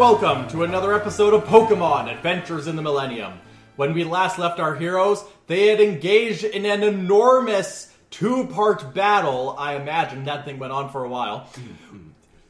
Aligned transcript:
Welcome 0.00 0.48
to 0.48 0.62
another 0.62 0.94
episode 0.94 1.34
of 1.34 1.44
Pokemon 1.44 2.10
Adventures 2.10 2.66
in 2.66 2.74
the 2.74 2.80
Millennium. 2.80 3.34
When 3.76 3.92
we 3.92 4.02
last 4.02 4.38
left 4.38 4.58
our 4.58 4.74
heroes, 4.74 5.22
they 5.46 5.66
had 5.66 5.78
engaged 5.78 6.42
in 6.42 6.64
an 6.64 6.82
enormous 6.82 7.92
two 8.08 8.46
part 8.46 8.94
battle. 8.94 9.54
I 9.58 9.76
imagine 9.76 10.24
that 10.24 10.46
thing 10.46 10.58
went 10.58 10.72
on 10.72 10.88
for 10.88 11.04
a 11.04 11.08
while. 11.10 11.50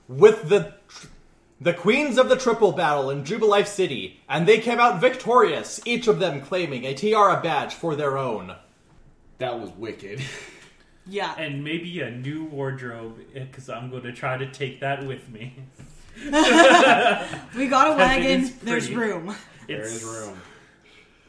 with 0.08 0.48
the 0.48 0.74
the 1.60 1.74
queens 1.74 2.18
of 2.18 2.28
the 2.28 2.36
triple 2.36 2.70
battle 2.70 3.10
in 3.10 3.24
Jubilife 3.24 3.66
City, 3.66 4.20
and 4.28 4.46
they 4.46 4.60
came 4.60 4.78
out 4.78 5.00
victorious, 5.00 5.80
each 5.84 6.06
of 6.06 6.20
them 6.20 6.42
claiming 6.42 6.84
a 6.84 6.94
tiara 6.94 7.42
badge 7.42 7.74
for 7.74 7.96
their 7.96 8.16
own. 8.16 8.54
That 9.38 9.58
was 9.58 9.70
wicked. 9.70 10.22
Yeah. 11.04 11.34
and 11.36 11.64
maybe 11.64 12.00
a 12.02 12.12
new 12.12 12.44
wardrobe 12.44 13.18
eh, 13.34 13.42
because 13.42 13.68
I'm 13.68 13.90
going 13.90 14.04
to 14.04 14.12
try 14.12 14.36
to 14.36 14.48
take 14.52 14.78
that 14.78 15.04
with 15.04 15.28
me. 15.28 15.54
we 17.56 17.66
got 17.68 17.92
a 17.92 17.96
wagon. 17.96 18.52
There's 18.62 18.90
room. 18.90 19.34
There 19.66 19.80
It's 19.80 19.96
is 19.96 20.04
room. 20.04 20.40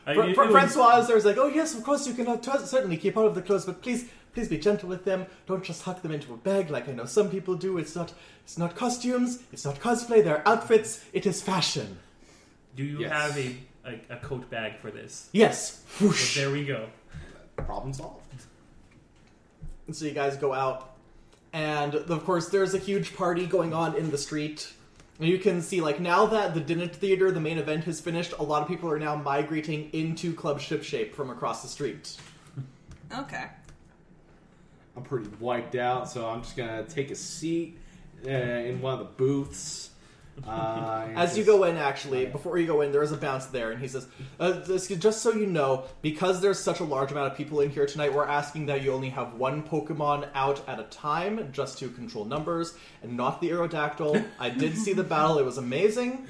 I, 0.06 0.14
Fr- 0.16 0.22
it- 0.24 0.36
Fr- 0.36 0.42
was- 0.44 0.52
Francois 0.52 1.00
is 1.00 1.08
there 1.08 1.18
is 1.18 1.26
like, 1.26 1.38
oh 1.38 1.48
yes, 1.48 1.76
of 1.76 1.84
course 1.84 2.08
you 2.08 2.14
can 2.14 2.28
uh, 2.28 2.38
t- 2.38 2.52
certainly 2.66 2.98
keep 2.98 3.16
all 3.18 3.26
of 3.28 3.36
the 3.36 3.42
clothes, 3.42 3.66
but 3.66 3.82
please, 3.82 4.10
please 4.34 4.48
be 4.48 4.58
gentle 4.58 4.90
with 4.90 5.06
them. 5.06 5.26
Don't 5.48 5.64
just 5.64 5.84
huck 5.84 6.02
them 6.02 6.12
into 6.12 6.34
a 6.34 6.38
bag 6.38 6.70
like 6.70 6.90
I 6.90 6.94
know 6.94 7.06
some 7.06 7.30
people 7.30 7.56
do. 7.56 7.78
It's 7.78 7.96
not, 7.96 8.14
it's 8.44 8.58
not 8.58 8.76
costumes. 8.76 9.40
It's 9.54 9.64
not 9.64 9.76
cosplay. 9.80 10.24
They're 10.24 10.46
outfits. 10.48 11.06
It 11.14 11.26
is 11.26 11.42
fashion. 11.42 12.00
Do 12.76 12.84
you 12.84 13.00
Yes. 13.02 13.12
have 13.12 13.38
a, 13.38 13.56
a 13.86 14.16
a 14.16 14.18
coat 14.18 14.50
bag 14.50 14.78
for 14.80 14.90
this? 14.92 15.30
Yes. 15.34 15.84
But 16.00 16.08
Whoosh. 16.08 16.36
there 16.36 16.50
we 16.52 16.66
go. 16.66 16.88
Problem 17.58 17.94
solved. 17.94 18.26
And 19.88 19.96
so 19.96 20.06
you 20.06 20.12
guys 20.12 20.38
go 20.38 20.54
out, 20.54 20.96
and 21.54 21.94
of 21.96 22.24
course 22.26 22.50
there's 22.50 22.74
a 22.74 22.78
huge 22.80 23.16
party 23.16 23.46
going 23.46 23.74
on 23.74 23.96
in 23.96 24.10
the 24.10 24.18
street. 24.18 24.72
And 25.22 25.30
you 25.30 25.38
can 25.38 25.62
see, 25.62 25.82
like, 25.82 26.00
now 26.00 26.26
that 26.26 26.56
the 26.56 26.60
dinner 26.60 26.88
Theater, 26.88 27.32
the 27.32 27.40
main 27.40 27.60
event, 27.60 27.84
has 27.84 28.02
finished, 28.02 28.34
a 28.40 28.44
lot 28.44 28.64
of 28.64 28.68
people 28.68 28.90
are 28.90 28.98
now 28.98 29.16
migrating 29.16 29.92
into 29.94 30.34
Club 30.34 30.60
Shipshape 30.60 31.14
from 31.14 31.30
across 31.30 31.62
the 31.62 31.68
street. 31.68 32.18
Okay. 33.16 33.46
I'm 34.98 35.04
pretty 35.04 35.30
wiped 35.40 35.76
out, 35.76 36.10
so 36.10 36.28
I'm 36.28 36.42
just 36.42 36.58
gonna 36.58 36.84
take 36.86 37.12
a 37.12 37.16
seat 37.16 37.78
uh, 38.26 38.32
in 38.32 38.82
one 38.82 38.94
of 38.94 39.00
the 39.00 39.06
booths. 39.06 39.91
Uh, 40.48 41.04
and 41.08 41.18
As 41.18 41.38
you 41.38 41.44
go 41.44 41.66
in, 41.66 41.78
actually, 41.78 42.26
before 42.26 42.58
you 42.58 42.66
go 42.66 42.82
in, 42.82 42.92
there 42.92 43.04
is 43.04 43.12
a 43.12 43.18
bounce 43.18 43.46
there, 43.48 43.72
and 43.72 43.80
he 43.82 43.88
says, 43.88 44.08
uh, 44.40 44.52
this- 44.52 44.88
"Just 44.88 45.22
so 45.22 45.32
you 45.34 45.46
know, 45.46 45.84
because 46.02 46.42
there's 46.42 46.58
such 46.60 46.80
a 46.80 46.84
large 46.84 47.12
amount 47.12 47.32
of 47.32 47.38
people 47.38 47.60
in 47.62 47.70
here 47.70 47.86
tonight, 47.86 48.14
we're 48.14 48.26
asking 48.26 48.66
that 48.68 48.82
you 48.82 48.92
only 48.92 49.10
have 49.10 49.36
one 49.36 49.62
Pokemon 49.62 50.28
out 50.34 50.68
at 50.68 50.80
a 50.80 50.84
time, 50.84 51.50
just 51.52 51.78
to 51.80 51.90
control 51.90 52.26
numbers, 52.26 52.76
and 53.04 53.16
not 53.16 53.40
the 53.42 53.50
Aerodactyl. 53.50 54.26
I 54.40 54.50
did 54.50 54.78
see 54.78 54.94
the 54.94 55.04
battle; 55.04 55.38
it 55.38 55.46
was 55.46 55.58
amazing. 55.58 56.26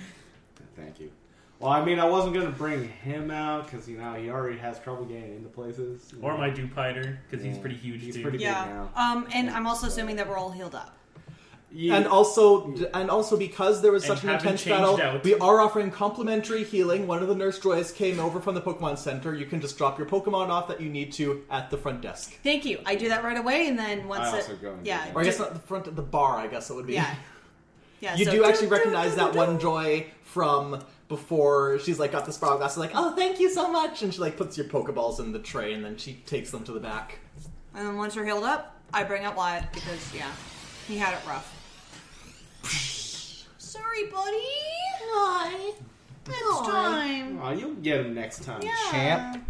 Thank 0.75 1.00
you. 1.00 1.12
Well, 1.59 1.72
I 1.72 1.86
mean, 1.86 2.00
I 2.00 2.06
wasn't 2.06 2.34
gonna 2.34 2.50
bring 2.50 2.90
him 2.90 3.30
out 3.30 3.70
because 3.70 3.88
you 3.88 3.98
know 4.00 4.14
he 4.16 4.31
already 4.31 4.58
has 4.58 4.80
trouble 4.80 5.06
getting 5.06 5.36
into 5.36 5.50
places. 5.50 6.12
Or 6.22 6.36
my 6.38 6.50
Dupiter 6.50 7.20
because 7.30 7.46
he's 7.46 7.58
pretty 7.59 7.75
huge 7.75 8.02
He's 8.02 8.16
too. 8.16 8.24
pretty- 8.24 8.40
Yeah. 8.40 8.66
now. 8.66 8.90
Um, 8.96 9.28
and 9.31 9.50
I'm 9.50 9.68
also 9.68 9.86
assuming 9.88 10.16
that 10.16 10.28
we're 10.28 10.38
all 10.38 10.50
healed 10.52 10.74
up. 10.74 10.98
You- 11.74 11.94
And 11.94 12.06
also, 12.06 12.74
and 12.94 13.09
also 13.09 13.38
because 13.38 13.82
there 13.82 13.94
was 13.94 14.04
And 14.04 14.18
such 14.18 14.24
an 14.26 14.32
intense 14.32 14.66
battle, 14.66 15.02
out. 15.02 15.24
we 15.24 15.36
are 15.36 15.62
offering 15.62 15.90
complimentary 15.90 16.66
healing. 16.66 17.08
One 17.08 17.22
of 17.22 17.30
the 17.30 17.36
Nurse 17.36 17.59
Joys 17.59 17.92
came 17.94 18.20
over 18.20 18.42
from 18.42 18.56
the 18.56 18.62
Pokemon 18.62 18.98
Center. 18.98 19.34
You 19.34 19.46
can 19.46 19.62
just 19.62 19.78
drop 19.78 19.98
your 19.98 20.06
Pokemon 20.08 20.50
off 20.50 20.68
that 20.68 20.81
you 20.81 20.90
need 20.90 21.14
to 21.14 21.44
at 21.50 21.70
the 21.70 21.78
front 21.78 22.02
desk, 22.02 22.38
Thank 22.44 22.66
you. 22.66 22.80
I 22.86 22.96
do 22.96 23.08
that 23.10 23.24
right 23.24 23.38
away, 23.38 23.68
and 23.68 23.80
then 23.80 24.08
once 24.08 24.28
I 24.28 24.40
it, 24.40 24.62
go 24.62 24.74
and 24.74 24.86
yeah, 24.86 25.12
or 25.16 25.22
I 25.22 25.24
guess 25.24 25.40
not 25.40 25.54
the 25.54 25.62
front 25.62 25.88
of 25.88 25.96
the 25.96 26.02
bar. 26.02 26.38
I 26.38 26.48
guess 26.48 26.70
it 26.70 26.74
would 26.74 26.88
be. 26.88 26.94
yeah, 26.96 27.16
yeah. 28.02 28.16
You 28.18 28.26
so- 28.26 28.31
do 28.31 28.44
actually 28.44 28.68
recognize 28.68 29.16
that 29.16 29.34
one 29.34 29.58
Joy 29.60 30.08
from 30.24 30.84
before 31.08 31.80
she's 31.80 32.00
like 32.00 32.12
got 32.12 32.26
the 32.26 32.34
spiral 32.34 32.58
glass. 32.58 32.76
Like, 32.78 32.92
oh, 32.96 33.16
thank 33.16 33.40
you 33.40 33.50
so 33.50 33.72
much, 33.72 34.02
and 34.04 34.14
she 34.14 34.20
like 34.20 34.36
puts 34.36 34.58
your 34.58 34.66
Pokeballs 34.68 35.22
in 35.22 35.31
the 35.31 35.40
tray, 35.40 35.74
and 35.74 35.86
then 35.86 35.96
she 35.96 36.16
takes 36.26 36.52
them 36.52 36.66
to 36.66 36.74
the 36.74 36.80
back. 36.81 37.20
And 37.74 37.88
then 37.88 37.96
once 37.98 38.14
you're 38.16 38.26
healed 38.26 38.44
up, 38.44 38.76
I 38.94 39.06
bring 39.06 39.24
up 39.24 39.38
Wyatt 39.38 39.72
because 39.74 40.14
yeah, 40.14 40.30
he 40.88 40.98
had 40.98 41.14
it 41.14 41.26
rough. 41.26 41.60
Sorry, 42.64 44.06
buddy. 44.06 44.38
Hi. 45.14 45.74
Next 46.28 46.70
time. 46.70 47.40
Aw, 47.42 47.52
you'll 47.52 47.74
get 47.76 48.02
him 48.06 48.14
next 48.14 48.44
time, 48.44 48.62
Yeah. 48.62 48.92
champ. 48.92 49.48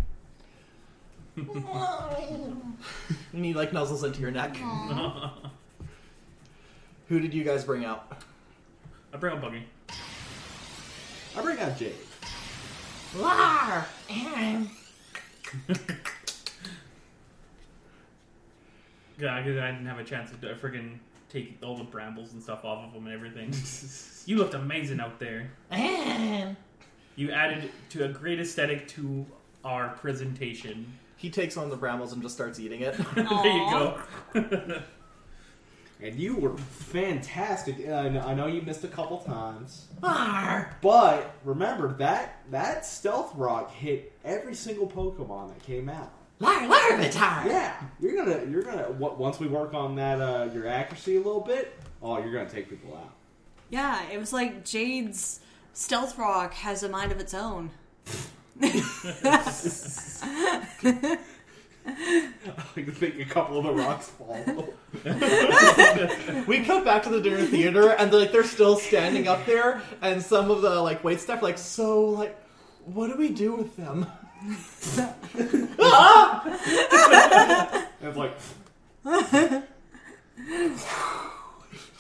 And 3.34 3.46
he 3.46 3.54
like 3.56 3.72
nuzzles 3.72 4.04
into 4.04 4.22
your 4.22 4.32
neck. 4.32 4.56
Who 7.08 7.20
did 7.20 7.34
you 7.34 7.44
guys 7.44 7.64
bring 7.66 7.84
out? 7.86 8.22
I 9.14 9.18
bring 9.18 9.34
up 9.34 9.42
Buggy. 9.42 9.64
I 11.38 11.42
bring 11.42 11.60
out 11.60 11.78
Jade. 11.78 11.96
Lar. 13.16 13.86
Yeah, 19.20 19.40
because 19.40 19.60
I 19.60 19.70
didn't 19.70 19.86
have 19.86 20.00
a 20.00 20.04
chance 20.04 20.32
to 20.32 20.36
friggin' 20.56 20.98
take 21.32 21.58
all 21.64 21.78
the 21.78 21.84
brambles 21.84 22.34
and 22.34 22.42
stuff 22.44 22.66
off 22.66 22.86
of 22.86 22.94
them 22.94 23.06
and 23.08 23.16
everything. 23.16 23.54
you 24.26 24.38
looked 24.38 24.54
amazing 24.54 25.00
out 25.00 25.20
there. 25.20 25.52
You 27.16 27.32
added 27.32 27.70
to 27.90 28.06
a 28.06 28.10
great 28.10 28.40
aesthetic 28.40 28.88
to 28.90 29.26
our 29.64 29.90
presentation. 29.90 30.92
He 31.18 31.30
takes 31.30 31.56
one 31.56 31.66
of 31.66 31.72
the 31.72 31.78
brambles 31.78 32.14
and 32.14 32.22
just 32.22 32.34
starts 32.36 32.60
eating 32.60 32.82
it. 32.82 32.96
there 33.16 33.26
you 33.26 33.70
go. 33.72 34.82
And 36.04 36.16
you 36.20 36.36
were 36.36 36.58
fantastic. 36.58 37.88
I 37.88 38.10
know- 38.10 38.22
I 38.22 38.34
know 38.34 38.48
you 38.48 38.64
missed 38.64 38.84
a 38.84 38.88
couple 38.88 39.20
times, 39.20 39.86
but 40.82 41.36
remember 41.46 41.94
that 42.00 42.40
that 42.50 42.88
stealth 42.88 43.36
rock 43.36 43.72
hit 43.72 44.12
every 44.26 44.56
single 44.56 44.88
Pokemon 44.88 45.50
that 45.50 45.62
came 45.64 45.90
out. 45.90 46.12
Yeah, 47.46 47.74
you're 48.00 48.16
gonna 48.16 48.44
you're 48.50 48.64
gonna 48.64 48.88
w- 48.94 49.16
once 49.16 49.40
we 49.40 49.48
work 49.48 49.74
on 49.74 49.96
that 49.96 50.20
uh, 50.20 50.50
your 50.54 50.68
accuracy 50.68 51.16
a 51.16 51.20
little 51.20 51.42
bit. 51.42 51.78
Oh, 52.02 52.18
you're 52.18 52.34
gonna 52.34 52.50
take 52.50 52.70
people 52.70 52.96
out. 52.96 53.14
Yeah, 53.70 54.02
it 54.12 54.20
was 54.20 54.34
like 54.34 54.66
Jade's 54.66 55.40
stealth 55.74 56.18
rock 56.18 56.54
has 56.56 56.84
a 56.84 56.90
mind 56.90 57.12
of 57.12 57.20
its 57.20 57.34
own. 57.34 57.72
I 61.86 62.62
think 62.76 63.20
a 63.20 63.26
couple 63.26 63.58
of 63.58 63.64
the 63.64 63.74
rocks 63.74 64.10
fall. 64.10 64.74
we 66.48 66.64
come 66.64 66.84
back 66.84 67.04
to 67.04 67.10
the 67.10 67.22
dinner 67.22 67.44
theater, 67.46 67.90
and 67.92 68.12
they're, 68.12 68.20
like 68.22 68.32
they're 68.32 68.44
still 68.44 68.78
standing 68.78 69.28
up 69.28 69.46
there, 69.46 69.82
and 70.02 70.22
some 70.22 70.52
of 70.52 70.62
the 70.62 70.82
like 70.82 71.04
wait 71.04 71.20
staff 71.20 71.42
like, 71.42 71.58
so 71.58 72.02
like, 72.06 72.38
what 72.86 73.08
do 73.08 73.16
we 73.18 73.30
do 73.30 73.56
with 73.56 73.76
them? 73.78 74.06
It's 74.44 74.98
like 78.16 78.34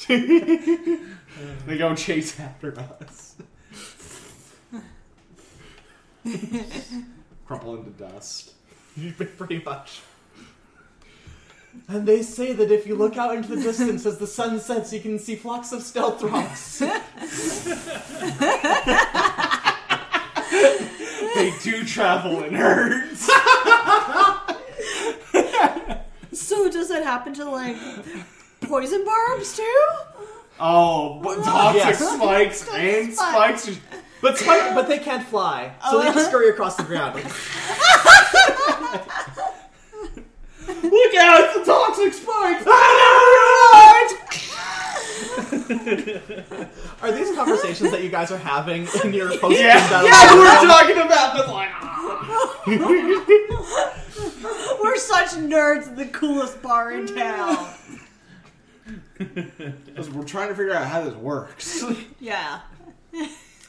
they 0.07 1.77
go 1.77 1.95
chase 1.95 2.39
after 2.39 2.79
us. 2.79 3.35
Crumple 7.45 7.75
into 7.77 7.91
dust. 7.91 8.53
Pretty 9.37 9.61
much. 9.63 10.01
And 11.87 12.05
they 12.05 12.21
say 12.21 12.51
that 12.53 12.69
if 12.71 12.85
you 12.85 12.95
look 12.95 13.17
out 13.17 13.35
into 13.35 13.55
the 13.55 13.61
distance 13.61 14.05
as 14.05 14.17
the 14.17 14.27
sun 14.27 14.59
sets, 14.59 14.91
you 14.91 14.99
can 14.99 15.17
see 15.17 15.35
flocks 15.35 15.71
of 15.71 15.81
stealth 15.81 16.21
rocks. 16.21 16.81
They 21.41 21.53
do 21.63 21.83
travel 21.83 22.43
in 22.43 22.53
herds. 22.53 23.29
So 26.33 26.69
does 26.69 26.89
that 26.89 27.03
happen 27.03 27.33
to 27.35 27.45
like 27.49 27.75
poison 28.61 29.03
barbs 29.05 29.55
too? 29.57 29.87
Oh, 30.59 31.19
but 31.23 31.43
toxic 31.43 31.83
Yes. 31.83 32.15
spikes 32.15 32.69
and 32.69 33.13
spikes. 33.13 33.69
But 34.21 34.37
spike, 34.37 34.75
but 34.75 34.87
they 34.87 34.99
can't 34.99 35.25
fly, 35.25 35.73
so 35.89 35.99
they 35.99 36.05
just 36.05 36.19
oh. 36.19 36.29
scurry 36.29 36.49
across 36.49 36.75
the 36.75 36.83
ground. 36.83 37.15
Look 40.83 41.15
out! 41.15 41.39
It's 41.41 41.57
a 41.57 41.65
toxic 41.65 42.13
spike! 42.13 42.61
Are 47.01 47.11
these 47.11 47.35
conversations 47.35 47.91
that 47.91 48.01
you 48.03 48.09
guys 48.09 48.31
are 48.31 48.37
having 48.37 48.87
in 49.03 49.13
your 49.13 49.37
post 49.37 49.59
yeah, 49.59 49.77
battle? 49.89 50.07
yeah, 50.07 50.33
we're 50.33 50.67
talking 50.67 50.97
about 50.97 51.35
this 51.35 51.47
like. 51.47 51.69
ah. 51.73 52.61
We're 54.81 54.97
such 54.97 55.31
nerds. 55.31 55.87
In 55.89 55.95
the 55.95 56.05
coolest 56.05 56.61
bar 56.61 56.91
in 56.93 57.07
town. 57.07 57.67
Listen, 59.19 60.13
we're 60.13 60.23
trying 60.23 60.49
to 60.49 60.55
figure 60.55 60.73
out 60.73 60.87
how 60.87 61.03
this 61.03 61.15
works. 61.15 61.83
Yeah. 62.19 62.61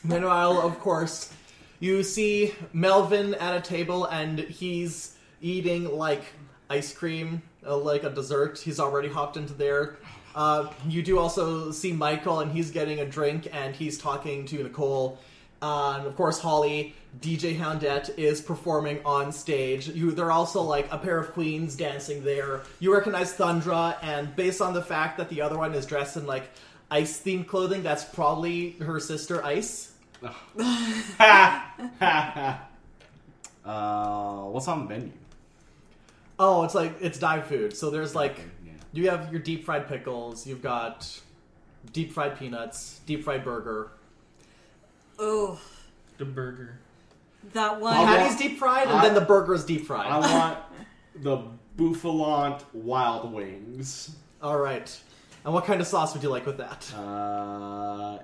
Meanwhile, 0.05 0.61
of 0.61 0.79
course, 0.79 1.33
you 1.81 2.03
see 2.03 2.55
Melvin 2.73 3.35
at 3.35 3.57
a 3.57 3.61
table 3.61 4.07
and 4.07 4.39
he's 4.39 5.17
eating 5.41 5.97
like 5.97 6.23
ice 6.71 6.95
cream, 6.95 7.43
uh, 7.67 7.77
like 7.77 8.05
a 8.05 8.11
dessert. 8.11 8.59
He's 8.59 8.81
already 8.81 9.09
hopped 9.09 9.37
into 9.37 9.53
there. 9.53 9.97
Uh, 10.35 10.73
you 10.89 11.03
do 11.03 11.19
also 11.19 11.71
see 11.71 11.93
Michael 11.93 12.41
and 12.41 12.51
he's 12.51 12.71
getting 12.71 13.01
a 13.01 13.07
drink 13.07 13.49
and 13.53 13.75
he's 13.75 13.99
talking 13.99 14.47
to 14.47 14.63
Nicole. 14.63 15.19
Uh, 15.61 15.97
and 15.99 16.07
of 16.07 16.17
course, 16.17 16.41
Holly, 16.41 16.95
DJ 17.21 17.57
Houndette 17.57 18.19
is 18.19 18.41
performing 18.41 19.01
on 19.05 19.31
stage. 19.31 19.89
You, 19.89 20.11
there 20.11 20.27
are 20.27 20.33
also 20.33 20.61
like 20.63 20.91
a 20.91 20.99
pair 20.99 21.19
of 21.19 21.33
queens 21.33 21.77
dancing 21.77 22.25
there. 22.25 22.63
You 22.81 22.93
recognize 22.93 23.33
Thundra, 23.35 23.97
and 24.03 24.35
based 24.35 24.61
on 24.61 24.75
the 24.75 24.83
fact 24.83 25.19
that 25.19 25.29
the 25.29 25.41
other 25.41 25.57
one 25.57 25.75
is 25.75 25.87
dressed 25.87 26.17
in 26.17 26.27
like 26.27 26.51
ice 26.91 27.21
themed 27.23 27.47
clothing, 27.47 27.83
that's 27.83 28.05
probably 28.05 28.73
her 28.81 28.99
sister 28.99 29.45
Ice. 29.45 29.93
uh, 30.23 30.31
what's 33.65 34.69
on 34.69 34.85
the 34.85 34.89
menu? 34.89 35.13
Oh, 36.39 36.65
it's 36.65 36.75
like 36.75 36.95
it's 37.01 37.19
dive 37.19 37.47
food. 37.47 37.77
So 37.77 37.91
there's 37.91 38.15
like. 38.15 38.41
You 38.93 39.09
have 39.11 39.31
your 39.33 39.41
deep 39.41 39.65
fried 39.65 39.89
pickles, 39.89 40.47
you've 40.47 40.63
got 40.63 41.09
deep 41.93 42.13
fried 42.13 42.39
peanuts, 42.39 43.01
deep 43.07 43.25
fried 43.25 43.45
burger. 43.45 43.91
Oh, 45.19 45.59
The 46.19 46.25
burger. 46.25 46.79
that 47.55 47.81
one. 47.81 47.95
I'll- 47.97 48.05
Patty's 48.07 48.37
deep 48.37 48.59
fried, 48.59 48.89
and 48.89 48.99
I- 48.99 49.03
then 49.05 49.15
the 49.15 49.21
burger 49.23 49.55
is 49.55 49.65
deep 49.65 49.87
fried. 49.87 50.07
I 50.07 50.19
want 50.19 50.59
the 51.17 51.39
Bouffalant 51.77 52.63
Wild 52.75 53.33
Wings. 53.33 54.15
All 54.43 54.59
right. 54.59 55.01
And 55.45 55.53
what 55.55 55.65
kind 55.65 55.81
of 55.81 55.87
sauce 55.87 56.13
would 56.15 56.23
you 56.23 56.29
like 56.29 56.47
with 56.47 56.59
that? 56.59 56.93
Uh, 56.97 58.19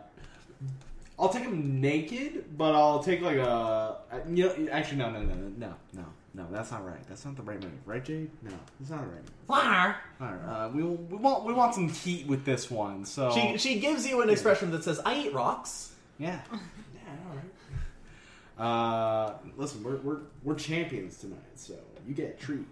I'll 1.18 1.28
take 1.30 1.44
them 1.44 1.80
naked, 1.80 2.56
but 2.56 2.74
I'll 2.74 3.02
take 3.02 3.22
like 3.22 3.38
a. 3.38 3.96
You 4.28 4.44
know, 4.44 4.68
actually, 4.70 4.98
no, 4.98 5.10
no, 5.10 5.20
no, 5.22 5.34
no, 5.34 5.48
no, 5.56 5.74
no, 5.94 6.04
no. 6.38 6.46
That's 6.50 6.70
not 6.70 6.86
right. 6.86 7.06
That's 7.08 7.24
not 7.24 7.36
the 7.36 7.42
right 7.42 7.62
move, 7.62 7.72
right, 7.84 8.04
Jade? 8.04 8.30
No, 8.42 8.50
that's 8.80 8.90
not 8.90 9.02
the 9.02 9.06
right. 9.08 9.24
Flour. 9.46 9.96
All 10.20 10.26
right, 10.28 10.64
uh, 10.64 10.68
we 10.70 10.82
we 10.82 11.16
want 11.16 11.44
we 11.44 11.52
want 11.52 11.74
some 11.74 11.88
heat 11.88 12.26
with 12.26 12.44
this 12.44 12.70
one. 12.70 13.04
So 13.04 13.30
She 13.32 13.58
she 13.58 13.80
gives 13.80 14.06
you 14.06 14.22
an 14.22 14.30
expression 14.30 14.70
that 14.70 14.84
says, 14.84 15.00
"I 15.04 15.18
eat 15.18 15.34
rocks." 15.34 15.94
yeah, 16.18 16.40
yeah, 16.52 16.58
all 17.28 17.36
right. 17.36 17.44
Uh, 18.58 19.34
listen, 19.56 19.82
we're 19.84 19.96
we're 19.98 20.20
we're 20.42 20.54
champions 20.54 21.18
tonight, 21.18 21.38
so 21.56 21.74
you 22.06 22.14
get 22.14 22.36
a 22.40 22.44
treat. 22.44 22.66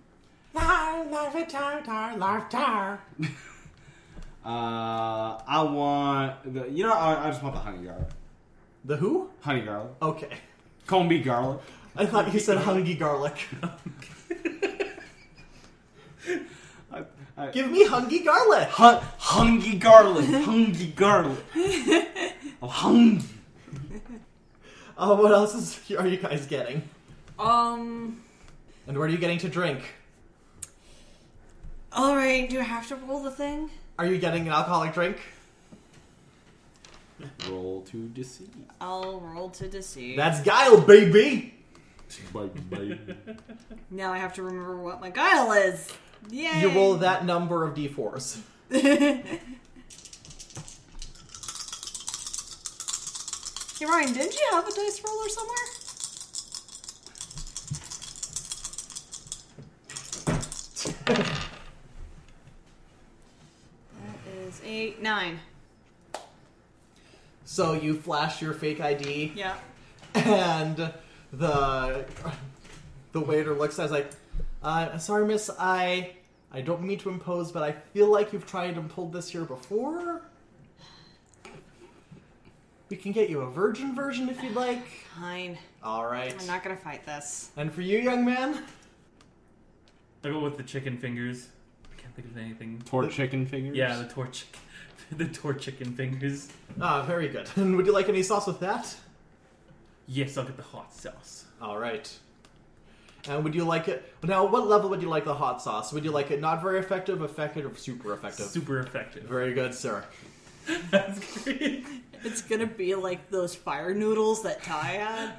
Life, 0.54 1.48
tar, 1.48 1.82
tar, 1.82 2.16
life, 2.16 2.48
tar. 2.48 3.00
Uh, 4.44 5.40
I 5.44 5.60
want 5.64 6.54
the. 6.54 6.70
You 6.70 6.84
know, 6.84 6.92
I, 6.92 7.26
I 7.26 7.30
just 7.30 7.42
want 7.42 7.56
the 7.56 7.60
honey 7.60 7.84
garlic. 7.84 8.06
The 8.84 8.96
who? 8.96 9.28
Honey 9.40 9.62
garlic. 9.62 9.90
Okay. 10.00 10.28
Combee 10.86 11.20
garlic. 11.20 11.58
I 11.96 12.06
thought 12.06 12.32
you 12.32 12.38
said 12.40 12.58
hungy 12.58 12.98
garlic. 12.98 13.46
I, 16.92 17.04
I, 17.36 17.50
Give 17.50 17.70
me 17.70 17.86
hungy 17.86 18.24
garlic. 18.24 18.68
Hun- 18.68 19.02
hungry 19.18 19.74
garlic. 19.76 20.26
hungry 20.44 20.92
garlic. 20.94 21.38
I'm 22.62 22.68
hungry. 22.68 23.28
Oh, 24.98 25.14
what 25.22 25.32
else 25.32 25.54
is, 25.54 25.78
are 25.96 26.06
you 26.06 26.16
guys 26.16 26.46
getting? 26.46 26.82
Um. 27.38 28.22
And 28.86 28.98
what 28.98 29.04
are 29.08 29.12
you 29.12 29.18
getting 29.18 29.38
to 29.38 29.48
drink? 29.48 29.80
All 31.92 32.14
right. 32.16 32.48
Do 32.48 32.60
I 32.60 32.62
have 32.62 32.86
to 32.88 32.96
roll 32.96 33.22
the 33.22 33.30
thing? 33.30 33.70
Are 33.98 34.06
you 34.06 34.18
getting 34.18 34.46
an 34.46 34.52
alcoholic 34.52 34.94
drink? 34.94 35.18
Roll 37.48 37.82
to 37.90 38.08
deceive. 38.08 38.48
I'll 38.80 39.20
roll 39.20 39.48
to 39.50 39.66
deceive. 39.68 40.16
That's 40.16 40.40
guile, 40.42 40.80
baby. 40.80 41.55
Bye, 42.32 42.46
bye. 42.70 42.98
Now 43.90 44.12
I 44.12 44.18
have 44.18 44.32
to 44.34 44.42
remember 44.42 44.76
what 44.80 45.00
my 45.00 45.10
guile 45.10 45.52
is. 45.52 45.88
Yay! 46.30 46.60
You 46.60 46.70
roll 46.70 46.94
that 46.96 47.24
number 47.24 47.64
of 47.64 47.74
d4s. 47.74 48.38
Hey 53.78 53.84
Ryan, 53.84 54.12
didn't 54.14 54.34
you 54.34 54.48
have 54.52 54.66
a 54.66 54.70
dice 54.74 55.02
roller 55.06 55.28
somewhere? 55.28 55.66
that 61.06 61.26
is 64.46 64.60
eight, 64.64 65.02
nine. 65.02 65.40
So 67.44 67.72
you 67.72 67.94
flash 67.94 68.42
your 68.42 68.52
fake 68.52 68.80
ID, 68.80 69.32
Yeah. 69.34 69.56
and 70.14 70.92
the 71.32 72.04
the 73.12 73.20
waiter 73.20 73.54
looks 73.54 73.78
at 73.78 73.86
us 73.86 73.90
like, 73.90 74.10
uh, 74.62 74.96
"Sorry, 74.98 75.26
miss, 75.26 75.50
I 75.58 76.12
I 76.52 76.60
don't 76.60 76.82
mean 76.82 76.98
to 77.00 77.10
impose, 77.10 77.52
but 77.52 77.62
I 77.62 77.72
feel 77.72 78.10
like 78.10 78.32
you've 78.32 78.46
tried 78.46 78.76
and 78.76 78.88
pulled 78.88 79.12
this 79.12 79.28
here 79.30 79.44
before. 79.44 80.22
We 82.88 82.96
can 82.96 83.10
get 83.12 83.28
you 83.28 83.40
a 83.40 83.50
virgin 83.50 83.94
version 83.96 84.28
if 84.28 84.42
you'd 84.42 84.54
like. 84.54 84.86
Fine. 85.18 85.58
All 85.82 86.06
right. 86.06 86.34
I'm 86.38 86.46
not 86.46 86.62
gonna 86.62 86.76
fight 86.76 87.04
this. 87.04 87.50
And 87.56 87.72
for 87.72 87.82
you, 87.82 87.98
young 87.98 88.24
man, 88.24 88.62
I 90.24 90.28
go 90.28 90.38
with 90.40 90.56
the 90.56 90.62
chicken 90.62 90.96
fingers. 90.96 91.48
I 91.92 92.00
can't 92.00 92.14
think 92.14 92.28
of 92.28 92.36
anything. 92.38 92.80
Tort 92.86 93.10
chicken 93.10 93.44
fingers. 93.44 93.76
Yeah, 93.76 93.96
the 93.96 94.08
tor 94.08 94.28
chicken. 94.28 94.60
the 95.12 95.26
tor 95.26 95.54
chicken 95.54 95.94
fingers. 95.94 96.48
ah, 96.80 97.02
very 97.02 97.28
good. 97.28 97.48
And 97.56 97.76
would 97.76 97.86
you 97.86 97.92
like 97.92 98.08
any 98.08 98.22
sauce 98.22 98.46
with 98.46 98.60
that? 98.60 98.94
Yes, 100.08 100.36
I'll 100.38 100.44
get 100.44 100.56
the 100.56 100.62
hot 100.62 100.94
sauce. 100.94 101.44
All 101.60 101.78
right. 101.78 102.10
And 103.28 103.42
would 103.42 103.54
you 103.56 103.64
like 103.64 103.88
it? 103.88 104.12
Now, 104.22 104.44
what 104.46 104.68
level 104.68 104.88
would 104.90 105.02
you 105.02 105.08
like 105.08 105.24
the 105.24 105.34
hot 105.34 105.60
sauce? 105.60 105.92
Would 105.92 106.04
you 106.04 106.12
like 106.12 106.30
it 106.30 106.40
not 106.40 106.62
very 106.62 106.78
effective, 106.78 107.22
effective, 107.22 107.66
or 107.66 107.76
super 107.76 108.12
effective? 108.14 108.46
Super 108.46 108.78
effective. 108.78 109.24
Very 109.24 109.52
good, 109.52 109.74
sir. 109.74 110.04
That's 110.90 111.42
great. 111.42 111.84
It's 112.22 112.42
gonna 112.42 112.66
be 112.66 112.94
like 112.94 113.30
those 113.30 113.54
fire 113.54 113.94
noodles 113.94 114.42
that 114.44 114.62
Ty 114.62 114.82
had. 114.84 115.32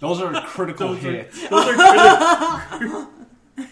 Those 0.00 0.20
are 0.20 0.32
critical 0.42 0.88
Those 0.94 1.04
are- 1.04 1.10
hits. 1.12 1.48
Those 1.48 1.66
are 1.68 1.74
criti- 1.74 3.08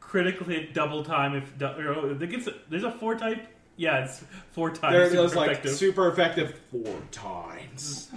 critical 0.00 0.46
hit 0.46 0.74
double 0.74 1.04
time. 1.04 1.34
If 1.34 1.56
du- 1.58 1.66
or, 1.76 2.14
I 2.14 2.18
think 2.18 2.46
a- 2.46 2.54
there's 2.68 2.84
a 2.84 2.92
four 2.92 3.16
type. 3.16 3.46
Yeah, 3.76 4.04
it's 4.04 4.22
four 4.52 4.70
times. 4.70 4.92
They're 4.94 5.06
super 5.10 5.16
those 5.22 5.34
like 5.34 5.50
effective. 5.50 5.72
super 5.72 6.08
effective 6.08 6.54
four 6.70 6.96
times. 7.10 8.10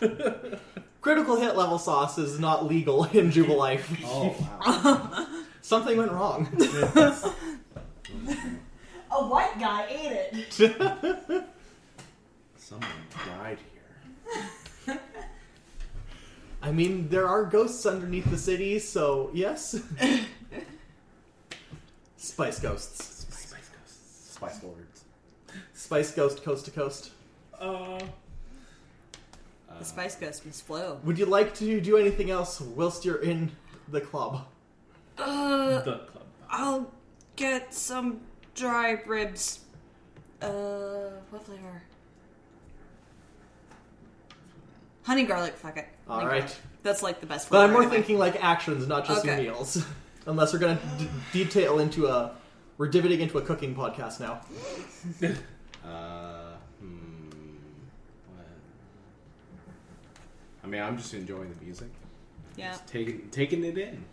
Critical 1.00 1.36
hit 1.36 1.56
level 1.56 1.78
sauce 1.78 2.18
is 2.18 2.40
not 2.40 2.66
legal 2.66 3.04
in 3.04 3.30
Jubilife. 3.30 3.84
Oh 4.06 4.34
wow. 4.40 5.26
Something 5.60 5.96
went 5.96 6.12
wrong. 6.12 6.46
A 9.10 9.24
white 9.26 9.58
guy 9.58 9.86
ate 9.88 10.12
it. 10.58 11.44
Someone 12.56 12.90
died 13.26 13.58
here. 14.86 15.00
I 16.62 16.70
mean, 16.72 17.08
there 17.08 17.26
are 17.28 17.44
ghosts 17.44 17.86
underneath 17.86 18.30
the 18.30 18.36
city, 18.38 18.78
so 18.78 19.30
yes. 19.32 19.80
Spice 22.16 22.58
ghosts. 22.58 23.26
Spice 23.30 23.68
Ghosts. 23.68 24.34
Spice 24.34 24.62
Lords. 24.62 24.93
Spice 25.94 26.10
ghost 26.10 26.42
coast 26.42 26.64
to 26.64 26.70
coast. 26.72 27.10
Uh, 27.60 28.00
The 29.78 29.84
Spice 29.84 30.16
Ghost, 30.16 30.44
Miss 30.44 30.60
Flo. 30.60 30.98
Would 31.04 31.16
you 31.20 31.26
like 31.26 31.54
to 31.54 31.80
do 31.80 31.96
anything 31.96 32.30
else 32.32 32.60
whilst 32.60 33.04
you're 33.04 33.22
in 33.22 33.52
the 33.88 34.00
club? 34.00 34.44
Uh, 35.16 35.78
the 35.82 35.98
club. 36.10 36.24
I'll 36.50 36.90
get 37.36 37.72
some 37.72 38.22
dry 38.56 39.00
ribs. 39.06 39.60
Uh, 40.42 41.10
what 41.30 41.44
flavor? 41.46 41.82
Honey 45.04 45.22
garlic, 45.26 45.54
fuck 45.54 45.76
it. 45.76 45.86
All 46.08 46.16
Honey 46.16 46.26
right. 46.28 46.38
garlic. 46.40 46.56
That's 46.82 47.04
like 47.04 47.20
the 47.20 47.26
best 47.26 47.48
But 47.48 47.58
flavor. 47.58 47.64
I'm 47.66 47.72
more 47.72 47.82
anyway. 47.82 47.96
thinking 47.98 48.18
like 48.18 48.42
actions, 48.42 48.88
not 48.88 49.06
just 49.06 49.24
Okay. 49.24 49.42
meals. 49.44 49.84
Unless 50.26 50.52
we're 50.54 50.58
gonna 50.58 50.80
d- 50.98 51.08
detail 51.32 51.78
into 51.78 52.08
a, 52.08 52.32
we're 52.78 52.88
divoting 52.88 53.20
into 53.20 53.38
a 53.38 53.42
cooking 53.42 53.76
podcast 53.76 54.18
now. 54.18 54.40
Uh, 55.84 56.54
hmm. 56.80 57.28
I 60.62 60.66
mean, 60.66 60.80
I'm 60.82 60.96
just 60.96 61.12
enjoying 61.14 61.54
the 61.58 61.64
music, 61.64 61.88
Yeah. 62.56 62.70
just 62.72 62.86
taking 62.86 63.28
taking 63.30 63.64
it 63.64 63.76
in. 63.76 64.04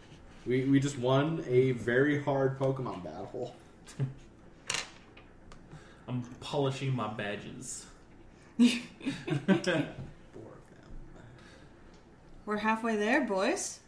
We 0.46 0.66
we 0.66 0.80
just 0.80 0.98
won 1.00 1.44
a 1.48 1.72
very 1.72 2.22
hard 2.22 2.60
Pokemon 2.60 3.04
battle. 3.04 3.56
I'm 6.08 6.24
polishing 6.42 6.96
my 6.96 7.08
badges. 7.13 7.86
Four 8.58 8.74
of 9.48 9.63
them. 9.75 9.88
We're 12.46 12.58
halfway 12.58 12.96
there, 12.98 13.22
boys. 13.22 13.80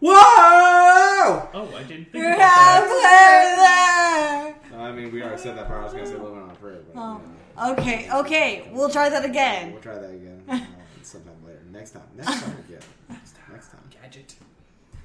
Whoa! 0.00 0.14
Oh, 0.14 1.74
I 1.76 1.82
didn't 1.82 2.10
think 2.12 2.24
We're 2.24 2.34
about 2.34 2.38
that. 2.38 4.48
halfway 4.48 4.54
there. 4.54 4.57
I 4.76 4.92
mean, 4.92 5.12
we 5.12 5.22
already 5.22 5.40
said 5.40 5.56
that 5.56 5.66
part. 5.66 5.80
I 5.80 5.84
was 5.84 5.92
gonna 5.92 6.06
say 6.06 6.14
living 6.14 6.42
on 6.42 6.50
a 6.50 6.54
prayer, 6.54 6.78
but 6.92 7.00
Oh. 7.00 7.20
you 7.20 7.28
know. 7.66 7.72
Okay, 7.72 8.08
okay. 8.12 8.68
We'll 8.72 8.90
try 8.90 9.08
that 9.08 9.24
again. 9.24 9.72
We'll 9.72 9.80
try 9.82 9.94
that 9.98 10.10
again 10.10 10.42
uh, 10.48 10.60
sometime 11.02 11.34
later. 11.46 11.60
Next 11.72 11.92
time. 11.92 12.02
Next 12.16 12.40
time 12.42 12.56
again. 12.68 12.80
Next 13.08 13.32
time. 13.36 13.44
next 13.52 13.68
time. 13.70 13.80
Gadget. 13.90 14.34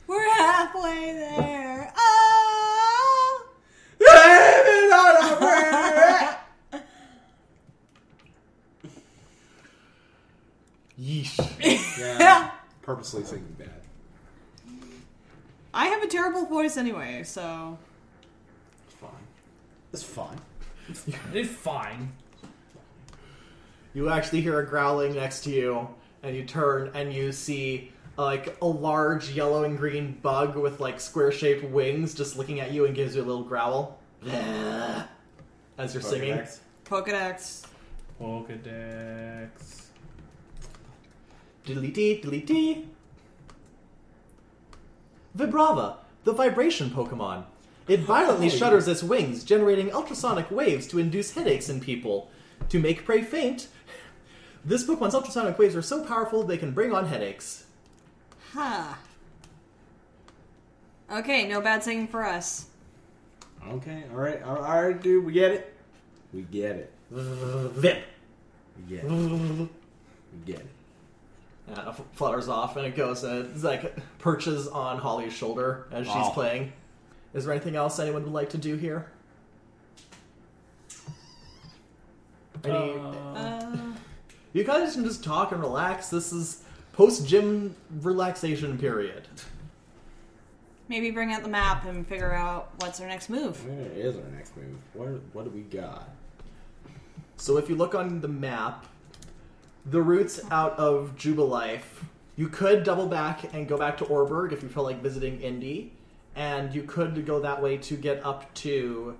We're 0.05 0.29
halfway 0.35 1.13
there. 1.13 1.93
Oh. 1.95 3.45
Living 3.99 4.91
on 4.91 5.33
a 5.33 5.37
prayer. 5.37 6.83
Yeesh. 10.99 11.97
Yeah. 12.19 12.51
Purposely 12.81 13.23
singing 13.23 13.55
bad. 13.57 13.69
I 15.73 15.87
have 15.87 16.03
a 16.03 16.07
terrible 16.07 16.45
voice 16.45 16.77
anyway, 16.77 17.23
so 17.23 17.31
It's 17.31 17.39
fine. 17.41 17.77
It's 19.93 20.03
fine. 20.03 20.39
It's 21.33 21.49
fine. 21.49 22.11
You 23.93 24.09
actually 24.09 24.41
hear 24.41 24.59
a 24.59 24.65
growling 24.65 25.13
next 25.13 25.45
to 25.45 25.49
you, 25.51 25.87
and 26.23 26.35
you 26.35 26.43
turn 26.43 26.91
and 26.93 27.13
you 27.13 27.31
see 27.31 27.91
like 28.17 28.57
a 28.61 28.65
large 28.65 29.29
yellow 29.31 29.63
and 29.63 29.77
green 29.77 30.17
bug 30.21 30.55
with 30.57 30.79
like 30.79 30.99
square 30.99 31.31
shaped 31.31 31.63
wings 31.71 32.13
just 32.13 32.37
looking 32.37 32.59
at 32.59 32.71
you 32.71 32.85
and 32.85 32.95
gives 32.95 33.15
you 33.15 33.21
a 33.21 33.25
little 33.25 33.43
growl. 33.43 33.99
As 34.25 35.93
you're 35.93 36.01
singing. 36.03 36.33
Pokedex. 36.33 36.59
Pokedex. 36.85 37.65
Pokedex. 38.19 39.85
Diddly 41.65 41.93
dee, 41.93 42.21
diddly 42.21 42.45
dee. 42.45 42.87
Vibrava, 45.37 45.97
the 46.25 46.33
vibration 46.33 46.89
Pokemon. 46.89 47.45
It 47.87 47.99
violently 48.01 48.47
Oh, 48.47 48.49
shudders 48.49 48.87
its 48.87 49.03
wings, 49.03 49.43
generating 49.43 49.91
ultrasonic 49.91 50.49
waves 50.49 50.87
to 50.87 50.99
induce 50.99 51.31
headaches 51.33 51.67
in 51.69 51.81
people. 51.81 52.29
To 52.69 52.79
make 52.79 53.03
prey 53.05 53.21
faint, 53.21 53.67
this 54.63 54.85
Pokemon's 54.85 55.13
ultrasonic 55.15 55.59
waves 55.59 55.75
are 55.75 55.81
so 55.81 56.03
powerful 56.03 56.43
they 56.43 56.57
can 56.57 56.71
bring 56.71 56.93
on 56.93 57.07
headaches. 57.07 57.65
Huh. 58.53 58.93
Okay, 61.11 61.47
no 61.47 61.59
bad 61.61 61.83
singing 61.83 62.07
for 62.07 62.23
us. 62.25 62.67
Okay. 63.67 64.03
All 64.11 64.17
right. 64.17 64.41
All 64.43 64.55
right, 64.61 64.99
dude. 65.01 65.25
We 65.25 65.33
get 65.33 65.51
it. 65.51 65.73
We 66.33 66.41
get 66.43 66.75
it. 66.75 66.93
Vip. 67.11 68.03
We 68.77 68.95
get 68.95 69.03
it. 69.05 69.11
We 69.11 69.69
get 70.45 70.59
it. 70.59 70.67
And 71.67 71.77
it 71.77 71.95
flutters 72.13 72.47
off 72.49 72.75
and 72.75 72.85
it 72.85 72.95
goes 72.95 73.23
and 73.23 73.53
it's 73.53 73.63
like 73.63 73.95
perches 74.19 74.67
on 74.67 74.97
Holly's 74.97 75.31
shoulder 75.33 75.87
as 75.91 76.05
she's 76.07 76.15
Wow. 76.15 76.31
playing. 76.33 76.73
Is 77.33 77.45
there 77.45 77.53
anything 77.53 77.75
else 77.75 77.99
anyone 77.99 78.23
would 78.23 78.33
like 78.33 78.49
to 78.51 78.57
do 78.57 78.75
here? 78.75 79.07
Any, 82.63 82.93
Uh, 83.35 83.93
you 84.53 84.63
guys 84.63 84.93
can 84.93 85.03
just 85.03 85.23
talk 85.23 85.51
and 85.51 85.59
relax. 85.59 86.09
This 86.09 86.31
is 86.31 86.63
post 86.93 87.27
gym 87.27 87.75
relaxation 88.01 88.77
period. 88.77 89.27
maybe 90.89 91.09
bring 91.09 91.33
out 91.33 91.41
the 91.41 91.49
map 91.49 91.85
and 91.85 92.05
figure 92.07 92.33
out 92.33 92.69
what's 92.79 93.01
our 93.01 93.07
next 93.07 93.29
move. 93.29 93.65
Where 93.67 93.91
is 93.93 94.15
our 94.15 94.29
next 94.35 94.55
move? 94.55 94.77
What 94.93 95.07
What 95.33 95.45
do 95.45 95.49
we 95.51 95.61
got? 95.61 96.09
So 97.37 97.57
if 97.57 97.67
you 97.67 97.75
look 97.75 97.95
on 97.95 98.21
the 98.21 98.27
map, 98.27 98.85
the 99.87 100.01
routes 100.01 100.39
out 100.51 100.77
of 100.77 101.15
Jubilife, 101.17 102.03
you 102.35 102.47
could 102.47 102.83
double 102.83 103.07
back 103.07 103.53
and 103.53 103.67
go 103.67 103.75
back 103.77 103.97
to 103.97 104.05
Oreburgh 104.05 104.51
if 104.53 104.61
you 104.61 104.69
feel 104.69 104.83
like 104.83 105.01
visiting 105.01 105.41
Indy, 105.41 105.93
and 106.35 106.73
you 106.73 106.83
could 106.83 107.25
go 107.25 107.39
that 107.39 107.61
way 107.61 107.77
to 107.77 107.95
get 107.95 108.25
up 108.25 108.53
to 108.55 109.17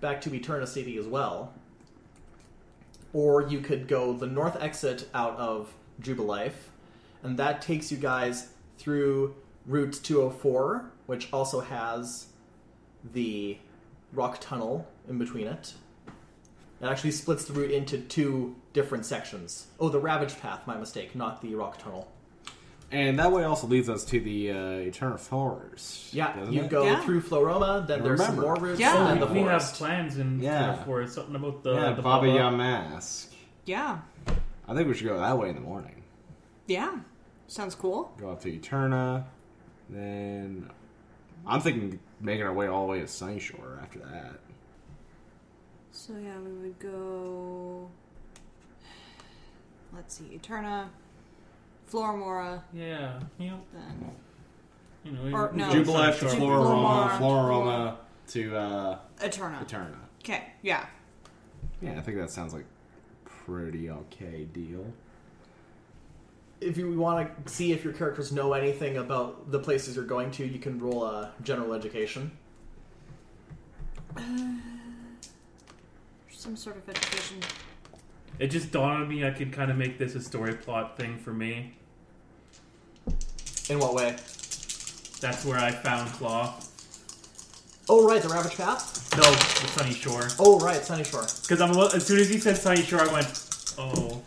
back 0.00 0.20
to 0.22 0.34
Eterna 0.34 0.66
City 0.66 0.98
as 0.98 1.06
well. 1.06 1.54
Or 3.12 3.42
you 3.42 3.60
could 3.60 3.88
go 3.88 4.12
the 4.12 4.26
north 4.26 4.60
exit 4.60 5.08
out 5.14 5.36
of 5.36 5.72
Jubilife, 6.00 6.68
and 7.22 7.38
that 7.38 7.62
takes 7.62 7.90
you 7.90 7.96
guys 7.96 8.48
through 8.76 9.34
Route 9.66 10.00
204, 10.02 10.90
which 11.06 11.32
also 11.32 11.60
has 11.60 12.26
the 13.12 13.58
rock 14.12 14.38
tunnel 14.40 14.86
in 15.08 15.18
between 15.18 15.46
it. 15.46 15.74
It 16.80 16.86
actually 16.86 17.12
splits 17.12 17.44
the 17.44 17.52
route 17.52 17.70
into 17.70 17.98
two 17.98 18.56
different 18.72 19.06
sections. 19.06 19.68
Oh, 19.80 19.88
the 19.88 20.00
Ravage 20.00 20.38
Path, 20.40 20.66
my 20.66 20.76
mistake, 20.76 21.14
not 21.14 21.40
the 21.40 21.54
Rock 21.54 21.78
Tunnel. 21.78 22.10
And 22.92 23.18
that 23.18 23.32
way 23.32 23.42
also 23.44 23.66
leads 23.66 23.88
us 23.88 24.04
to 24.06 24.20
the 24.20 24.50
uh, 24.52 24.54
Eterna 24.88 25.18
Forest. 25.18 26.14
Yeah, 26.14 26.48
you 26.48 26.62
it? 26.62 26.70
go 26.70 26.84
Yeah. 26.84 27.00
through 27.00 27.22
Floaroma, 27.22 27.86
then 27.86 28.02
there's 28.04 28.24
some 28.24 28.36
more 28.40 28.54
routes, 28.54 28.78
Yeah. 28.78 28.96
and 29.10 29.20
then 29.20 29.28
we, 29.28 29.34
the 29.40 29.44
we 29.44 29.48
have 29.48 29.62
plans 29.74 30.16
in 30.18 30.38
Yeah. 30.40 30.60
yeah. 30.76 30.84
for 30.84 31.04
something 31.06 31.34
about 31.34 31.62
the 31.64 31.74
yeah, 31.74 31.92
the 31.92 32.02
Baba 32.02 32.26
Baba. 32.26 32.38
Yamask. 32.38 33.32
Yeah. 33.64 33.98
I 34.68 34.74
think 34.74 34.86
we 34.88 34.94
should 34.94 35.06
go 35.08 35.18
that 35.18 35.36
way 35.38 35.48
in 35.48 35.54
the 35.56 35.60
morning. 35.60 36.02
Yeah. 36.66 36.98
Sounds 37.48 37.74
cool. 37.74 38.12
Go 38.18 38.30
up 38.30 38.40
to 38.42 38.48
Eterna, 38.54 39.26
then 39.90 40.70
I'm 41.46 41.60
thinking 41.60 41.98
making 42.20 42.44
our 42.46 42.54
way 42.54 42.68
all 42.68 42.86
the 42.86 42.92
way 42.92 43.00
to 43.00 43.06
Sunyshore 43.06 43.82
after 43.82 43.98
that. 43.98 44.38
So 45.90 46.12
yeah, 46.22 46.38
we 46.38 46.52
would 46.52 46.78
go. 46.78 47.88
Let's 49.94 50.18
see, 50.18 50.34
Eterna, 50.34 50.90
Floramora, 51.94 52.60
Yeah, 52.72 53.20
you 53.38 53.50
know, 53.50 53.60
then 53.72 54.10
you 55.04 55.12
know, 55.12 55.36
Or, 55.36 55.52
no. 55.52 55.68
we 55.68 55.74
go 55.84 55.92
Jubilife 55.92 56.18
to 56.18 56.28
Sunshine. 56.28 56.40
Floaroma, 56.40 57.10
Floaroma. 57.10 57.18
Floaroma 57.20 57.96
to 58.28 58.56
uh, 58.56 58.98
Eterna. 59.22 59.60
Eterna. 59.62 59.98
Okay, 60.24 60.42
yeah. 60.62 60.86
Yeah, 61.80 61.96
I 61.96 62.00
think 62.00 62.16
that 62.18 62.30
sounds 62.30 62.52
like 62.52 62.64
pretty 63.24 63.90
okay 63.90 64.46
deal. 64.52 64.84
If 66.60 66.76
you 66.78 66.98
want 66.98 67.46
to 67.46 67.52
see 67.52 67.72
if 67.72 67.84
your 67.84 67.92
characters 67.92 68.32
know 68.32 68.54
anything 68.54 68.96
about 68.96 69.52
the 69.52 69.58
places 69.60 69.94
you're 69.94 70.04
going 70.04 70.30
to, 70.32 70.46
you 70.46 70.58
can 70.58 70.78
roll 70.80 71.04
a 71.04 71.32
general 71.42 71.74
education. 71.74 72.32
Some 76.28 76.56
sort 76.56 76.76
of 76.76 76.88
education. 76.88 77.38
It 78.38 78.48
just 78.48 78.72
dawned 78.72 79.02
on 79.02 79.08
me 79.08 79.24
I 79.24 79.30
could 79.30 79.52
kind 79.52 79.70
of 79.70 79.76
make 79.76 79.98
this 79.98 80.14
a 80.14 80.22
story 80.22 80.54
plot 80.54 80.96
thing 80.96 81.18
for 81.18 81.32
me. 81.32 81.74
In 83.70 83.78
what 83.78 83.94
way? 83.94 84.16
That's 85.20 85.44
where 85.44 85.58
I 85.58 85.70
found 85.70 86.10
Claw. 86.12 86.54
Oh, 87.88 88.06
right, 88.06 88.20
the 88.22 88.28
Ravage 88.28 88.56
Path? 88.56 89.14
No, 89.16 89.22
the 89.22 89.28
Sunyshore. 89.82 90.34
Oh, 90.38 90.58
right, 90.58 90.80
Sunyshore. 90.80 91.42
Because 91.42 91.60
I'm 91.60 91.70
a 91.70 91.74
little, 91.74 91.94
as 91.94 92.06
soon 92.06 92.18
as 92.18 92.28
he 92.28 92.38
said 92.38 92.56
Sunyshore, 92.56 93.08
I 93.08 93.12
went, 93.12 93.74
oh. 93.78 94.22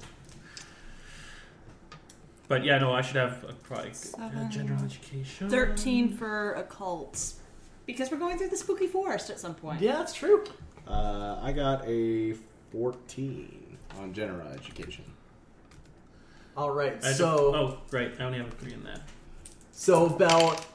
But 2.47 2.63
yeah, 2.63 2.77
no, 2.77 2.93
I 2.93 3.01
should 3.01 3.17
have 3.17 3.43
a 3.43 3.53
probably 3.53 3.89
uh, 3.91 3.93
Seven. 3.93 4.49
general 4.51 4.83
education. 4.83 5.49
13 5.49 6.15
for 6.15 6.65
occults. 6.69 7.35
Because 7.85 8.09
we're 8.11 8.17
going 8.17 8.37
through 8.37 8.49
the 8.49 8.57
spooky 8.57 8.87
forest 8.87 9.29
at 9.29 9.39
some 9.39 9.53
point. 9.55 9.81
Yeah, 9.81 9.97
that's 9.97 10.13
true. 10.13 10.43
Uh, 10.87 11.39
I 11.41 11.51
got 11.51 11.85
a 11.87 12.33
14 12.71 13.77
on 13.99 14.13
general 14.13 14.47
education. 14.49 15.03
All 16.55 16.71
right, 16.71 16.93
I 16.93 17.07
just- 17.07 17.17
so 17.17 17.55
oh, 17.55 17.77
right, 17.91 18.11
I 18.19 18.23
only 18.23 18.37
have 18.39 18.47
a 18.47 18.51
three 18.51 18.73
in 18.73 18.83
that. 18.83 19.01
So 19.77 20.07
about 20.07 20.65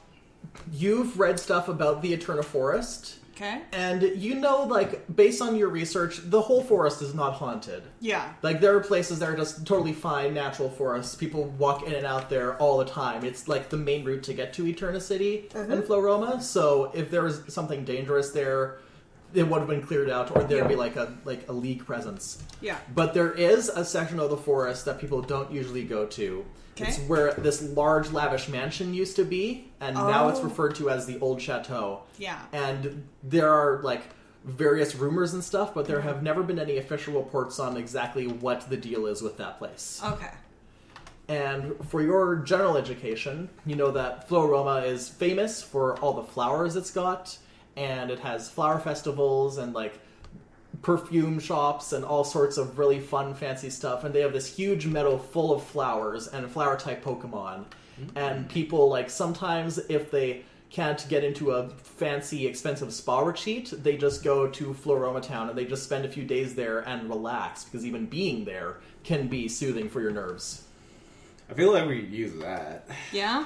you've 0.71 1.19
read 1.19 1.37
stuff 1.37 1.67
about 1.67 2.01
the 2.01 2.13
Eterna 2.13 2.41
Forest, 2.41 3.17
Okay? 3.35 3.61
and 3.73 4.01
you 4.01 4.35
know, 4.35 4.63
like 4.63 5.13
based 5.13 5.41
on 5.41 5.57
your 5.57 5.67
research, 5.67 6.21
the 6.23 6.39
whole 6.39 6.63
forest 6.63 7.01
is 7.01 7.13
not 7.13 7.33
haunted. 7.33 7.83
Yeah. 7.99 8.31
Like 8.41 8.61
there 8.61 8.73
are 8.77 8.79
places 8.79 9.19
that 9.19 9.27
are 9.27 9.35
just 9.35 9.67
totally 9.67 9.91
fine, 9.91 10.33
natural 10.33 10.69
forests. 10.69 11.15
People 11.15 11.45
walk 11.57 11.85
in 11.85 11.93
and 11.93 12.05
out 12.05 12.29
there 12.29 12.55
all 12.59 12.77
the 12.77 12.85
time. 12.85 13.25
It's 13.25 13.49
like 13.49 13.69
the 13.69 13.75
main 13.75 14.05
route 14.05 14.23
to 14.23 14.33
get 14.33 14.53
to 14.53 14.65
Eterna 14.65 15.01
City 15.01 15.49
mm-hmm. 15.49 15.69
and 15.69 15.83
Floaroma. 15.83 16.41
So 16.41 16.89
if 16.93 17.11
there 17.11 17.23
was 17.23 17.41
something 17.49 17.83
dangerous 17.83 18.31
there, 18.31 18.77
it 19.33 19.45
would 19.45 19.59
have 19.59 19.67
been 19.67 19.81
cleared 19.81 20.09
out, 20.09 20.33
or 20.33 20.45
there'd 20.45 20.69
be 20.69 20.77
like 20.77 20.95
a 20.95 21.13
like 21.25 21.49
a 21.49 21.53
league 21.53 21.85
presence. 21.85 22.41
Yeah. 22.61 22.77
But 22.95 23.13
there 23.13 23.33
is 23.33 23.67
a 23.67 23.83
section 23.83 24.21
of 24.21 24.29
the 24.29 24.37
forest 24.37 24.85
that 24.85 24.97
people 24.97 25.21
don't 25.21 25.51
usually 25.51 25.83
go 25.83 26.05
to. 26.05 26.45
Okay. 26.75 26.89
It's 26.89 26.97
where 27.01 27.33
this 27.33 27.61
large, 27.61 28.11
lavish 28.11 28.49
mansion 28.49 28.93
used 28.93 29.15
to 29.17 29.23
be, 29.23 29.69
and 29.79 29.95
now 29.95 30.29
it's 30.29 30.39
Oh. 30.39 30.43
referred 30.43 30.75
to 30.75 30.89
as 30.89 31.05
the 31.05 31.19
Old 31.19 31.39
Chateau. 31.41 32.01
Yeah. 32.17 32.39
And 32.51 33.07
there 33.21 33.49
are 33.53 33.79
like 33.83 34.01
various 34.43 34.95
rumors 34.95 35.33
and 35.33 35.43
stuff, 35.43 35.73
but 35.73 35.85
there 35.85 36.01
have 36.01 36.23
never 36.23 36.41
been 36.43 36.59
any 36.59 36.77
official 36.77 37.13
reports 37.13 37.59
on 37.59 37.77
exactly 37.77 38.27
what 38.27 38.69
the 38.69 38.77
deal 38.77 39.05
is 39.05 39.21
with 39.21 39.37
that 39.37 39.59
place. 39.59 40.01
Okay. 40.03 40.31
And 41.29 41.75
for 41.89 42.01
your 42.01 42.35
general 42.37 42.75
education, 42.75 43.49
you 43.65 43.75
know 43.75 43.91
that 43.91 44.27
Floaroma 44.27 44.85
is 44.85 45.07
famous 45.07 45.61
for 45.61 45.95
all 45.99 46.13
the 46.13 46.23
flowers 46.23 46.75
it's 46.75 46.91
got, 46.91 47.37
and 47.77 48.11
it 48.11 48.19
has 48.19 48.49
flower 48.49 48.79
festivals 48.79 49.57
and 49.57 49.73
like 49.73 49.99
perfume 50.81 51.39
shops 51.39 51.93
and 51.93 52.03
all 52.03 52.23
sorts 52.23 52.57
of 52.57 52.77
really 52.77 52.99
fun, 52.99 53.33
fancy 53.33 53.69
stuff. 53.69 54.03
And 54.03 54.13
they 54.13 54.21
have 54.21 54.33
this 54.33 54.53
huge 54.53 54.85
meadow 54.85 55.17
full 55.17 55.53
of 55.53 55.63
flowers 55.63 56.27
and 56.27 56.49
flower 56.49 56.77
type 56.77 57.03
Pokemon. 57.03 57.65
And 58.15 58.49
people 58.49 58.89
like 58.89 59.09
sometimes 59.09 59.77
if 59.77 60.09
they 60.09 60.43
can't 60.69 61.07
get 61.07 61.23
into 61.23 61.51
a 61.51 61.69
fancy, 61.69 62.47
expensive 62.47 62.91
spa 62.91 63.19
retreat, 63.19 63.71
they 63.83 63.95
just 63.95 64.23
go 64.23 64.47
to 64.47 64.73
Floaroma 64.73 65.21
Town 65.21 65.47
and 65.47 65.57
they 65.57 65.65
just 65.65 65.83
spend 65.83 66.03
a 66.03 66.09
few 66.09 66.23
days 66.23 66.55
there 66.55 66.79
and 66.79 67.07
relax 67.07 67.63
because 67.63 67.85
even 67.85 68.07
being 68.07 68.43
there 68.43 68.77
can 69.03 69.27
be 69.27 69.47
soothing 69.47 69.87
for 69.87 70.01
your 70.01 70.09
nerves. 70.09 70.63
I 71.49 71.53
feel 71.53 71.71
like 71.71 71.87
we 71.87 72.01
could 72.01 72.11
use 72.11 72.33
that. 72.41 72.87
Yeah? 73.11 73.45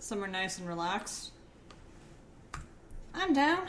Somewhere 0.00 0.28
nice 0.28 0.58
and 0.58 0.66
relaxed. 0.66 1.30
I'm 3.14 3.32
down. 3.32 3.68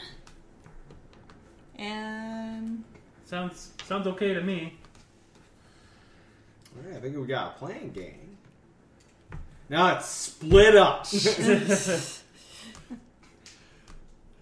And 1.80 2.84
Sounds 3.24 3.72
sounds 3.84 4.06
okay 4.06 4.34
to 4.34 4.40
me. 4.40 4.74
All 6.76 6.88
right, 6.88 6.96
I 6.96 7.00
think 7.00 7.16
we 7.16 7.26
got 7.26 7.56
a 7.56 7.58
playing 7.58 7.90
game. 7.90 8.36
Now 9.68 9.96
it's 9.96 10.06
split 10.06 10.76
up. 10.76 11.06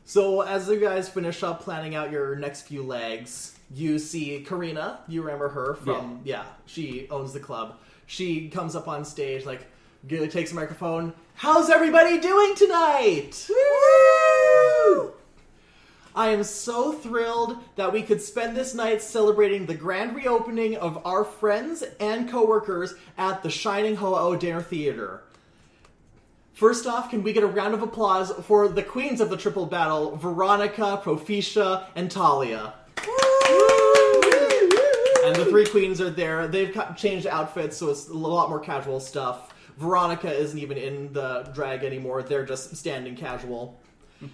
So 0.08 0.40
as 0.40 0.66
you 0.70 0.80
guys 0.80 1.06
finish 1.06 1.42
up 1.42 1.60
planning 1.60 1.94
out 1.94 2.10
your 2.10 2.34
next 2.34 2.62
few 2.62 2.82
legs, 2.82 3.58
you 3.70 3.98
see 3.98 4.40
Karina. 4.40 5.00
You 5.06 5.20
remember 5.20 5.50
her 5.50 5.74
from 5.74 6.22
yeah. 6.24 6.44
she 6.64 7.06
owns 7.10 7.34
the 7.34 7.40
club. 7.40 7.76
She 8.06 8.48
comes 8.48 8.74
up 8.74 8.88
on 8.88 9.04
stage 9.04 9.44
like 9.44 9.66
g- 10.06 10.26
takes 10.28 10.50
a 10.50 10.54
microphone. 10.54 11.12
How's 11.34 11.68
everybody 11.68 12.18
doing 12.18 12.54
tonight? 12.54 13.50
Woo! 13.50 15.12
I 16.18 16.30
am 16.30 16.42
so 16.42 16.90
thrilled 16.90 17.58
that 17.76 17.92
we 17.92 18.02
could 18.02 18.20
spend 18.20 18.56
this 18.56 18.74
night 18.74 19.00
celebrating 19.00 19.66
the 19.66 19.74
grand 19.76 20.16
reopening 20.16 20.74
of 20.76 21.06
our 21.06 21.22
friends 21.22 21.84
and 22.00 22.28
coworkers 22.28 22.94
at 23.16 23.44
the 23.44 23.50
Shining 23.50 23.94
Ho-Oh 23.94 24.34
Dinner 24.34 24.60
Theater. 24.60 25.22
First 26.54 26.88
off, 26.88 27.08
can 27.08 27.22
we 27.22 27.32
get 27.32 27.44
a 27.44 27.46
round 27.46 27.72
of 27.72 27.82
applause 27.82 28.32
for 28.32 28.66
the 28.66 28.82
queens 28.82 29.20
of 29.20 29.30
the 29.30 29.36
triple 29.36 29.64
battle, 29.64 30.16
Veronica, 30.16 31.00
Proficia, 31.04 31.84
and 31.94 32.10
Talia? 32.10 32.74
And 35.24 35.36
the 35.36 35.46
three 35.48 35.66
queens 35.66 36.00
are 36.00 36.10
there. 36.10 36.48
They've 36.48 36.76
changed 36.96 37.28
outfits, 37.28 37.76
so 37.76 37.90
it's 37.90 38.08
a 38.08 38.14
lot 38.14 38.48
more 38.48 38.58
casual 38.58 38.98
stuff. 38.98 39.54
Veronica 39.76 40.32
isn't 40.32 40.58
even 40.58 40.78
in 40.78 41.12
the 41.12 41.48
drag 41.54 41.84
anymore. 41.84 42.24
They're 42.24 42.44
just 42.44 42.74
standing 42.74 43.14
casual. 43.14 43.78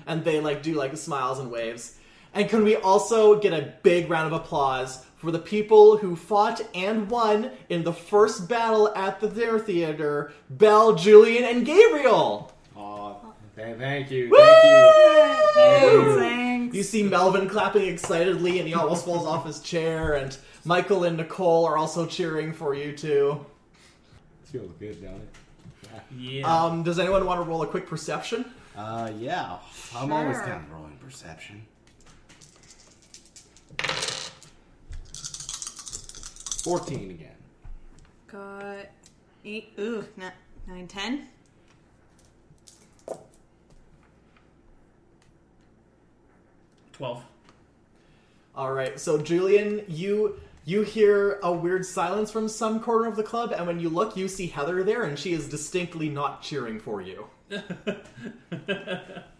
And 0.06 0.24
they 0.24 0.40
like 0.40 0.62
do 0.62 0.74
like 0.74 0.96
smiles 0.96 1.38
and 1.38 1.50
waves. 1.50 1.96
And 2.32 2.48
can 2.48 2.64
we 2.64 2.76
also 2.76 3.38
get 3.38 3.52
a 3.52 3.74
big 3.82 4.10
round 4.10 4.32
of 4.32 4.40
applause 4.40 5.04
for 5.16 5.30
the 5.30 5.38
people 5.38 5.96
who 5.96 6.16
fought 6.16 6.60
and 6.74 7.08
won 7.08 7.50
in 7.68 7.84
the 7.84 7.92
first 7.92 8.48
battle 8.48 8.92
at 8.96 9.20
the 9.20 9.28
dinner 9.28 9.58
theater, 9.58 10.32
Belle, 10.50 10.94
Julian, 10.96 11.44
and 11.44 11.64
Gabriel? 11.64 12.52
Aw, 12.76 13.14
th- 13.54 13.78
thank 13.78 14.10
you, 14.10 14.34
thank 14.34 14.64
you. 14.64 16.14
thanks. 16.18 16.76
You 16.76 16.82
see 16.82 17.04
Melvin 17.04 17.48
clapping 17.48 17.86
excitedly, 17.86 18.58
and 18.58 18.66
he 18.66 18.74
almost 18.74 19.04
falls 19.04 19.26
off 19.26 19.46
his 19.46 19.60
chair. 19.60 20.14
And 20.14 20.36
Michael 20.64 21.04
and 21.04 21.16
Nicole 21.16 21.64
are 21.66 21.78
also 21.78 22.04
cheering 22.04 22.52
for 22.52 22.74
you 22.74 22.96
too. 22.96 23.46
Feels 24.46 24.72
good, 24.80 25.00
don't 25.02 25.14
it? 25.14 25.28
Yeah. 26.18 26.42
Um, 26.64 26.82
does 26.82 26.98
anyone 26.98 27.24
want 27.26 27.40
to 27.40 27.48
roll 27.48 27.62
a 27.62 27.66
quick 27.66 27.86
perception? 27.86 28.44
Uh, 28.76 29.10
yeah. 29.18 29.58
I'm 29.94 30.12
always 30.12 30.36
Sure. 30.36 30.46
down 30.46 30.66
rolling 30.70 30.96
perception. 30.98 31.66
Fourteen 36.62 37.10
again. 37.10 37.36
Got 38.26 38.86
eight. 39.44 39.72
Ooh, 39.78 40.04
not 40.16 40.32
nine, 40.66 40.88
ten. 40.88 41.28
Twelve. 46.92 47.22
All 48.54 48.72
right. 48.72 48.98
So 49.00 49.18
Julian, 49.18 49.82
you 49.88 50.40
you 50.64 50.82
hear 50.82 51.38
a 51.42 51.52
weird 51.52 51.84
silence 51.84 52.30
from 52.30 52.48
some 52.48 52.80
corner 52.80 53.08
of 53.08 53.16
the 53.16 53.22
club, 53.22 53.52
and 53.52 53.66
when 53.66 53.80
you 53.80 53.88
look, 53.90 54.16
you 54.16 54.28
see 54.28 54.46
Heather 54.46 54.82
there, 54.82 55.02
and 55.02 55.18
she 55.18 55.32
is 55.32 55.48
distinctly 55.48 56.08
not 56.08 56.40
cheering 56.42 56.80
for 56.80 57.02
you. 57.02 57.26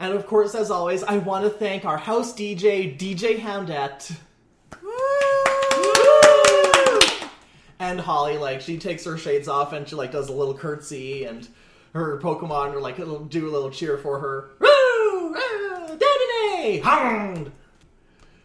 And 0.00 0.14
of 0.14 0.26
course, 0.26 0.54
as 0.54 0.70
always, 0.70 1.02
I 1.02 1.18
want 1.18 1.44
to 1.44 1.50
thank 1.50 1.84
our 1.84 1.98
house 1.98 2.32
DJ, 2.32 2.96
DJ 2.98 3.38
Houndette. 3.38 4.16
And 7.78 8.00
Holly, 8.00 8.38
like, 8.38 8.62
she 8.62 8.78
takes 8.78 9.04
her 9.04 9.18
shades 9.18 9.46
off 9.46 9.74
and 9.74 9.86
she, 9.86 9.94
like, 9.94 10.10
does 10.12 10.30
a 10.30 10.32
little 10.32 10.54
curtsy, 10.54 11.24
and 11.24 11.46
her 11.92 12.18
Pokemon 12.18 12.74
are, 12.74 12.80
like, 12.80 12.98
it'll 12.98 13.24
do 13.24 13.48
a 13.48 13.52
little 13.52 13.70
cheer 13.70 13.98
for 13.98 14.20
her. 14.20 14.50
Woo! 14.58 15.34
Ah, 15.36 15.96
Hound! 16.82 17.52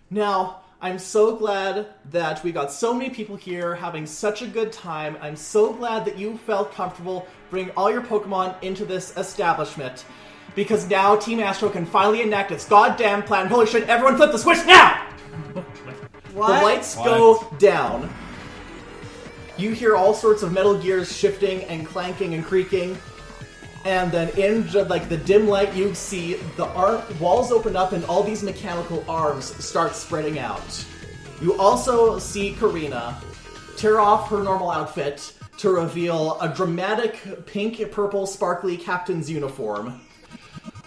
Now, 0.10 0.62
I'm 0.82 1.00
so 1.00 1.36
glad 1.36 1.88
that 2.12 2.44
we 2.44 2.52
got 2.52 2.72
so 2.72 2.94
many 2.94 3.10
people 3.10 3.36
here 3.36 3.76
having 3.76 4.06
such 4.06 4.42
a 4.42 4.48
good 4.48 4.72
time. 4.72 5.18
I'm 5.22 5.36
so 5.36 5.72
glad 5.72 6.04
that 6.06 6.18
you 6.18 6.38
felt 6.38 6.74
comfortable 6.74 7.28
bringing 7.50 7.72
all 7.78 7.90
your 7.90 8.02
Pokemon 8.02 8.62
into 8.62 8.84
this 8.86 9.16
establishment. 9.16 10.06
Because 10.54 10.88
now 10.90 11.16
Team 11.16 11.40
Astro 11.40 11.70
can 11.70 11.86
finally 11.86 12.22
enact 12.22 12.52
its 12.52 12.68
goddamn 12.68 13.24
plan. 13.24 13.48
Holy 13.48 13.66
shit, 13.66 13.88
everyone 13.88 14.18
flip 14.18 14.32
the 14.32 14.38
switch 14.38 14.66
now! 14.66 15.08
What? 16.34 16.48
The 16.48 16.66
lights 16.66 16.96
go 16.96 17.48
down. 17.58 18.14
You 19.58 19.72
hear 19.72 19.96
all 19.96 20.14
sorts 20.14 20.44
of 20.44 20.52
metal 20.52 20.78
gears 20.78 21.16
shifting 21.16 21.64
and 21.64 21.88
clanking 21.88 22.34
and 22.34 22.44
creaking. 22.44 22.98
And 23.86 24.12
then 24.12 24.30
in 24.30 24.68
ju- 24.68 24.84
like 24.84 25.10
the 25.10 25.18
dim 25.18 25.48
light, 25.48 25.74
you 25.76 25.94
see 25.94 26.34
the 26.58 26.66
ar- 26.66 27.04
walls 27.20 27.52
open 27.52 27.76
up 27.76 27.92
and 27.92 28.04
all 28.06 28.24
these 28.24 28.42
mechanical 28.42 29.06
arms 29.08 29.46
start 29.64 29.96
spreading 29.96 30.40
out. 30.40 30.84
You 31.42 31.54
also 31.60 32.18
see 32.18 32.54
Karina 32.54 33.22
tear 33.78 34.00
off 34.00 34.30
her 34.30 34.42
normal 34.42 34.72
outfit 34.72 35.34
to 35.58 35.70
reveal 35.70 36.40
a 36.42 36.50
dramatic 36.50 37.46
pink, 37.46 37.92
purple, 37.92 38.26
sparkly 38.26 38.76
captain's 38.76 39.30
uniform. 39.30 40.02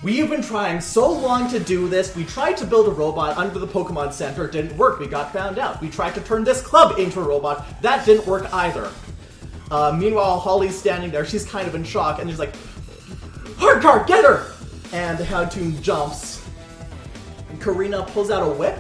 We've 0.03 0.29
been 0.29 0.43
trying 0.43 0.81
so 0.81 1.11
long 1.11 1.51
to 1.51 1.59
do 1.59 1.89
this. 1.89 2.15
We 2.15 2.25
tried 2.25 2.57
to 2.59 2.67
build 2.67 2.87
a 2.89 2.93
robot 2.93 3.37
under 3.37 3.59
the 3.59 3.67
Pokemon 3.67 4.13
Center. 4.13 4.45
It 4.45 4.53
didn't 4.53 4.77
work. 4.77 5.01
We 5.01 5.07
got 5.07 5.33
found 5.33 5.59
out. 5.59 5.81
We 5.81 5.89
tried 5.89 6.15
to 6.15 6.21
turn 6.21 6.45
this 6.45 6.61
club 6.61 6.99
into 6.99 7.21
a 7.21 7.25
robot. 7.25 7.81
That 7.83 8.05
didn't 8.07 8.27
work 8.27 8.53
either. 8.55 8.91
Uh, 9.71 9.97
meanwhile, 9.99 10.39
Holly's 10.39 10.79
standing 10.79 11.11
there. 11.11 11.27
She's 11.27 11.45
kind 11.45 11.67
of 11.67 11.75
in 11.75 11.83
shock, 11.85 12.21
and 12.21 12.31
she's 12.31 12.39
like, 12.39 12.55
Hardcar, 13.59 14.07
get 14.07 14.25
her! 14.25 14.53
And 14.92 15.18
the 15.18 15.25
Houndoom 15.25 15.83
jumps. 15.83 16.47
And 17.51 17.61
Karina 17.61 18.05
pulls 18.05 18.31
out 18.31 18.42
a 18.42 18.51
whip 18.51 18.79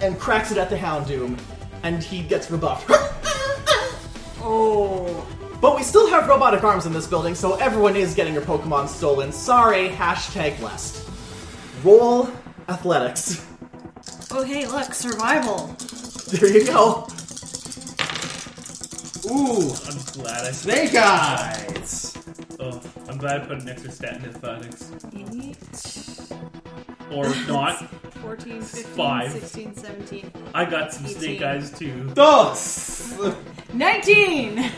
and 0.00 0.18
cracks 0.18 0.50
it 0.52 0.58
at 0.58 0.68
the 0.70 0.76
Houndoom, 0.76 1.38
and 1.82 2.02
he 2.02 2.22
gets 2.22 2.50
rebuffed. 2.50 2.90
Oh. 4.44 5.24
But 5.60 5.76
we 5.76 5.84
still 5.84 6.10
have 6.10 6.28
robotic 6.28 6.64
arms 6.64 6.86
in 6.86 6.92
this 6.92 7.06
building, 7.06 7.36
so 7.36 7.54
everyone 7.54 7.94
is 7.94 8.12
getting 8.14 8.34
your 8.34 8.42
Pokemon 8.42 8.88
stolen. 8.88 9.30
Sorry, 9.30 9.88
hashtag 9.88 10.58
blessed. 10.58 11.08
Roll 11.84 12.28
athletics. 12.68 13.46
Oh, 14.32 14.42
hey, 14.42 14.66
look, 14.66 14.92
survival. 14.92 15.68
There 16.32 16.50
you 16.50 16.66
go. 16.66 17.06
Ooh, 19.30 19.70
I'm 19.86 20.02
glad 20.12 20.44
I 20.44 20.50
snake 20.50 20.94
eyes. 20.96 22.12
Oh, 22.64 22.80
I'm 23.08 23.18
glad 23.18 23.40
I 23.42 23.44
put 23.46 23.60
an 23.60 23.68
extra 23.68 23.90
stat 23.90 24.18
in 24.18 24.24
athletics. 24.26 24.92
8, 25.12 26.32
Or 27.10 27.28
not, 27.48 27.90
14, 28.20 28.62
15, 28.62 28.84
Five. 28.94 29.32
16, 29.32 29.74
17, 29.74 30.32
I 30.54 30.64
got 30.64 30.92
some 30.92 31.06
snake 31.08 31.42
18. 31.42 31.42
eyes 31.42 31.70
too. 31.76 32.10
Dos. 32.14 33.14
19! 33.72 34.70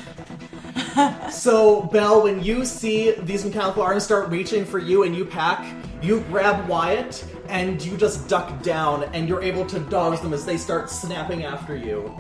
So, 1.30 1.82
Belle, 1.92 2.22
when 2.22 2.42
you 2.42 2.64
see 2.64 3.10
these 3.10 3.44
mechanical 3.44 3.82
arms 3.82 4.04
start 4.04 4.30
reaching 4.30 4.64
for 4.64 4.78
you 4.78 5.02
and 5.02 5.14
you 5.14 5.24
pack, 5.24 5.66
you 6.00 6.20
grab 6.30 6.68
Wyatt 6.68 7.24
and 7.48 7.82
you 7.84 7.96
just 7.96 8.28
duck 8.28 8.62
down 8.62 9.04
and 9.12 9.28
you're 9.28 9.42
able 9.42 9.66
to 9.66 9.80
dodge 9.80 10.20
them 10.20 10.32
as 10.32 10.46
they 10.46 10.56
start 10.56 10.88
snapping 10.88 11.44
after 11.44 11.76
you. 11.76 12.16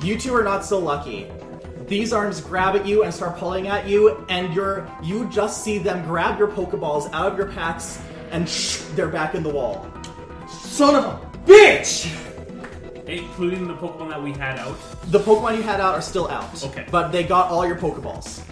You 0.00 0.16
two 0.16 0.34
are 0.34 0.44
not 0.44 0.64
so 0.64 0.78
lucky. 0.78 1.28
These 1.88 2.12
arms 2.12 2.40
grab 2.40 2.76
at 2.76 2.86
you 2.86 3.02
and 3.04 3.12
start 3.12 3.38
pulling 3.38 3.68
at 3.68 3.88
you, 3.88 4.24
and 4.28 4.52
you're 4.54 4.86
you 5.02 5.28
just 5.30 5.64
see 5.64 5.78
them 5.78 6.04
grab 6.04 6.38
your 6.38 6.48
Pokeballs 6.48 7.10
out 7.14 7.32
of 7.32 7.38
your 7.38 7.50
packs 7.50 8.00
and 8.30 8.48
shh, 8.48 8.82
they're 8.94 9.08
back 9.08 9.34
in 9.34 9.42
the 9.42 9.48
wall. 9.48 9.90
Son 10.48 10.94
of 10.94 11.04
a 11.04 11.38
bitch! 11.46 12.14
including 13.08 13.66
the 13.66 13.74
Pokemon 13.74 14.10
that 14.10 14.22
we 14.22 14.32
had 14.32 14.58
out. 14.58 14.76
The 15.10 15.18
Pokemon 15.18 15.56
you 15.56 15.62
had 15.62 15.80
out 15.80 15.94
are 15.94 16.02
still 16.02 16.28
out. 16.28 16.62
Okay. 16.62 16.84
But 16.90 17.08
they 17.10 17.24
got 17.24 17.50
all 17.50 17.66
your 17.66 17.76
Pokeballs. 17.76 18.42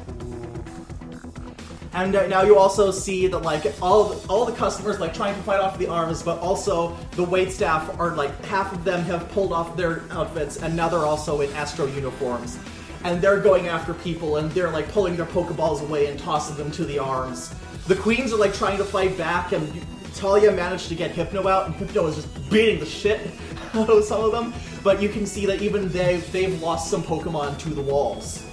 And 1.93 2.15
uh, 2.15 2.27
now 2.27 2.43
you 2.43 2.57
also 2.59 2.91
see 2.91 3.27
that 3.27 3.39
like 3.39 3.65
all 3.81 4.21
all 4.29 4.45
the 4.45 4.53
customers 4.53 5.01
like 5.01 5.15
trying 5.15 5.35
to 5.35 5.43
fight 5.43 5.61
off 5.61 5.79
the 5.79 5.87
arms, 5.87 6.23
but 6.23 6.39
also 6.41 6.97
the 7.13 7.25
wait 7.25 7.53
staff 7.53 7.99
are 7.99 8.15
like 8.15 8.45
half 8.47 8.73
of 8.73 8.85
them 8.85 9.03
have 9.05 9.29
pulled 9.31 9.53
off 9.53 9.77
their 9.77 10.03
outfits 10.11 10.59
and 10.59 10.77
now 10.77 10.89
they're 10.89 11.07
also 11.07 11.41
in 11.41 11.53
Astro 11.53 11.87
uniforms. 11.87 12.59
And 13.07 13.23
they're 13.23 13.39
going 13.39 13.69
after 13.69 13.95
people 13.95 14.39
and 14.39 14.51
they're 14.51 14.69
like 14.71 14.91
pulling 14.91 15.17
their 15.17 15.27
Pokeballs 15.27 15.81
away 15.81 16.07
and 16.07 16.19
tossing 16.19 16.57
them 16.57 16.73
to 16.73 16.85
the 16.85 16.99
arms. 16.99 17.55
The 17.87 17.95
queens 17.95 18.33
are 18.33 18.37
like 18.37 18.53
trying 18.53 18.79
to 18.79 18.85
fight 18.85 19.17
back 19.17 19.53
and 19.53 19.73
Talia 20.17 20.51
managed 20.51 20.89
to 20.89 20.97
get 20.97 21.13
Hypno 21.13 21.47
out 21.47 21.67
and 21.67 21.75
Hypno 21.77 22.09
is 22.09 22.17
just 22.17 22.51
beating 22.51 22.81
the 22.81 22.87
shit 22.87 23.21
out 23.75 23.89
of 23.89 24.03
some 24.03 24.25
of 24.25 24.33
them. 24.33 24.53
But 24.83 25.01
you 25.01 25.09
can 25.09 25.25
see 25.25 25.47
that 25.47 25.63
even 25.63 25.89
they 25.91 26.17
they've 26.33 26.61
lost 26.61 26.91
some 26.91 27.05
Pokemon 27.05 27.59
to 27.61 27.69
the 27.69 27.81
walls. 27.81 28.45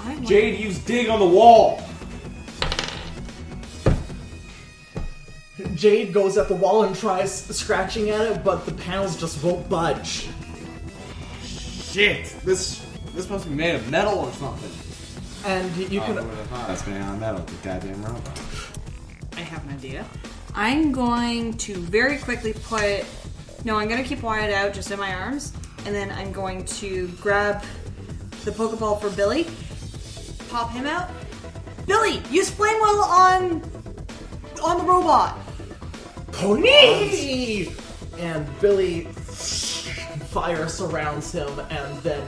I 0.00 0.16
want- 0.16 0.26
Jade 0.26 0.60
used 0.60 0.84
dig 0.84 1.08
on 1.08 1.18
the 1.18 1.26
wall. 1.26 1.82
Jade 5.74 6.12
goes 6.12 6.36
at 6.36 6.48
the 6.48 6.54
wall 6.56 6.84
and 6.84 6.94
tries 6.94 7.32
scratching 7.32 8.10
at 8.10 8.20
it, 8.20 8.44
but 8.44 8.66
the 8.66 8.72
panels 8.72 9.16
just 9.18 9.42
won't 9.42 9.66
budge. 9.70 10.28
Shit. 11.42 12.36
This 12.44 12.81
this 13.14 13.28
must 13.30 13.48
be 13.48 13.54
made 13.54 13.74
of 13.74 13.90
metal 13.90 14.18
or 14.18 14.32
something. 14.32 14.70
And 15.44 15.74
you 15.76 16.00
Oh, 16.00 16.04
can 16.04 16.16
who 16.16 16.24
would've 16.24 16.46
thought? 16.46 16.68
That's 16.68 16.86
made 16.86 17.00
out 17.00 17.14
of 17.14 17.20
metal. 17.20 17.40
The 17.40 17.52
goddamn 17.68 18.02
robot. 18.04 18.40
I 19.36 19.40
have 19.40 19.64
an 19.66 19.74
idea. 19.74 20.04
I'm 20.54 20.92
going 20.92 21.56
to 21.58 21.74
very 21.74 22.18
quickly 22.18 22.52
put. 22.52 23.04
No, 23.64 23.76
I'm 23.76 23.88
going 23.88 24.02
to 24.02 24.08
keep 24.08 24.22
Wyatt 24.22 24.52
out 24.52 24.74
just 24.74 24.90
in 24.90 24.98
my 24.98 25.14
arms, 25.14 25.52
and 25.86 25.94
then 25.94 26.10
I'm 26.10 26.32
going 26.32 26.64
to 26.66 27.08
grab 27.20 27.64
the 28.44 28.50
Pokeball 28.50 29.00
for 29.00 29.08
Billy, 29.10 29.46
pop 30.50 30.70
him 30.70 30.86
out. 30.86 31.10
Billy, 31.86 32.22
use 32.30 32.50
Flame 32.50 32.76
Wheel 32.76 33.02
on 33.02 33.62
on 34.62 34.78
the 34.78 34.84
robot. 34.84 35.38
pony, 36.32 37.68
and 38.18 38.46
Billy 38.60 39.04
fire 40.30 40.68
surrounds 40.68 41.32
him, 41.32 41.58
and 41.70 41.98
then 41.98 42.22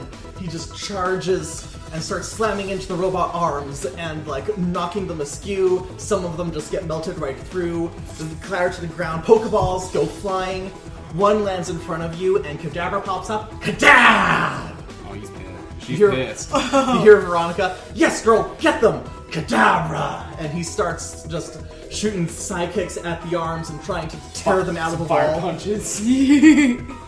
he 0.45 0.51
just 0.51 0.75
charges 0.77 1.67
and 1.91 2.03
starts 2.03 2.27
slamming 2.27 2.69
into 2.69 2.87
the 2.87 2.93
robot 2.93 3.33
arms 3.33 3.85
and 3.85 4.27
like 4.27 4.55
knocking 4.59 5.07
them 5.07 5.21
askew. 5.21 5.87
Some 5.97 6.23
of 6.23 6.37
them 6.37 6.51
just 6.51 6.71
get 6.71 6.85
melted 6.85 7.17
right 7.17 7.35
through. 7.37 7.89
They 8.19 8.35
clatter 8.45 8.69
to 8.75 8.81
the 8.81 8.87
ground. 8.87 9.23
Pokeballs 9.23 9.91
go 9.91 10.05
flying. 10.05 10.69
One 11.15 11.43
lands 11.43 11.69
in 11.71 11.79
front 11.79 12.03
of 12.03 12.21
you, 12.21 12.43
and 12.43 12.59
Kadabra 12.59 13.03
pops 13.03 13.31
up. 13.31 13.51
Kadab! 13.53 14.75
Oh, 15.07 15.13
he's 15.13 15.29
pissed. 15.31 15.87
She's 15.87 15.99
You're- 15.99 16.15
pissed. 16.15 16.51
you 16.53 16.99
hear 16.99 17.19
Veronica, 17.21 17.75
yes, 17.95 18.23
girl, 18.23 18.55
get 18.59 18.81
them! 18.81 19.03
Kadabra! 19.31 20.35
And 20.39 20.53
he 20.53 20.61
starts 20.61 21.23
just 21.23 21.59
shooting 21.91 22.27
sidekicks 22.27 23.03
at 23.03 23.19
the 23.29 23.35
arms 23.37 23.69
and 23.71 23.81
trying 23.83 24.09
to 24.09 24.17
tear 24.33 24.61
them 24.63 24.77
out 24.77 24.93
of 24.93 24.99
the 24.99 25.05
Fire 25.05 25.31
wall. 25.31 25.39
punches. 25.41 26.01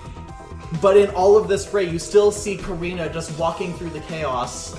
But 0.82 0.98
in 0.98 1.10
all 1.12 1.38
of 1.38 1.48
this 1.48 1.66
fray, 1.66 1.90
you 1.90 1.98
still 1.98 2.32
see 2.32 2.58
Karina 2.58 3.12
just 3.12 3.38
walking 3.40 3.74
through 3.74 3.92
the 3.92 4.02
chaos. 4.02 4.76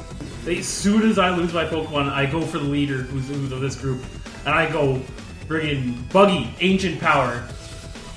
As 0.46 0.66
soon 0.66 1.02
as 1.08 1.18
I 1.18 1.30
lose 1.34 1.52
my 1.52 1.64
Pokemon, 1.64 2.10
I 2.10 2.26
go 2.26 2.42
for 2.42 2.58
the 2.58 2.64
leader 2.64 2.98
who's, 2.98 3.28
who's 3.28 3.52
of 3.52 3.60
this 3.60 3.74
group, 3.74 4.02
and 4.44 4.54
I 4.54 4.70
go 4.70 5.00
friggin' 5.46 6.10
Buggy, 6.12 6.54
Ancient 6.60 7.00
Power. 7.00 7.42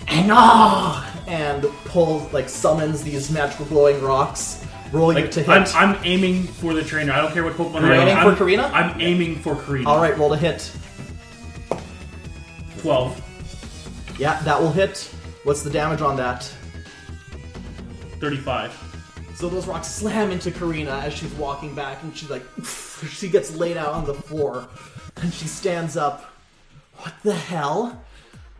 And 0.08 0.30
ah! 0.32 1.08
And 1.28 1.64
pulls, 1.86 2.32
like, 2.34 2.50
summons 2.50 3.04
these 3.04 3.32
magical 3.32 3.66
glowing 3.68 4.02
rocks. 4.02 4.66
Roll 4.92 5.18
you 5.18 5.28
to 5.28 5.40
hit. 5.42 5.50
I'm, 5.50 5.96
I'm 5.96 6.02
aiming 6.04 6.44
for 6.44 6.74
the 6.74 6.84
trainer. 6.84 7.14
I 7.14 7.22
don't 7.22 7.32
care 7.32 7.46
what 7.46 7.54
Pokemon 7.54 7.82
You're 7.82 7.94
I 7.94 7.98
aiming 8.00 8.16
for 8.16 8.28
I'm- 8.30 8.36
Karina? 8.38 8.64
I'm 8.74 9.00
aiming 9.00 9.36
for 9.40 9.56
Karina. 9.56 9.90
Alright, 9.90 10.18
roll 10.18 10.30
to 10.32 10.36
hit. 10.38 10.70
12, 12.80 14.18
Yeah, 14.20 14.42
that 14.42 14.60
will 14.60 14.72
hit. 14.72 15.10
What's 15.44 15.64
the 15.64 15.70
damage 15.70 16.02
on 16.02 16.18
that? 16.18 16.52
35. 18.22 19.34
So 19.36 19.50
those 19.50 19.68
rocks 19.68 19.88
slam 19.88 20.32
into 20.32 20.52
Karina 20.52 21.00
as 21.00 21.14
she's 21.14 21.34
walking 21.34 21.74
back, 21.74 22.02
and 22.04 22.16
she's 22.16 22.30
like 22.30 22.44
she 23.10 23.28
gets 23.28 23.56
laid 23.56 23.76
out 23.76 23.90
on 23.90 24.06
the 24.06 24.14
floor, 24.14 24.68
and 25.18 25.34
she 25.34 25.48
stands 25.48 25.98
up. 25.98 26.32
What 26.98 27.14
the 27.24 27.34
hell? 27.34 28.02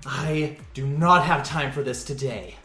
I 0.06 0.58
do 0.74 0.88
not 0.88 1.24
have 1.24 1.46
time 1.46 1.72
for 1.72 1.84
this 1.84 2.04
today. 2.04 2.56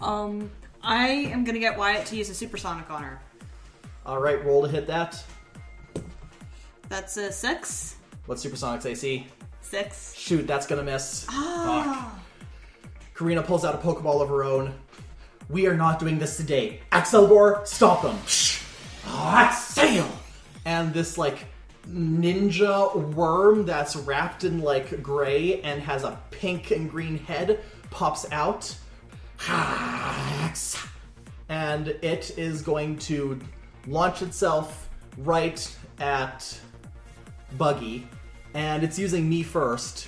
Um, 0.00 0.50
I 0.82 1.08
am 1.08 1.44
going 1.44 1.54
to 1.54 1.60
get 1.60 1.76
Wyatt 1.76 2.06
to 2.06 2.16
use 2.16 2.30
a 2.30 2.34
Supersonic 2.34 2.90
on 2.90 3.02
her. 3.02 3.20
All 4.06 4.18
right, 4.18 4.42
roll 4.42 4.62
to 4.62 4.68
hit 4.68 4.86
that. 4.86 5.22
That's 6.88 7.16
a 7.18 7.30
six. 7.30 7.96
What's 8.26 8.42
Supersonic's 8.42 8.86
AC? 8.86 9.26
Six. 9.60 10.14
Shoot, 10.14 10.46
that's 10.46 10.66
gonna 10.66 10.82
miss. 10.82 11.26
Ah. 11.28 12.18
Karina 13.14 13.42
pulls 13.42 13.64
out 13.64 13.74
a 13.74 13.78
Pokeball 13.78 14.20
of 14.22 14.28
her 14.28 14.42
own. 14.42 14.74
We 15.50 15.66
are 15.66 15.74
not 15.74 15.98
doing 15.98 16.20
this 16.20 16.36
today. 16.36 16.80
Axel 16.92 17.26
Accelgor, 17.26 17.66
stop 17.66 18.02
them. 18.02 18.16
Axel! 19.04 20.06
And 20.64 20.94
this 20.94 21.18
like 21.18 21.46
ninja 21.88 22.94
worm 23.14 23.64
that's 23.64 23.96
wrapped 23.96 24.44
in 24.44 24.60
like 24.60 25.02
gray 25.02 25.60
and 25.62 25.82
has 25.82 26.04
a 26.04 26.16
pink 26.30 26.70
and 26.70 26.88
green 26.88 27.18
head 27.18 27.58
pops 27.90 28.30
out. 28.30 28.76
And 31.48 31.88
it 31.88 32.38
is 32.38 32.62
going 32.62 32.98
to 32.98 33.40
launch 33.88 34.22
itself 34.22 34.88
right 35.18 35.76
at 35.98 36.56
Buggy. 37.58 38.06
And 38.54 38.84
it's 38.84 39.00
using 39.00 39.28
me 39.28 39.42
first. 39.42 40.06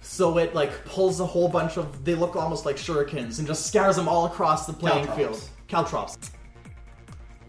So 0.00 0.38
it 0.38 0.54
like 0.54 0.84
pulls 0.84 1.20
a 1.20 1.26
whole 1.26 1.48
bunch 1.48 1.76
of 1.76 2.04
they 2.04 2.14
look 2.14 2.36
almost 2.36 2.64
like 2.64 2.76
shurikens 2.76 3.38
and 3.38 3.46
just 3.46 3.66
scatters 3.66 3.96
them 3.96 4.08
all 4.08 4.26
across 4.26 4.66
the 4.66 4.72
playing 4.72 5.06
Caltrops. 5.06 5.38
field. 5.38 5.50
Caltrops. 5.68 6.16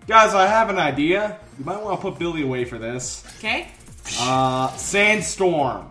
Guys, 0.08 0.34
I 0.34 0.48
have 0.48 0.70
an 0.70 0.80
idea. 0.80 1.40
You 1.58 1.66
might 1.66 1.82
want 1.82 2.00
to 2.00 2.02
put 2.02 2.20
Billy 2.20 2.44
away 2.44 2.66
for 2.66 2.78
this. 2.78 3.24
Okay. 3.38 3.70
Uh, 4.20 4.76
Sandstorm. 4.76 5.88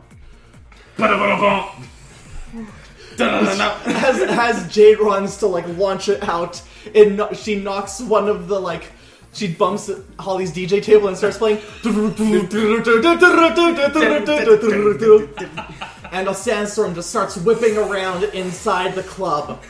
As 3.19 4.21
as 4.23 4.73
Jade 4.73 4.99
runs 4.99 5.37
to 5.39 5.47
like 5.47 5.67
launch 5.77 6.09
it 6.09 6.23
out, 6.29 6.63
it 6.93 7.13
kno- 7.13 7.33
she 7.33 7.57
knocks 7.57 8.01
one 8.01 8.29
of 8.29 8.49
the 8.49 8.59
like 8.59 8.85
she 9.33 9.53
bumps 9.53 9.91
Holly's 10.19 10.53
DJ 10.53 10.83
table 10.83 11.09
and 11.09 11.17
starts 11.17 11.39
playing. 11.39 11.61
and 16.13 16.29
a 16.29 16.35
sandstorm 16.35 16.95
just 16.95 17.11
starts 17.11 17.37
whipping 17.37 17.77
around 17.77 18.25
inside 18.25 18.95
the 18.95 19.03
club. 19.03 19.63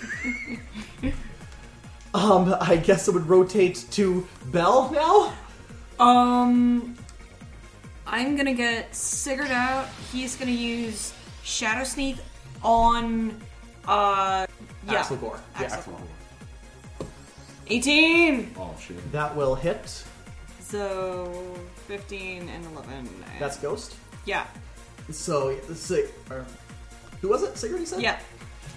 Um, 2.13 2.57
I 2.61 2.77
guess 2.77 3.07
it 3.07 3.15
would 3.15 3.29
rotate 3.29 3.87
to 3.93 4.27
Bell 4.47 4.91
now. 4.93 5.33
Um, 6.05 6.97
I'm 8.07 8.37
gonna 8.37 8.55
get 8.55 8.93
Sigurd 8.93 9.51
out. 9.51 9.87
He's 10.13 10.35
gonna 10.35 10.51
use 10.51 11.13
Shadow 11.45 11.85
Sneak 11.85 12.17
on, 12.65 13.31
uh, 13.87 14.47
yeah, 14.89 15.03
Accelgor. 15.05 15.39
Yeah. 15.61 15.69
Accelgor. 15.69 16.01
18! 17.69 18.55
Oh 18.59 18.75
shit. 18.81 19.13
That 19.13 19.37
will 19.37 19.55
hit. 19.55 20.05
So, 20.61 21.55
15 21.87 22.49
and 22.49 22.65
11. 22.67 22.93
and- 22.95 23.09
That's 23.39 23.57
Ghost. 23.59 23.95
Yeah, 24.25 24.47
So, 25.13 25.57
Sig- 25.75 26.11
or, 26.31 26.45
who 27.21 27.29
was 27.29 27.43
it? 27.43 27.57
Sigurd, 27.57 27.81
you 27.81 27.87
said? 27.87 28.01
yeah. 28.03 28.19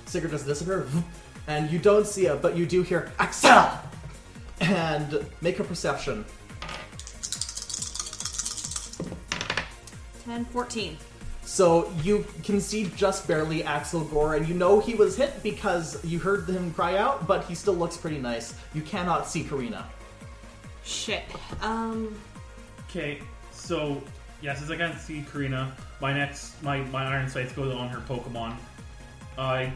Sigurd 0.05 0.31
just 0.31 0.45
disappear, 0.45 0.85
and 1.47 1.69
you 1.71 1.79
don't 1.79 2.05
see 2.07 2.27
it, 2.27 2.41
but 2.41 2.55
you 2.57 2.65
do 2.65 2.81
hear 2.83 3.11
Axel, 3.19 3.67
and 4.61 5.25
make 5.41 5.59
a 5.59 5.63
perception. 5.63 6.25
10, 10.25 10.45
14. 10.45 10.97
So 11.45 11.91
you 12.01 12.25
can 12.43 12.59
see 12.61 12.85
just 12.95 13.27
barely 13.27 13.61
Accelgor, 13.63 14.37
and 14.37 14.47
you 14.47 14.53
know 14.55 14.79
he 14.79 14.95
was 14.95 15.15
hit 15.17 15.43
because 15.43 16.03
you 16.05 16.17
heard 16.19 16.49
him 16.49 16.73
cry 16.73 16.97
out, 16.97 17.27
but 17.27 17.43
he 17.45 17.53
still 17.55 17.73
looks 17.75 17.97
pretty 17.97 18.17
nice. 18.17 18.55
You 18.73 18.81
cannot 18.81 19.27
see 19.27 19.43
Karina. 19.43 19.85
Shit. 20.83 21.23
Um, 21.61 22.15
Okay, 22.89 23.19
so 23.51 24.01
yeah, 24.43 24.53
since 24.53 24.69
I 24.69 24.75
can't 24.75 24.99
see 24.99 25.25
Karina, 25.31 25.73
my 26.01 26.13
next 26.13 26.61
my 26.61 26.81
my 26.85 27.05
iron 27.05 27.29
sights 27.29 27.53
go 27.53 27.71
on 27.71 27.89
her 27.89 28.01
Pokemon. 28.01 28.55
I 29.37 29.71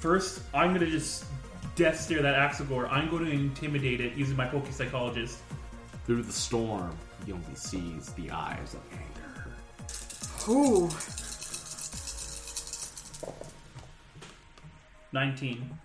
first 0.00 0.42
I'm 0.52 0.74
gonna 0.74 0.86
just 0.86 1.24
death 1.78 2.00
stare 2.00 2.20
that 2.20 2.34
Accelgor. 2.34 2.90
I'm 2.90 3.08
going 3.08 3.24
to 3.24 3.30
intimidate 3.30 4.00
it 4.00 4.14
using 4.14 4.36
my 4.36 4.46
Poke 4.46 4.66
Psychologist. 4.72 5.38
Through 6.06 6.22
the 6.22 6.32
storm, 6.32 6.96
he 7.24 7.32
only 7.32 7.54
sees 7.54 8.12
the 8.14 8.32
eyes 8.32 8.74
of 8.74 8.80
anger. 8.90 9.52
ooh. 10.48 10.90
19. 15.12 15.78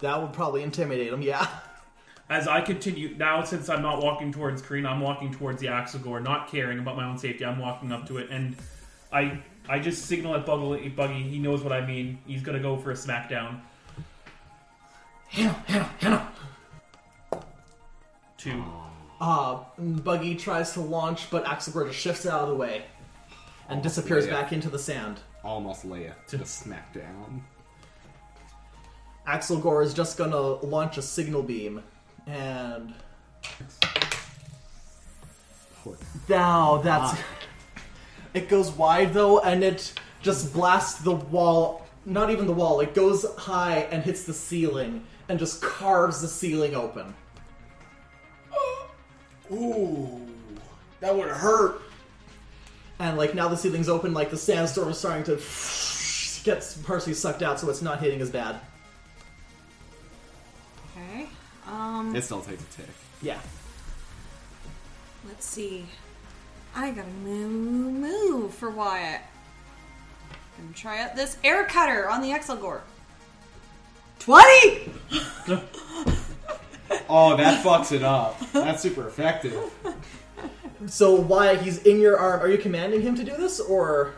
That 0.00 0.20
would 0.22 0.32
probably 0.32 0.62
intimidate 0.62 1.12
him, 1.12 1.20
yeah. 1.20 1.46
As 2.32 2.48
I 2.48 2.62
continue 2.62 3.14
now, 3.18 3.44
since 3.44 3.68
I'm 3.68 3.82
not 3.82 4.02
walking 4.02 4.32
towards 4.32 4.62
Kreen, 4.62 4.88
I'm 4.88 5.00
walking 5.00 5.30
towards 5.30 5.60
the 5.60 5.66
Accelgor, 5.66 6.22
not 6.22 6.50
caring 6.50 6.78
about 6.78 6.96
my 6.96 7.04
own 7.04 7.18
safety. 7.18 7.44
I'm 7.44 7.58
walking 7.58 7.92
up 7.92 8.06
to 8.08 8.16
it, 8.16 8.30
and 8.30 8.56
I 9.12 9.38
I 9.68 9.78
just 9.78 10.06
signal 10.06 10.34
at 10.34 10.46
Buggy. 10.46 10.88
Buggy, 10.88 11.22
he 11.24 11.38
knows 11.38 11.62
what 11.62 11.74
I 11.74 11.84
mean. 11.84 12.16
He's 12.26 12.40
gonna 12.40 12.58
go 12.58 12.78
for 12.78 12.90
a 12.90 12.94
smackdown. 12.94 13.60
Hannah, 15.28 15.62
Hannah, 15.66 15.90
Hannah. 15.98 16.32
Two. 18.38 18.64
Uh, 19.20 19.58
Buggy 19.78 20.34
tries 20.34 20.72
to 20.72 20.80
launch, 20.80 21.28
but 21.28 21.44
Accelgor 21.44 21.88
just 21.88 21.98
shifts 21.98 22.24
out 22.24 22.40
of 22.40 22.48
the 22.48 22.54
way 22.54 22.86
and 23.68 23.82
disappears 23.82 24.24
yeah. 24.24 24.40
back 24.40 24.54
into 24.54 24.70
the 24.70 24.78
sand. 24.78 25.20
Almost 25.44 25.86
Leia 25.86 26.14
to 26.28 26.38
the 26.38 26.44
smackdown. 26.44 27.42
Accelgor 29.26 29.84
is 29.84 29.92
just 29.92 30.16
gonna 30.16 30.40
launch 30.40 30.96
a 30.96 31.02
signal 31.02 31.42
beam, 31.42 31.82
and 32.26 32.94
now 36.28 36.78
that's 36.78 37.12
ah. 37.12 37.24
it 38.34 38.48
goes 38.48 38.70
wide 38.70 39.12
though, 39.12 39.40
and 39.40 39.62
it 39.64 39.92
just 40.22 40.52
blasts 40.52 41.00
the 41.00 41.12
wall. 41.12 41.86
Not 42.04 42.30
even 42.30 42.46
the 42.46 42.52
wall; 42.52 42.80
it 42.80 42.94
goes 42.94 43.24
high 43.36 43.88
and 43.90 44.02
hits 44.02 44.24
the 44.24 44.34
ceiling, 44.34 45.04
and 45.28 45.38
just 45.38 45.60
carves 45.62 46.20
the 46.20 46.28
ceiling 46.28 46.74
open. 46.74 47.14
Ooh, 49.52 50.20
that 51.00 51.16
would 51.16 51.28
hurt. 51.28 51.82
And 52.98 53.18
like 53.18 53.34
now 53.34 53.48
the 53.48 53.56
ceiling's 53.56 53.88
open, 53.88 54.14
like 54.14 54.30
the 54.30 54.36
sandstorm 54.36 54.88
is 54.88 54.98
starting 54.98 55.24
to 55.24 55.36
gets 56.44 56.76
partially 56.78 57.14
sucked 57.14 57.42
out, 57.42 57.58
so 57.58 57.68
it's 57.68 57.82
not 57.82 58.00
hitting 58.00 58.20
as 58.20 58.30
bad. 58.30 58.60
Um, 61.72 62.14
It 62.14 62.22
still 62.22 62.40
takes 62.42 62.62
a 62.62 62.66
tick. 62.66 62.88
Yeah. 63.22 63.38
let's 65.26 65.46
see. 65.46 65.86
I 66.74 66.90
got 66.90 67.04
a 67.06 67.08
move, 67.08 67.92
move 67.94 68.54
for 68.54 68.70
Wyatt. 68.70 69.20
Gonna 70.58 70.72
try 70.74 71.00
out 71.02 71.16
this 71.16 71.36
air 71.44 71.64
cutter 71.64 72.08
on 72.10 72.20
the 72.22 72.28
Accelgor. 72.30 72.80
20! 74.18 74.90
Oh, 77.08 77.36
that 77.36 77.64
fucks 77.64 77.90
it 77.92 78.02
up. 78.02 78.38
That's 78.52 78.82
super 78.82 79.06
effective. 79.08 79.58
So 80.86 81.14
why 81.14 81.56
he's 81.56 81.78
in 81.84 82.00
your 82.00 82.18
arm? 82.18 82.40
Are 82.40 82.48
you 82.48 82.58
commanding 82.58 83.00
him 83.00 83.14
to 83.16 83.24
do 83.24 83.34
this, 83.36 83.60
or 83.60 84.12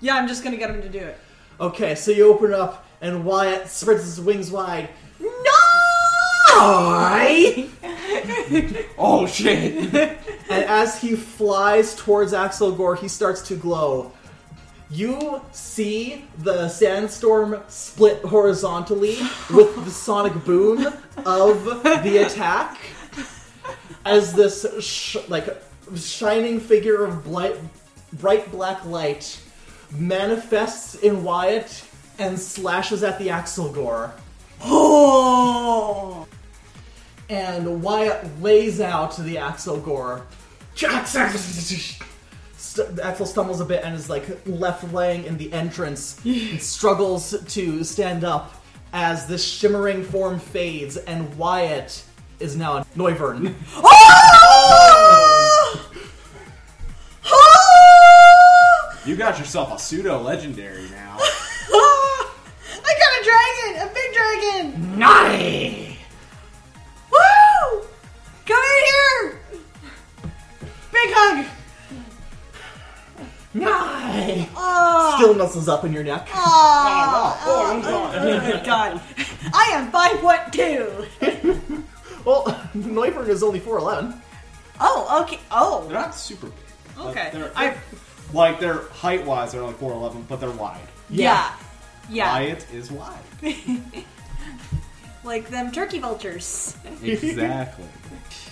Yeah, 0.00 0.16
I'm 0.16 0.26
just 0.26 0.42
gonna 0.42 0.56
get 0.56 0.70
him 0.70 0.82
to 0.82 0.88
do 0.88 0.98
it. 0.98 1.18
okay? 1.60 1.94
So 1.94 2.10
you 2.10 2.32
open 2.32 2.52
up, 2.52 2.84
and 3.00 3.24
Wyatt 3.24 3.68
spreads 3.68 4.02
his 4.04 4.20
wings 4.20 4.50
wide. 4.50 4.88
No! 6.54 7.68
Oh 8.96 9.26
shit! 9.26 9.92
And 9.94 10.64
as 10.64 11.00
he 11.00 11.16
flies 11.16 11.94
towards 11.96 12.32
Accelgor, 12.32 12.98
he 12.98 13.08
starts 13.08 13.42
to 13.48 13.56
glow. 13.56 14.12
You 14.90 15.40
see 15.50 16.26
the 16.38 16.68
sandstorm 16.68 17.60
split 17.68 18.22
horizontally 18.22 19.18
with 19.52 19.84
the 19.84 19.90
sonic 19.90 20.44
boom 20.44 20.86
of 21.26 21.64
the 22.04 22.24
attack 22.24 22.78
as 24.04 24.32
this 24.32 24.64
sh- 24.80 25.16
like 25.28 25.48
shining 25.96 26.60
figure 26.60 27.04
of 27.04 27.24
blight, 27.24 27.56
bright 28.12 28.50
black 28.52 28.84
light 28.84 29.40
manifests 29.90 30.94
in 30.96 31.24
Wyatt 31.24 31.82
and 32.18 32.38
slashes 32.38 33.02
at 33.02 33.18
the 33.18 33.28
Accelgor. 33.28 34.12
Oh! 34.66 36.26
And 37.28 37.82
Wyatt 37.82 38.42
lays 38.42 38.80
out 38.80 39.16
the 39.16 39.36
Accelgor. 39.36 40.22
St- 42.56 42.98
Axel 43.00 43.26
stumbles 43.26 43.60
a 43.60 43.64
bit 43.64 43.84
and 43.84 43.94
is 43.94 44.10
like 44.10 44.24
left 44.46 44.92
laying 44.92 45.24
in 45.24 45.36
the 45.38 45.52
entrance 45.52 46.20
and 46.24 46.60
struggles 46.62 47.34
to 47.48 47.84
stand 47.84 48.24
up 48.24 48.54
as 48.92 49.26
this 49.26 49.44
shimmering 49.44 50.02
form 50.04 50.38
fades 50.38 50.96
and 50.96 51.32
Wyatt 51.36 52.02
is 52.40 52.56
now 52.56 52.78
a 52.78 52.84
Noivern. 52.96 53.54
Ah! 57.26 59.00
You 59.06 59.16
got 59.16 59.38
yourself 59.38 59.72
a 59.72 59.78
pseudo 59.78 60.20
legendary 60.20 60.88
now. 60.90 61.18
Ah! 61.76 62.34
I 62.84 62.94
got 63.00 63.20
a 63.20 63.24
dragon! 63.24 63.88
A 63.88 63.94
big 63.94 64.12
dragon! 64.14 64.98
Naughty! 64.98 65.93
Big 71.04 71.12
hug! 71.14 71.46
Naughty! 73.52 74.48
Oh! 74.56 75.14
Still 75.18 75.34
nuzzles 75.34 75.68
up 75.68 75.84
in 75.84 75.92
your 75.92 76.02
neck. 76.02 76.26
Ah. 76.32 76.34
Ah, 76.34 77.40
ah. 77.40 77.44
Oh, 77.46 77.82
oh 78.16 78.40
my 78.40 78.64
god. 78.64 79.00
I 79.52 79.70
am 79.74 79.90
five 79.90 80.18
foot 80.20 80.52
two. 80.52 81.84
Well, 82.24 82.44
Noivern 82.74 83.28
is 83.28 83.42
only 83.42 83.60
4'11. 83.60 84.18
Oh, 84.80 85.22
okay. 85.24 85.38
Oh, 85.50 85.84
They're 85.84 85.92
not 85.92 86.14
super 86.14 86.46
big. 86.46 86.98
okay. 86.98 87.28
They're, 87.34 87.52
I 87.54 87.76
like 88.32 88.58
they're 88.60 88.88
height 88.88 89.26
wise, 89.26 89.52
they're 89.52 89.60
like 89.62 89.76
four 89.76 89.92
eleven, 89.92 90.24
but 90.26 90.40
they're 90.40 90.50
wide. 90.50 90.80
yeah, 91.10 91.54
yeah, 92.08 92.32
Wyatt 92.32 92.66
is 92.72 92.90
wide. 92.90 93.12
like 95.22 95.50
them 95.50 95.70
turkey 95.70 95.98
vultures. 95.98 96.78
Exactly. 97.02 97.84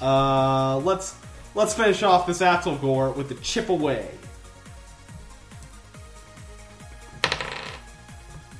uh, 0.02 0.76
let's 0.84 1.14
let's 1.54 1.74
finish 1.74 2.02
off 2.02 2.26
this 2.26 2.40
Accelgor 2.40 3.14
with 3.16 3.28
the 3.28 3.34
chip 3.36 3.68
away. 3.68 4.08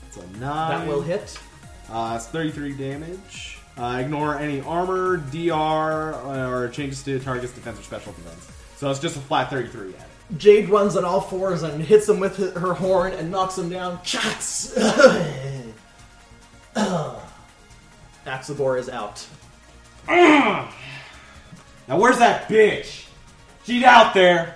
It's 0.09 0.17
a 0.17 0.27
nine. 0.39 0.87
That 0.87 0.87
will 0.87 1.03
hit. 1.03 1.39
Uh, 1.91 2.15
it's 2.17 2.27
33 2.27 2.73
damage. 2.75 3.59
Uh, 3.77 3.99
ignore 4.01 4.39
any 4.39 4.61
armor, 4.61 5.17
DR, 5.17 6.15
or 6.15 6.69
changes 6.69 7.03
to 7.05 7.19
target's 7.19 7.53
defense 7.53 7.81
or 7.81 7.83
special 7.83 8.13
defense. 8.13 8.49
So 8.77 8.91
it's 8.91 9.01
just 9.01 9.17
a 9.17 9.21
flat 9.21 9.49
33 9.51 9.95
at 9.95 10.01
it. 10.01 10.07
Jade 10.39 10.69
runs 10.69 10.97
on 10.97 11.05
all 11.05 11.21
fours 11.21 11.63
and 11.63 11.83
hits 11.83 12.09
him 12.09 12.19
with 12.21 12.57
her 12.57 12.75
horn 12.75 13.13
and 13.13 13.31
knocks 13.31 13.59
him 13.59 13.69
down. 13.69 14.03
Chats! 14.03 14.77
Accelgor 18.27 18.79
is 18.79 18.89
out. 18.89 19.27
Now 21.89 21.99
where's 21.99 22.19
that 22.19 22.49
bitch? 22.49 23.07
She's 23.65 23.85
out 23.85 24.15
there. 24.15 24.55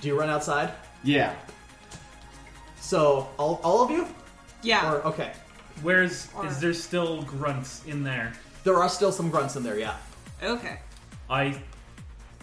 Do 0.00 0.08
you 0.08 0.18
run 0.18 0.28
outside? 0.28 0.72
Yeah. 1.02 1.34
So, 2.80 3.28
all, 3.38 3.60
all 3.64 3.82
of 3.82 3.90
you? 3.90 4.06
Yeah. 4.62 4.92
Or, 4.92 4.96
okay. 5.06 5.32
Where's 5.82 6.28
Or- 6.36 6.46
is 6.46 6.60
there 6.60 6.74
still 6.74 7.22
grunts 7.22 7.84
in 7.86 8.02
there? 8.04 8.32
There 8.64 8.76
are 8.76 8.88
still 8.88 9.12
some 9.12 9.30
grunts 9.30 9.56
in 9.56 9.62
there, 9.62 9.78
yeah. 9.78 9.96
Okay. 10.42 10.78
I 11.30 11.60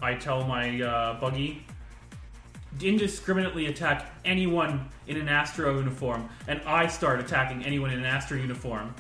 I 0.02 0.16
tell 0.16 0.44
my 0.46 0.82
uh, 0.82 1.20
buggy 1.20 1.64
indiscriminately 2.82 3.68
attack 3.68 4.06
anyone 4.26 4.90
in 5.08 5.18
an 5.18 5.28
Astro 5.28 5.78
uniform, 5.78 6.30
and 6.48 6.62
I 6.66 6.88
start 6.88 7.20
attacking 7.20 7.64
anyone 7.64 7.92
in 7.92 8.00
an 8.00 8.06
Astro 8.06 8.38
uniform. 8.38 8.96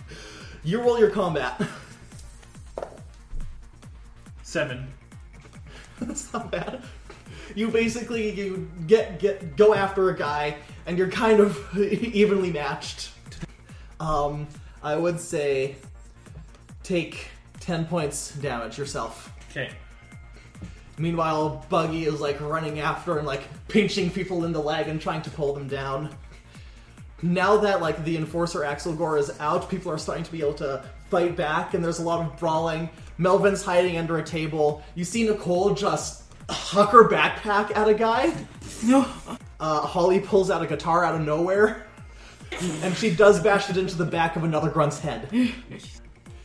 You 0.63 0.81
roll 0.81 0.99
your 0.99 1.09
combat. 1.09 1.59
Seven. 4.51 4.85
That's 6.01 6.33
not 6.33 6.51
bad. 6.51 6.83
You 7.55 7.69
basically 7.69 8.31
you 8.37 8.69
get 8.85 9.17
get 9.17 9.55
go 9.55 9.73
after 9.73 10.09
a 10.09 10.17
guy 10.17 10.57
and 10.85 10.97
you're 10.97 11.07
kind 11.07 11.39
of 11.39 11.57
evenly 11.79 12.51
matched. 12.51 13.11
Um, 14.01 14.49
I 14.83 14.97
would 14.97 15.21
say 15.21 15.77
take 16.83 17.29
ten 17.61 17.85
points 17.85 18.35
damage 18.35 18.77
yourself. 18.77 19.33
Okay. 19.51 19.69
Meanwhile, 20.97 21.65
Buggy 21.69 22.03
is 22.03 22.19
like 22.19 22.41
running 22.41 22.81
after 22.81 23.19
and 23.19 23.25
like 23.25 23.43
pinching 23.69 24.09
people 24.09 24.43
in 24.43 24.51
the 24.51 24.61
leg 24.61 24.89
and 24.89 24.99
trying 24.99 25.21
to 25.21 25.29
pull 25.29 25.53
them 25.53 25.69
down. 25.69 26.13
Now 27.21 27.55
that 27.55 27.79
like 27.79 28.03
the 28.03 28.17
enforcer 28.17 28.59
Accelgor 28.59 29.17
is 29.17 29.31
out, 29.39 29.69
people 29.69 29.93
are 29.93 29.97
starting 29.97 30.25
to 30.25 30.31
be 30.33 30.41
able 30.41 30.55
to 30.55 30.83
fight 31.09 31.37
back, 31.37 31.73
and 31.73 31.81
there's 31.81 31.99
a 31.99 32.03
lot 32.03 32.25
of 32.25 32.37
brawling. 32.37 32.89
Melvin's 33.21 33.61
hiding 33.61 33.97
under 33.97 34.17
a 34.17 34.23
table. 34.23 34.81
You 34.95 35.03
see 35.03 35.23
Nicole 35.23 35.75
just 35.75 36.23
huck 36.49 36.89
her 36.89 37.07
backpack 37.07 37.75
at 37.77 37.87
a 37.87 37.93
guy. 37.93 38.33
No. 38.83 39.05
Uh, 39.59 39.81
Holly 39.81 40.19
pulls 40.19 40.49
out 40.49 40.63
a 40.63 40.65
guitar 40.65 41.05
out 41.05 41.13
of 41.13 41.21
nowhere, 41.21 41.85
and 42.81 42.95
she 42.97 43.13
does 43.13 43.39
bash 43.39 43.69
it 43.69 43.77
into 43.77 43.95
the 43.95 44.05
back 44.05 44.35
of 44.37 44.43
another 44.43 44.71
grunt's 44.71 44.97
head. 44.97 45.29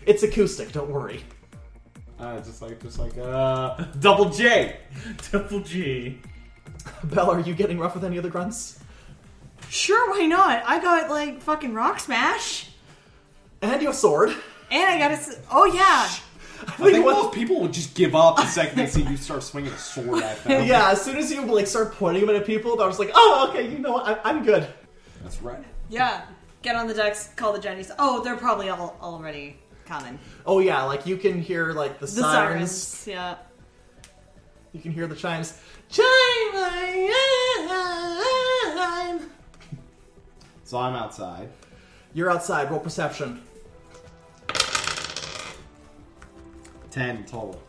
It's 0.05 0.23
acoustic, 0.23 0.73
don't 0.73 0.91
worry. 0.91 1.25
Uh, 2.21 2.41
just 2.41 2.61
like, 2.61 2.79
just 2.83 2.99
like, 2.99 3.17
uh, 3.17 3.83
double 4.01 4.29
J. 4.29 4.77
Double 5.33 5.61
G. 5.61 6.21
Belle, 7.05 7.31
are 7.31 7.41
you 7.41 7.55
getting 7.55 7.79
rough 7.79 7.95
with 7.95 8.05
any 8.05 8.19
of 8.19 8.23
the 8.23 8.31
grunts? 8.31 8.81
Sure, 9.71 10.11
why 10.11 10.27
not? 10.27 10.63
I 10.67 10.79
got 10.81 11.09
like 11.09 11.41
fucking 11.41 11.73
rock 11.73 12.01
smash. 12.01 12.69
And 13.63 13.81
you 13.81 13.89
have 13.89 13.97
a 13.97 13.99
sword. 13.99 14.29
And 14.71 14.85
I 14.85 14.99
got 14.99 15.13
a. 15.13 15.39
Oh 15.51 15.65
yeah. 15.65 16.09
I 16.63 16.73
think 16.91 17.05
what- 17.05 17.15
most 17.15 17.35
people 17.35 17.61
would 17.61 17.73
just 17.73 17.95
give 17.95 18.15
up 18.15 18.37
the 18.37 18.47
second 18.47 18.79
they 18.79 18.87
see 18.87 19.03
you 19.03 19.17
start 19.17 19.43
swinging 19.43 19.73
a 19.73 19.79
sword 19.79 20.23
at 20.23 20.43
them. 20.45 20.67
Yeah, 20.67 20.91
as 20.91 21.03
soon 21.03 21.17
as 21.17 21.31
you 21.33 21.43
like 21.45 21.67
start 21.67 21.95
pointing 21.95 22.27
them 22.27 22.35
at 22.37 22.47
people, 22.47 22.81
I 22.81 22.87
was 22.87 22.99
like, 22.99 23.11
oh, 23.15 23.49
okay, 23.51 23.69
you 23.71 23.79
know 23.79 23.93
what? 23.93 24.07
I- 24.07 24.31
I'm 24.31 24.45
good. 24.45 24.67
That's 25.23 25.41
right. 25.43 25.63
Yeah. 25.89 26.23
Get 26.63 26.75
on 26.77 26.87
the 26.87 26.95
decks. 26.95 27.31
Call 27.37 27.53
the 27.53 27.59
Jennies. 27.61 27.91
Oh, 27.99 28.23
they're 28.25 28.37
probably 28.37 28.69
all 28.71 28.97
already 29.01 29.57
coming. 29.85 30.19
Oh 30.45 30.59
yeah, 30.59 30.83
like 30.83 31.07
you 31.07 31.17
can 31.17 31.41
hear 31.41 31.73
like 31.73 32.01
the, 32.01 32.07
The 32.07 32.13
sirens. 32.23 32.73
sirens. 32.73 33.07
Yeah. 33.07 33.37
You 34.73 34.81
can 34.81 34.93
hear 34.93 35.07
the 35.07 35.15
chimes. 35.17 35.59
Chime! 35.89 36.07
So 40.65 40.79
I'm 40.79 40.95
outside. 40.95 41.49
You're 42.13 42.31
outside. 42.31 42.71
Roll 42.71 42.81
perception. 42.81 43.43
Ten 46.97 47.25
total. 47.27 47.61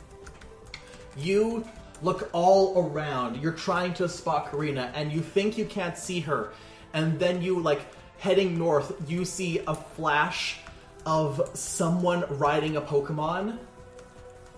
You 1.18 1.68
look 2.02 2.30
all 2.32 2.82
around. 2.82 3.42
You're 3.42 3.52
trying 3.52 3.94
to 3.96 4.08
spot 4.08 4.50
Karina, 4.50 4.90
and 4.96 5.12
you 5.12 5.20
think 5.20 5.58
you 5.58 5.66
can't 5.66 5.98
see 5.98 6.22
her. 6.22 6.54
And 6.94 7.20
then 7.20 7.42
you, 7.42 7.60
like, 7.60 7.82
heading 8.20 8.58
north, 8.58 8.94
you 9.06 9.26
see 9.26 9.60
a 9.68 9.76
flash 9.76 10.60
of 11.06 11.42
someone 11.54 12.24
riding 12.38 12.78
a 12.78 12.82
Pokemon. 12.82 13.58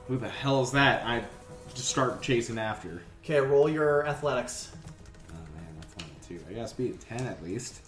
Who 0.07 0.17
the 0.17 0.29
hell 0.29 0.61
is 0.61 0.71
that? 0.73 1.03
I 1.03 1.23
just 1.73 1.89
start 1.89 2.21
chasing 2.21 2.59
after. 2.59 3.01
Okay, 3.23 3.39
roll 3.39 3.67
your 3.67 4.05
athletics. 4.05 4.71
Oh 5.31 5.33
man, 5.55 5.65
that's 5.81 5.95
only 6.03 6.13
two. 6.27 6.45
I 6.47 6.53
gotta 6.53 6.67
speed 6.67 6.93
at 6.93 7.01
ten 7.01 7.25
at 7.25 7.43
least. 7.43 7.81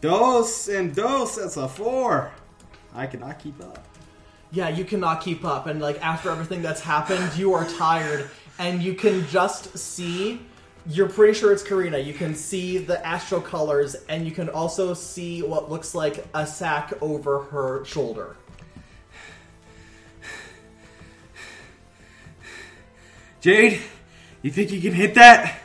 Dos 0.00 0.68
and 0.68 0.94
dos. 0.94 1.34
That's 1.34 1.56
a 1.56 1.66
four. 1.66 2.30
I 2.94 3.06
cannot 3.06 3.38
keep 3.38 3.60
up. 3.62 3.84
Yeah, 4.50 4.68
you 4.68 4.84
cannot 4.84 5.22
keep 5.22 5.44
up. 5.44 5.66
And, 5.66 5.80
like, 5.80 6.00
after 6.02 6.30
everything 6.30 6.62
that's 6.62 6.80
happened, 6.80 7.36
you 7.36 7.54
are 7.54 7.64
tired. 7.64 8.28
And 8.58 8.82
you 8.82 8.94
can 8.94 9.26
just 9.28 9.78
see. 9.78 10.40
You're 10.86 11.08
pretty 11.08 11.32
sure 11.32 11.52
it's 11.52 11.62
Karina. 11.62 11.98
You 11.98 12.12
can 12.12 12.34
see 12.34 12.76
the 12.78 13.04
astral 13.06 13.40
colors, 13.40 13.94
and 14.08 14.26
you 14.26 14.32
can 14.32 14.48
also 14.48 14.94
see 14.94 15.40
what 15.40 15.70
looks 15.70 15.94
like 15.94 16.26
a 16.34 16.46
sack 16.46 16.92
over 17.00 17.44
her 17.44 17.84
shoulder. 17.84 18.36
Jade, 23.40 23.80
you 24.42 24.50
think 24.50 24.70
you 24.70 24.80
can 24.80 24.92
hit 24.92 25.14
that? 25.14 25.60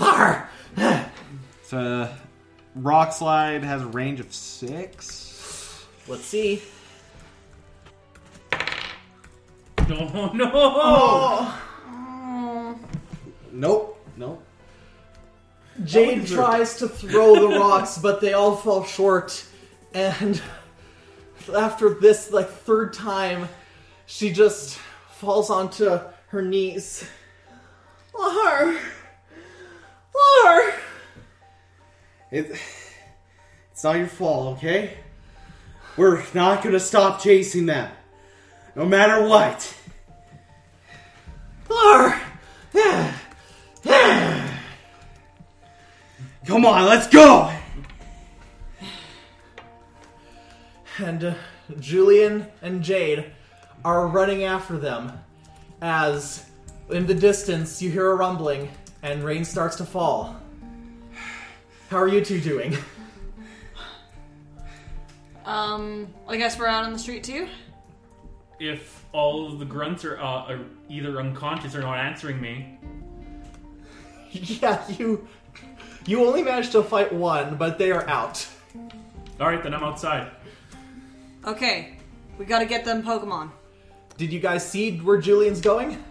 Arr! 0.00 0.48
It's 0.76 1.72
a 1.72 2.16
rock 2.74 3.12
slide 3.12 3.64
has 3.64 3.82
a 3.82 3.86
range 3.86 4.20
of 4.20 4.32
six. 4.32 5.25
Let's 6.08 6.24
see. 6.24 6.62
No, 9.88 10.32
no. 10.32 10.50
Oh, 10.54 12.78
Nope. 13.52 13.98
Nope. 14.16 14.42
Jade 15.84 16.26
tries 16.26 16.76
to 16.78 16.88
throw 16.88 17.48
the 17.48 17.48
rocks, 17.58 17.98
but 17.98 18.20
they 18.20 18.32
all 18.32 18.56
fall 18.56 18.84
short. 18.84 19.44
And 19.94 20.40
after 21.54 21.90
this, 21.90 22.30
like 22.30 22.48
third 22.48 22.92
time, 22.92 23.48
she 24.06 24.32
just 24.32 24.78
falls 25.10 25.50
onto 25.50 25.98
her 26.28 26.42
knees. 26.42 27.08
Lar, 28.18 28.74
Lar. 30.44 30.72
It, 32.30 32.58
it's 33.72 33.84
not 33.84 33.96
your 33.96 34.06
fault, 34.06 34.56
okay? 34.56 34.96
We're 35.96 36.22
not 36.34 36.62
gonna 36.62 36.80
stop 36.80 37.20
chasing 37.22 37.66
them. 37.66 37.90
No 38.74 38.84
matter 38.84 39.26
what. 39.26 39.74
Come 46.46 46.64
on, 46.64 46.86
let's 46.86 47.08
go! 47.08 47.52
And 50.98 51.24
uh, 51.24 51.34
Julian 51.80 52.46
and 52.62 52.82
Jade 52.82 53.32
are 53.84 54.06
running 54.06 54.44
after 54.44 54.78
them 54.78 55.12
as 55.82 56.48
in 56.88 57.06
the 57.06 57.14
distance 57.14 57.82
you 57.82 57.90
hear 57.90 58.10
a 58.10 58.14
rumbling 58.14 58.70
and 59.02 59.24
rain 59.24 59.44
starts 59.44 59.76
to 59.76 59.84
fall. 59.84 60.36
How 61.90 61.98
are 61.98 62.08
you 62.08 62.24
two 62.24 62.40
doing? 62.40 62.76
Um. 65.46 66.08
I 66.28 66.36
guess 66.36 66.58
we're 66.58 66.66
out 66.66 66.84
on 66.84 66.92
the 66.92 66.98
street 66.98 67.24
too. 67.24 67.48
If 68.58 69.04
all 69.12 69.46
of 69.46 69.58
the 69.58 69.64
grunts 69.64 70.04
are, 70.04 70.18
uh, 70.18 70.52
are 70.52 70.60
either 70.88 71.18
unconscious 71.20 71.74
or 71.74 71.80
not 71.80 71.98
answering 71.98 72.40
me, 72.40 72.78
yeah, 74.30 74.82
you 74.98 75.26
you 76.06 76.24
only 76.26 76.42
managed 76.42 76.72
to 76.72 76.82
fight 76.82 77.12
one, 77.12 77.56
but 77.56 77.78
they 77.78 77.90
are 77.92 78.08
out. 78.08 78.46
all 79.40 79.46
right, 79.48 79.62
then 79.62 79.72
I'm 79.74 79.84
outside. 79.84 80.30
Okay. 81.46 81.92
We 82.38 82.44
gotta 82.44 82.66
get 82.66 82.84
them 82.84 83.02
Pokemon. 83.02 83.50
Did 84.18 84.32
you 84.32 84.40
guys 84.40 84.68
see 84.68 84.98
where 84.98 85.18
Julian's 85.18 85.60
going? 85.60 86.02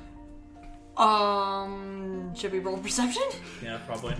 Um. 0.97 2.33
Should 2.35 2.51
we 2.51 2.59
roll 2.59 2.77
perception? 2.77 3.23
Yeah, 3.63 3.79
probably. 3.85 4.15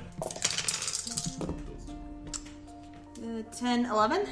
Uh, 3.24 3.42
10, 3.58 3.86
11? 3.86 4.28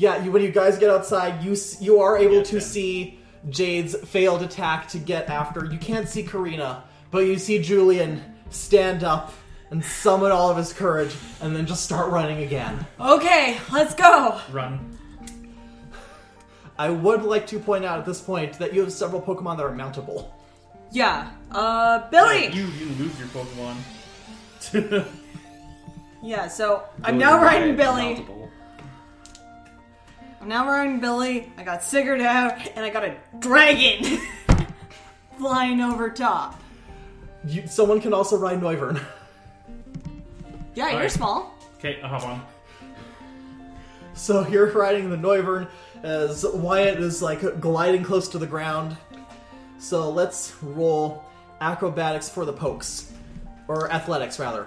Yeah, 0.00 0.24
you, 0.24 0.32
when 0.32 0.42
you 0.42 0.50
guys 0.50 0.78
get 0.78 0.88
outside, 0.88 1.42
you 1.44 1.52
s- 1.52 1.76
you 1.82 2.00
are 2.00 2.16
able 2.16 2.36
Yeah, 2.36 2.42
to 2.44 2.50
ten. 2.52 2.60
see 2.62 3.20
Jade's 3.50 3.94
failed 3.94 4.40
attack 4.42 4.88
to 4.88 4.98
get 4.98 5.28
after. 5.28 5.66
You 5.66 5.76
can't 5.78 6.08
see 6.08 6.22
Karina, 6.22 6.84
but 7.10 7.18
you 7.26 7.36
see 7.38 7.60
Julian 7.60 8.22
stand 8.48 9.04
up 9.04 9.30
and 9.70 9.84
summon 9.84 10.32
all 10.32 10.48
of 10.50 10.56
his 10.56 10.72
courage, 10.72 11.14
and 11.42 11.54
then 11.54 11.66
just 11.66 11.84
start 11.84 12.10
running 12.10 12.42
again. 12.42 12.86
Okay, 12.98 13.58
let's 13.70 13.94
go. 13.94 14.40
Run. 14.50 14.96
I 16.78 16.88
would 16.88 17.22
like 17.22 17.46
to 17.48 17.58
point 17.58 17.84
out 17.84 17.98
at 17.98 18.06
this 18.06 18.22
point 18.22 18.54
that 18.54 18.72
you 18.72 18.80
have 18.80 18.92
several 18.92 19.20
Pokemon 19.20 19.58
that 19.58 19.66
are 19.66 19.70
mountable. 19.76 20.30
Yeah. 20.92 21.30
Uh, 21.50 22.08
Billy. 22.08 22.46
You 22.46 22.64
you 22.80 22.86
lose 22.98 23.18
your 23.18 23.28
Pokemon. 23.28 23.76
Yeah. 26.22 26.48
So 26.48 26.84
I'm 27.04 27.16
now 27.18 27.40
riding 27.40 27.76
Billy. 27.76 28.14
Multiple. 28.14 28.50
I'm 30.40 30.48
now 30.48 30.66
riding 30.66 31.00
Billy. 31.00 31.52
I 31.58 31.62
got 31.64 31.82
Sigurd 31.82 32.20
out, 32.22 32.66
and 32.74 32.84
I 32.84 32.88
got 32.90 33.04
a 33.04 33.16
dragon 33.38 34.20
flying 35.38 35.80
over 35.80 36.08
top. 36.08 36.60
You, 37.44 37.66
someone 37.66 38.00
can 38.00 38.14
also 38.14 38.38
ride 38.38 38.60
Noivern. 38.60 39.02
Yeah, 40.74 40.86
you're 40.86 40.94
Alright. 40.94 41.10
small. 41.12 41.54
Okay, 41.78 42.00
I'll 42.02 42.08
hop 42.08 42.24
on. 42.26 42.42
So 44.14 44.46
you're 44.48 44.70
riding 44.72 45.10
the 45.10 45.16
Noivern 45.16 45.68
as 46.02 46.44
Wyatt 46.46 47.00
is 47.00 47.20
like 47.22 47.60
gliding 47.60 48.02
close 48.02 48.28
to 48.28 48.38
the 48.38 48.46
ground. 48.46 48.96
So 49.78 50.10
let's 50.10 50.54
roll 50.62 51.24
acrobatics 51.60 52.28
for 52.28 52.44
the 52.44 52.52
pokes. 52.52 53.12
Or 53.68 53.90
athletics, 53.92 54.38
rather. 54.38 54.66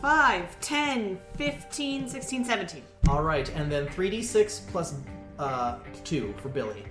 5, 0.00 0.60
10, 0.60 1.20
15, 1.36 2.08
16, 2.08 2.44
17. 2.44 2.82
Alright, 3.08 3.54
and 3.54 3.70
then 3.70 3.86
3d6 3.88 4.68
plus 4.68 4.94
uh, 5.38 5.78
2 6.04 6.34
for 6.40 6.48
Billy. 6.48 6.84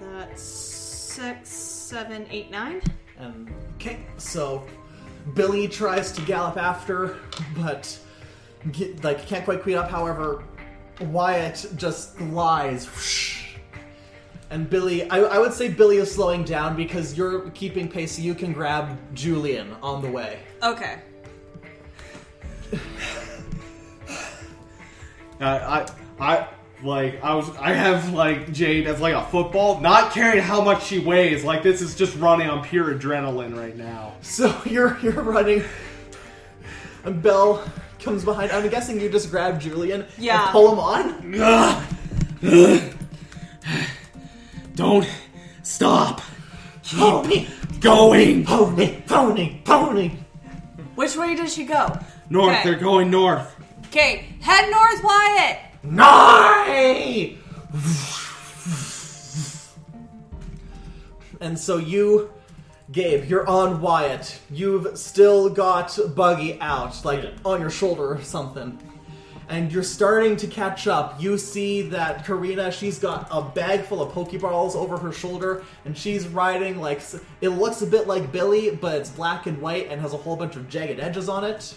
That's 0.00 0.42
6, 0.42 1.48
7, 1.48 2.26
8, 2.30 2.50
9. 2.50 2.82
And 3.18 3.54
okay, 3.74 4.06
so 4.16 4.64
Billy 5.34 5.68
tries 5.68 6.12
to 6.12 6.22
gallop 6.22 6.56
after, 6.56 7.18
but 7.56 7.98
get, 8.72 9.04
like 9.04 9.26
can't 9.26 9.44
quite 9.44 9.62
keep 9.62 9.76
up. 9.76 9.90
However, 9.90 10.44
Wyatt 11.00 11.66
just 11.76 12.16
glides, 12.16 12.86
whoosh. 12.86 13.25
And 14.50 14.68
Billy. 14.68 15.08
I, 15.10 15.18
I 15.20 15.38
would 15.38 15.52
say 15.52 15.68
Billy 15.68 15.96
is 15.98 16.12
slowing 16.12 16.44
down 16.44 16.76
because 16.76 17.16
you're 17.16 17.50
keeping 17.50 17.88
pace, 17.88 18.16
so 18.16 18.22
you 18.22 18.34
can 18.34 18.52
grab 18.52 18.96
Julian 19.14 19.74
on 19.82 20.02
the 20.02 20.10
way. 20.10 20.40
Okay. 20.62 20.98
I, 25.40 25.58
I, 25.58 25.86
I, 26.18 26.48
like, 26.82 27.22
I 27.22 27.34
was, 27.34 27.54
I 27.56 27.72
have 27.72 28.12
like 28.12 28.52
Jade 28.52 28.86
as 28.86 29.00
like 29.00 29.14
a 29.14 29.24
football, 29.26 29.80
not 29.80 30.12
caring 30.12 30.42
how 30.42 30.62
much 30.62 30.84
she 30.84 30.98
weighs. 30.98 31.44
Like 31.44 31.62
this 31.62 31.82
is 31.82 31.94
just 31.94 32.16
running 32.16 32.48
on 32.48 32.64
pure 32.64 32.94
adrenaline 32.94 33.56
right 33.56 33.76
now. 33.76 34.14
So 34.22 34.58
you're 34.64 34.98
you're 35.00 35.22
running, 35.22 35.62
and 37.04 37.22
Belle 37.22 37.62
comes 38.00 38.24
behind. 38.24 38.52
I'm 38.52 38.68
guessing 38.68 39.00
you 39.00 39.10
just 39.10 39.30
grab 39.30 39.60
Julian 39.60 40.06
Yeah. 40.18 40.44
and 40.44 40.50
pull 40.52 40.72
him 40.72 40.78
on. 40.78 41.34
Ugh. 44.78 45.02
Don't 45.02 45.08
stop. 45.62 46.20
Keep 46.82 47.00
oh, 47.00 47.46
going. 47.80 48.44
Pony, 48.44 49.00
pony, 49.06 49.60
pony. 49.64 50.12
Which 50.94 51.16
way 51.16 51.34
does 51.34 51.52
she 51.54 51.64
go? 51.64 51.98
North. 52.30 52.56
Okay. 52.56 52.62
They're 52.64 52.78
going 52.78 53.10
north. 53.10 53.54
Okay, 53.86 54.26
head 54.40 54.70
north, 54.70 55.02
Wyatt. 55.02 55.58
Nine! 55.82 57.38
And 61.40 61.58
so 61.58 61.76
you, 61.76 62.30
Gabe, 62.92 63.24
you're 63.28 63.46
on 63.46 63.80
Wyatt. 63.80 64.40
You've 64.50 64.98
still 64.98 65.48
got 65.48 65.98
Buggy 66.14 66.58
out, 66.60 67.04
like 67.04 67.22
Yeah. 67.22 67.30
on 67.44 67.60
your 67.60 67.70
shoulder 67.70 68.12
or 68.14 68.22
something. 68.22 68.78
And 69.48 69.70
you're 69.70 69.84
starting 69.84 70.36
to 70.38 70.48
catch 70.48 70.88
up. 70.88 71.22
You 71.22 71.38
see 71.38 71.82
that 71.82 72.26
Karina, 72.26 72.72
she's 72.72 72.98
got 72.98 73.28
a 73.30 73.42
bag 73.42 73.82
full 73.84 74.02
of 74.02 74.12
Pokeballs 74.12 74.74
over 74.74 74.98
her 74.98 75.12
shoulder, 75.12 75.62
and 75.84 75.96
she's 75.96 76.26
riding 76.26 76.80
like 76.80 77.00
it 77.40 77.50
looks 77.50 77.80
a 77.80 77.86
bit 77.86 78.08
like 78.08 78.32
Billy, 78.32 78.70
but 78.74 78.96
it's 79.00 79.10
black 79.10 79.46
and 79.46 79.60
white 79.62 79.86
and 79.88 80.00
has 80.00 80.12
a 80.12 80.16
whole 80.16 80.34
bunch 80.34 80.56
of 80.56 80.68
jagged 80.68 80.98
edges 80.98 81.28
on 81.28 81.44
it. 81.44 81.74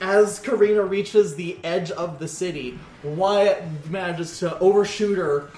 As 0.00 0.38
Karina 0.38 0.82
reaches 0.82 1.34
the 1.34 1.58
edge 1.62 1.90
of 1.90 2.18
the 2.18 2.28
city, 2.28 2.78
Wyatt 3.02 3.64
manages 3.90 4.38
to 4.38 4.58
overshoot 4.60 5.18
her 5.18 5.50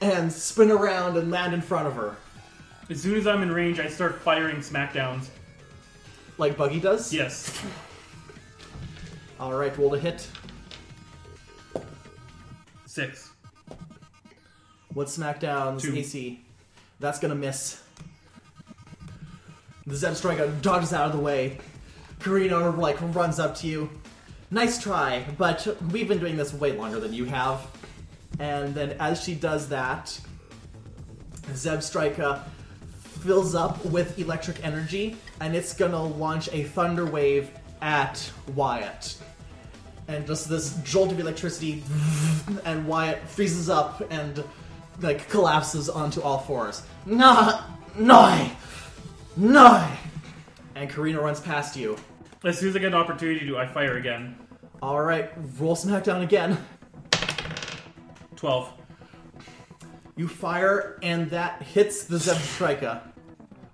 and 0.00 0.30
spin 0.32 0.70
around 0.70 1.16
and 1.16 1.30
land 1.32 1.54
in 1.54 1.60
front 1.62 1.86
of 1.88 1.94
her, 1.94 2.16
As 2.88 3.00
soon 3.02 3.16
as 3.16 3.26
I'm 3.26 3.42
in 3.42 3.50
range, 3.50 3.80
I 3.80 3.88
start 3.88 4.20
firing 4.20 4.56
smackdowns. 4.58 5.26
like 6.38 6.56
Buggy 6.56 6.78
does. 6.80 7.12
Yes. 7.12 7.58
All 9.40 9.54
right, 9.54 9.76
roll 9.78 9.90
to 9.92 9.98
hit. 9.98 10.28
Six. 12.84 13.30
What's 14.92 15.16
SmackDown's 15.16 15.82
Two. 15.82 15.96
AC? 15.96 16.44
That's 16.98 17.18
gonna 17.18 17.34
miss. 17.34 17.82
The 19.86 19.94
Zebstrika 19.94 20.60
dodges 20.60 20.92
out 20.92 21.06
of 21.06 21.12
the 21.12 21.22
way. 21.22 21.58
Karina 22.18 22.68
like 22.70 22.98
runs 23.14 23.40
up 23.40 23.54
to 23.56 23.66
you. 23.66 23.88
Nice 24.50 24.78
try, 24.78 25.24
but 25.38 25.66
we've 25.90 26.06
been 26.06 26.18
doing 26.18 26.36
this 26.36 26.52
way 26.52 26.72
longer 26.72 27.00
than 27.00 27.14
you 27.14 27.24
have. 27.24 27.66
And 28.38 28.74
then 28.74 28.96
as 29.00 29.24
she 29.24 29.34
does 29.34 29.70
that, 29.70 30.20
Zebstrika 31.52 32.42
fills 33.22 33.54
up 33.54 33.82
with 33.86 34.18
electric 34.18 34.62
energy, 34.62 35.16
and 35.40 35.56
it's 35.56 35.72
gonna 35.72 36.02
launch 36.02 36.50
a 36.52 36.64
thunder 36.64 37.06
wave 37.06 37.50
at 37.80 38.30
Wyatt. 38.54 39.16
And 40.10 40.26
just 40.26 40.48
this 40.48 40.74
jolt 40.82 41.12
of 41.12 41.20
electricity, 41.20 41.84
and 42.64 42.84
Wyatt 42.88 43.28
freezes 43.28 43.70
up 43.70 44.02
and 44.10 44.42
like 45.00 45.28
collapses 45.28 45.88
onto 45.88 46.20
all 46.20 46.38
fours. 46.38 46.82
Nah, 47.06 47.62
no, 47.96 48.50
no. 49.36 49.88
And 50.74 50.90
Karina 50.90 51.20
runs 51.20 51.38
past 51.38 51.76
you. 51.76 51.96
As 52.42 52.58
soon 52.58 52.70
as 52.70 52.76
I 52.76 52.80
get 52.80 52.88
an 52.88 52.94
opportunity 52.94 53.38
to, 53.38 53.46
do, 53.46 53.56
I 53.56 53.66
fire 53.66 53.98
again. 53.98 54.36
All 54.82 55.00
right, 55.00 55.30
roll 55.60 55.76
SmackDown 55.76 56.22
again. 56.24 56.58
Twelve. 58.34 58.72
You 60.16 60.26
fire, 60.26 60.98
and 61.04 61.30
that 61.30 61.62
hits 61.62 62.04
the 62.04 62.18
Zeb. 62.18 62.36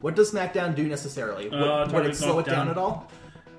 What 0.00 0.14
does 0.14 0.32
SmackDown 0.32 0.74
do 0.74 0.82
necessarily? 0.86 1.48
Would, 1.48 1.58
Uh, 1.60 1.88
would 1.92 2.06
it 2.06 2.14
slow 2.14 2.38
it 2.40 2.46
down 2.46 2.66
knockdown. 2.66 2.68
at 2.68 2.78
all? 2.78 3.10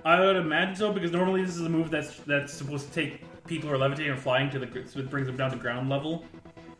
I 0.08 0.22
would 0.22 0.38
imagine 0.38 0.74
so 0.74 0.94
because 0.94 1.12
normally 1.12 1.44
this 1.44 1.58
is 1.58 1.66
a 1.66 1.70
move 1.70 1.92
that's 1.92 2.16
that's 2.20 2.54
supposed 2.54 2.88
to 2.88 2.94
take 2.94 3.20
people 3.46 3.68
who 3.68 3.76
are 3.76 3.78
levitating 3.78 4.14
or 4.14 4.16
flying 4.16 4.50
to 4.52 4.58
the 4.58 4.88
so 4.88 5.00
it 5.00 5.10
brings 5.10 5.28
them 5.28 5.36
down 5.36 5.52
to 5.52 5.58
ground 5.58 5.90
level. 5.90 6.24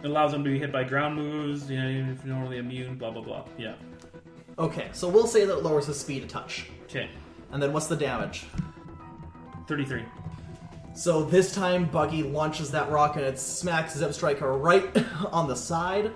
It 0.02 0.06
allows 0.06 0.32
them 0.32 0.46
to 0.46 0.50
be 0.50 0.58
hit 0.58 0.72
by 0.72 0.86
ground 0.86 1.18
moves. 1.18 1.70
You 1.70 1.78
know, 1.78 1.90
even 1.90 2.10
if 2.10 2.24
you're 2.24 2.34
normally 2.34 2.58
immune. 2.58 2.98
Blah 2.98 3.12
blah 3.12 3.22
blah. 3.22 3.46
Yeah. 3.58 3.74
Okay, 4.58 4.88
so 4.94 5.10
we'll 5.10 5.28
say 5.28 5.44
that 5.44 5.58
it 5.58 5.62
lowers 5.62 5.88
his 5.88 6.00
speed 6.00 6.24
a 6.24 6.28
touch. 6.28 6.70
Okay. 6.84 7.10
And 7.52 7.62
then 7.62 7.74
what's 7.74 7.88
the 7.88 7.98
damage? 7.98 8.46
Thirty-three. 9.68 10.06
So 10.96 11.26
this 11.26 11.54
time, 11.54 11.84
Buggy 11.84 12.24
launches 12.24 12.72
that 12.72 12.90
rock 12.90 13.18
and 13.18 13.26
it 13.26 13.38
smacks 13.38 13.98
Zebstrika 13.98 14.64
right 14.64 14.86
on 15.34 15.50
the 15.50 15.56
side. 15.56 16.14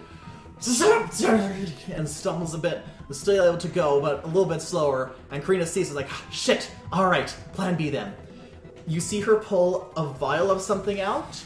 And 1.94 2.08
stumbles 2.08 2.54
a 2.54 2.58
bit, 2.58 2.84
is 3.10 3.20
still 3.20 3.44
able 3.44 3.58
to 3.58 3.68
go, 3.68 4.02
but 4.02 4.24
a 4.24 4.28
little 4.28 4.46
bit 4.46 4.62
slower. 4.62 5.12
And 5.32 5.44
Karina 5.44 5.66
sees 5.66 5.92
it 5.92 5.94
like, 5.94 6.08
ah, 6.10 6.26
shit, 6.32 6.70
alright, 6.94 7.36
plan 7.54 7.76
B 7.76 7.90
then. 7.90 8.14
You 8.88 9.00
see 9.00 9.22
her 9.22 9.36
pull 9.36 9.92
a 9.96 10.06
vial 10.06 10.52
of 10.52 10.62
something 10.62 11.02
out 11.02 11.44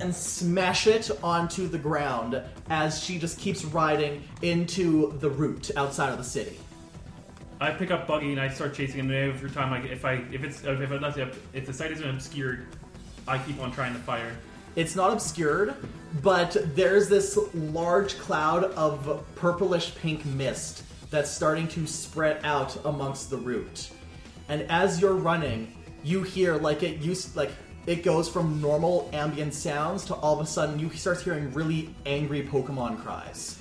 and 0.00 0.14
smash 0.14 0.86
it 0.86 1.10
onto 1.22 1.68
the 1.68 1.78
ground 1.78 2.40
as 2.68 3.02
she 3.02 3.18
just 3.18 3.38
keeps 3.38 3.64
riding 3.64 4.22
into 4.42 5.16
the 5.18 5.30
route 5.30 5.70
outside 5.76 6.10
of 6.10 6.18
the 6.18 6.24
city. 6.24 6.58
I 7.60 7.70
pick 7.70 7.90
up 7.90 8.06
Buggy 8.06 8.32
and 8.32 8.40
I 8.40 8.48
start 8.48 8.74
chasing 8.74 9.00
him. 9.00 9.10
And 9.10 9.32
every 9.32 9.50
time, 9.50 9.72
I, 9.72 9.78
if 9.86 10.04
I 10.04 10.24
if 10.32 10.44
it's 10.44 10.64
if 10.64 10.80
it, 10.90 11.18
if, 11.18 11.54
if 11.54 11.66
the 11.66 11.72
sight 11.72 11.92
isn't 11.92 12.08
obscured, 12.08 12.66
I 13.26 13.38
keep 13.38 13.60
on 13.60 13.72
trying 13.72 13.94
to 13.94 14.00
fire. 14.00 14.36
It's 14.76 14.96
not 14.96 15.12
obscured, 15.12 15.74
but 16.20 16.56
there's 16.74 17.08
this 17.08 17.38
large 17.54 18.18
cloud 18.18 18.64
of 18.64 19.24
purplish 19.36 19.94
pink 19.94 20.24
mist 20.26 20.82
that's 21.14 21.30
starting 21.30 21.68
to 21.68 21.86
spread 21.86 22.40
out 22.42 22.76
amongst 22.84 23.30
the 23.30 23.36
route. 23.36 23.88
And 24.48 24.62
as 24.62 25.00
you're 25.00 25.14
running, 25.14 25.72
you 26.02 26.24
hear 26.24 26.56
like 26.56 26.82
it 26.82 26.98
used 26.98 27.36
like 27.36 27.52
it 27.86 28.02
goes 28.02 28.28
from 28.28 28.60
normal 28.60 29.08
ambient 29.12 29.54
sounds 29.54 30.04
to 30.06 30.14
all 30.14 30.34
of 30.34 30.44
a 30.44 30.46
sudden 30.46 30.80
you 30.80 30.90
start 30.90 31.22
hearing 31.22 31.52
really 31.52 31.94
angry 32.04 32.42
Pokemon 32.42 33.00
cries. 33.00 33.60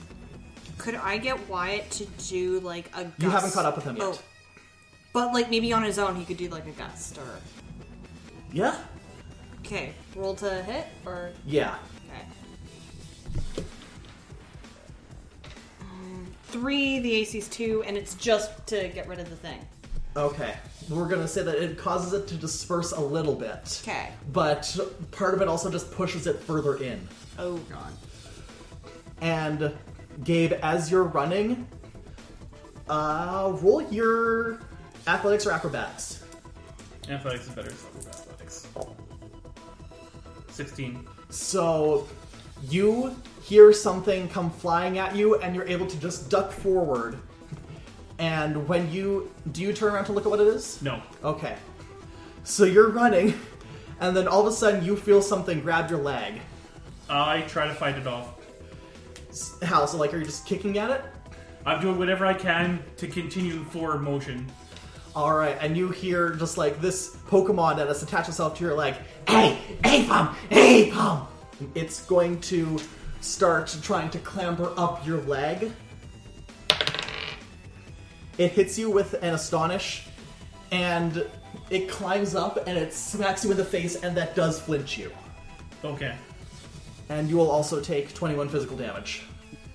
Could 0.79 0.95
I 0.95 1.19
get 1.19 1.47
Wyatt 1.47 1.91
to 1.91 2.05
do 2.27 2.59
like 2.61 2.89
a 2.97 3.03
gust? 3.03 3.19
You 3.19 3.29
haven't 3.29 3.51
caught 3.51 3.65
up 3.65 3.75
with 3.75 3.85
him 3.85 3.97
yet. 3.97 4.05
Oh. 4.07 4.19
But 5.13 5.31
like 5.31 5.51
maybe 5.51 5.71
on 5.73 5.83
his 5.83 5.99
own 5.99 6.15
he 6.15 6.25
could 6.25 6.37
do 6.37 6.49
like 6.49 6.65
a 6.65 6.71
gust 6.71 7.19
or 7.19 7.39
Yeah? 8.51 8.75
Okay. 9.59 9.93
Roll 10.15 10.33
to 10.37 10.63
hit 10.63 10.87
or 11.05 11.33
Yeah. 11.45 11.75
Three, 16.53 16.99
the 16.99 17.15
AC's 17.15 17.47
two, 17.47 17.83
and 17.87 17.97
it's 17.97 18.13
just 18.13 18.67
to 18.67 18.87
get 18.89 19.07
rid 19.07 19.17
of 19.17 19.27
the 19.31 19.35
thing. 19.35 19.57
Okay. 20.15 20.53
We're 20.87 21.07
gonna 21.07 21.27
say 21.27 21.41
that 21.41 21.55
it 21.55 21.79
causes 21.79 22.13
it 22.13 22.27
to 22.27 22.35
disperse 22.35 22.91
a 22.91 23.01
little 23.01 23.33
bit. 23.33 23.81
Okay. 23.81 24.09
But 24.31 24.77
part 25.09 25.33
of 25.33 25.41
it 25.41 25.47
also 25.47 25.71
just 25.71 25.91
pushes 25.91 26.27
it 26.27 26.39
further 26.41 26.75
in. 26.75 27.07
Oh 27.39 27.57
god. 27.71 27.91
And 29.19 29.71
Gabe, 30.23 30.53
as 30.61 30.91
you're 30.91 31.05
running, 31.05 31.67
uh, 32.87 33.57
roll 33.59 33.81
your 33.91 34.59
athletics 35.07 35.47
or 35.47 35.53
acrobatics. 35.53 36.23
Athletics 37.09 37.47
is 37.47 37.55
better. 37.55 37.71
So 37.71 37.87
with 37.95 38.07
athletics. 38.09 38.67
Sixteen. 40.49 41.07
So 41.31 42.07
you 42.69 43.15
hear 43.43 43.73
something 43.73 44.27
come 44.29 44.49
flying 44.49 44.97
at 44.97 45.15
you, 45.15 45.35
and 45.41 45.55
you're 45.55 45.67
able 45.67 45.85
to 45.87 45.97
just 45.99 46.29
duck 46.29 46.51
forward. 46.51 47.17
And 48.19 48.67
when 48.67 48.91
you 48.91 49.31
do, 49.51 49.61
you 49.61 49.73
turn 49.73 49.93
around 49.93 50.05
to 50.05 50.13
look 50.13 50.25
at 50.25 50.29
what 50.29 50.39
it 50.39 50.47
is. 50.47 50.81
No. 50.81 51.01
Okay. 51.23 51.55
So 52.43 52.63
you're 52.63 52.89
running, 52.89 53.33
and 53.99 54.15
then 54.15 54.27
all 54.27 54.41
of 54.41 54.47
a 54.47 54.55
sudden 54.55 54.83
you 54.83 54.95
feel 54.95 55.21
something 55.21 55.61
grab 55.61 55.89
your 55.89 55.99
leg. 55.99 56.35
Uh, 57.09 57.25
I 57.25 57.41
try 57.47 57.67
to 57.67 57.73
fight 57.73 57.97
it 57.97 58.07
off. 58.07 58.35
S- 59.29 59.57
How? 59.63 59.85
So 59.85 59.97
like, 59.97 60.13
are 60.13 60.17
you 60.17 60.25
just 60.25 60.45
kicking 60.45 60.77
at 60.77 60.89
it? 60.91 61.01
I'm 61.65 61.81
doing 61.81 61.97
whatever 61.97 62.25
I 62.25 62.33
can 62.33 62.83
to 62.97 63.07
continue 63.07 63.63
forward 63.65 64.01
motion. 64.01 64.49
All 65.15 65.33
right, 65.35 65.57
and 65.61 65.77
you 65.77 65.89
hear 65.89 66.31
just 66.31 66.57
like 66.57 66.81
this 66.81 67.15
Pokemon 67.29 67.77
that 67.77 67.87
has 67.87 68.01
attached 68.03 68.29
itself 68.29 68.57
to 68.57 68.63
your 68.63 68.73
leg. 68.75 68.95
Hey, 69.27 69.59
hey, 69.83 70.05
pom, 70.07 70.35
hey, 70.49 70.91
pom. 70.91 71.27
It's 71.75 72.03
going 72.05 72.41
to 72.41 72.79
start 73.23 73.75
trying 73.81 74.09
to 74.11 74.19
clamber 74.19 74.73
up 74.77 75.05
your 75.05 75.21
leg. 75.21 75.71
It 78.37 78.51
hits 78.51 78.77
you 78.77 78.89
with 78.89 79.13
an 79.23 79.33
Astonish, 79.33 80.07
and 80.71 81.25
it 81.69 81.87
climbs 81.87 82.35
up 82.35 82.67
and 82.67 82.77
it 82.77 82.93
smacks 82.93 83.45
you 83.45 83.51
in 83.51 83.57
the 83.57 83.65
face, 83.65 83.95
and 84.03 84.17
that 84.17 84.35
does 84.35 84.59
flinch 84.59 84.97
you. 84.97 85.11
Okay. 85.83 86.15
And 87.09 87.29
you 87.29 87.37
will 87.37 87.51
also 87.51 87.79
take 87.79 88.13
21 88.13 88.49
physical 88.49 88.75
damage. 88.75 89.23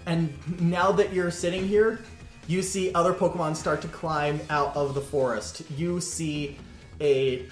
And 0.07 0.33
now 0.61 0.91
that 0.93 1.13
you're 1.13 1.31
sitting 1.31 1.67
here, 1.69 2.01
you 2.47 2.63
see 2.63 2.93
other 2.95 3.13
Pokemon 3.13 3.55
start 3.55 3.83
to 3.83 3.89
climb 3.89 4.41
out 4.49 4.75
of 4.75 4.95
the 4.95 5.01
forest. 5.01 5.63
You 5.77 6.01
see 6.01 6.57
a 7.01 7.47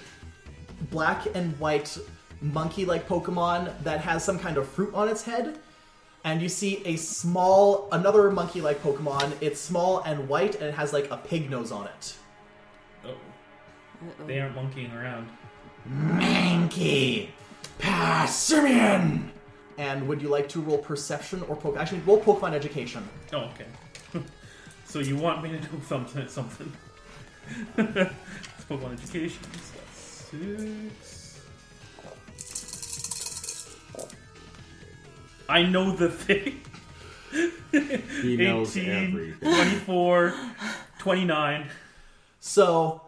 black 0.89 1.27
and 1.35 1.57
white 1.59 1.97
monkey 2.41 2.83
like 2.85 3.07
Pokemon 3.07 3.81
that 3.83 4.01
has 4.01 4.23
some 4.23 4.39
kind 4.39 4.57
of 4.57 4.67
fruit 4.67 4.93
on 4.93 5.07
its 5.07 5.23
head. 5.23 5.59
And 6.27 6.41
you 6.41 6.49
see 6.49 6.81
a 6.83 6.97
small, 6.97 7.87
another 7.93 8.29
monkey 8.29 8.59
like 8.59 8.83
Pokemon. 8.83 9.31
It's 9.39 9.61
small 9.61 9.99
and 9.99 10.27
white 10.27 10.55
and 10.55 10.65
it 10.65 10.73
has 10.73 10.91
like 10.91 11.09
a 11.09 11.15
pig 11.15 11.49
nose 11.49 11.71
on 11.71 11.85
it. 11.85 12.17
Oh. 13.05 13.15
They 14.25 14.41
aren't 14.41 14.53
monkeying 14.53 14.91
around. 14.91 15.29
Mankey! 15.89 17.29
Passimian! 17.79 19.29
And 19.77 20.05
would 20.09 20.21
you 20.21 20.27
like 20.27 20.49
to 20.49 20.59
roll 20.59 20.79
perception 20.79 21.43
or 21.43 21.55
Pokemon? 21.55 21.77
Actually, 21.77 22.01
roll 22.01 22.19
Pokemon 22.19 22.51
education. 22.51 23.07
Oh, 23.31 23.49
okay. 23.53 23.67
so 24.85 24.99
you 24.99 25.15
want 25.15 25.41
me 25.41 25.51
to 25.51 25.59
do 25.59 25.81
something? 25.87 26.27
Something. 26.27 26.73
Pokemon 27.77 29.01
education. 29.01 29.43
Six. 29.93 31.16
I 35.49 35.63
know 35.63 35.91
the 35.91 36.09
thing. 36.09 36.61
He 38.21 38.37
knows 38.37 38.75
18, 38.75 38.89
everything. 38.89 39.39
24, 39.39 40.33
29. 40.99 41.67
So, 42.39 43.01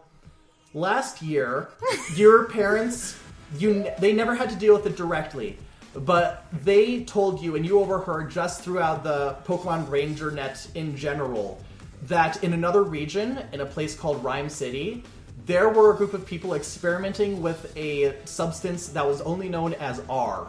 last 0.74 1.22
year, 1.22 1.68
your 2.14 2.44
parents, 2.44 3.18
you 3.58 3.90
they 3.98 4.12
never 4.12 4.34
had 4.34 4.50
to 4.50 4.56
deal 4.56 4.74
with 4.74 4.86
it 4.86 4.96
directly, 4.96 5.58
but 5.94 6.46
they 6.62 7.04
told 7.04 7.42
you, 7.42 7.56
and 7.56 7.64
you 7.64 7.80
overheard 7.80 8.30
just 8.30 8.62
throughout 8.62 9.02
the 9.02 9.36
Pokemon 9.44 9.90
Ranger 9.90 10.30
net 10.30 10.66
in 10.74 10.96
general, 10.96 11.60
that 12.02 12.42
in 12.44 12.52
another 12.52 12.82
region, 12.82 13.42
in 13.52 13.60
a 13.60 13.66
place 13.66 13.94
called 13.94 14.22
Ryme 14.22 14.48
City, 14.48 15.02
there 15.46 15.68
were 15.68 15.94
a 15.94 15.96
group 15.96 16.14
of 16.14 16.24
people 16.26 16.54
experimenting 16.54 17.42
with 17.42 17.76
a 17.76 18.16
substance 18.24 18.88
that 18.88 19.06
was 19.06 19.20
only 19.22 19.48
known 19.48 19.74
as 19.74 20.02
R. 20.08 20.46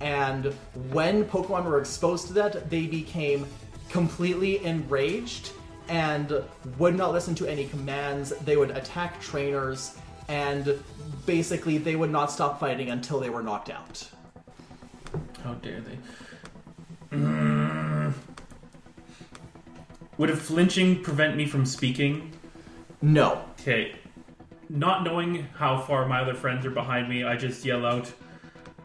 And 0.00 0.46
when 0.90 1.24
Pokemon 1.24 1.64
were 1.64 1.78
exposed 1.78 2.26
to 2.28 2.32
that, 2.34 2.70
they 2.70 2.86
became 2.86 3.46
completely 3.90 4.64
enraged 4.64 5.52
and 5.88 6.42
would 6.78 6.96
not 6.96 7.12
listen 7.12 7.34
to 7.34 7.46
any 7.46 7.66
commands. 7.66 8.30
They 8.44 8.56
would 8.56 8.70
attack 8.70 9.20
trainers, 9.20 9.98
and 10.28 10.82
basically, 11.26 11.78
they 11.78 11.96
would 11.96 12.10
not 12.10 12.30
stop 12.30 12.60
fighting 12.60 12.90
until 12.90 13.18
they 13.18 13.30
were 13.30 13.42
knocked 13.42 13.70
out. 13.70 14.08
How 15.42 15.54
dare 15.54 15.80
they? 15.80 17.16
Mm. 17.16 18.12
Would 20.18 20.30
a 20.30 20.36
flinching 20.36 21.02
prevent 21.02 21.36
me 21.36 21.46
from 21.46 21.66
speaking? 21.66 22.32
No. 23.02 23.42
Okay. 23.60 23.96
Not 24.68 25.02
knowing 25.02 25.48
how 25.54 25.80
far 25.80 26.06
my 26.06 26.20
other 26.20 26.34
friends 26.34 26.64
are 26.64 26.70
behind 26.70 27.08
me, 27.08 27.24
I 27.24 27.36
just 27.36 27.64
yell 27.64 27.84
out, 27.84 28.12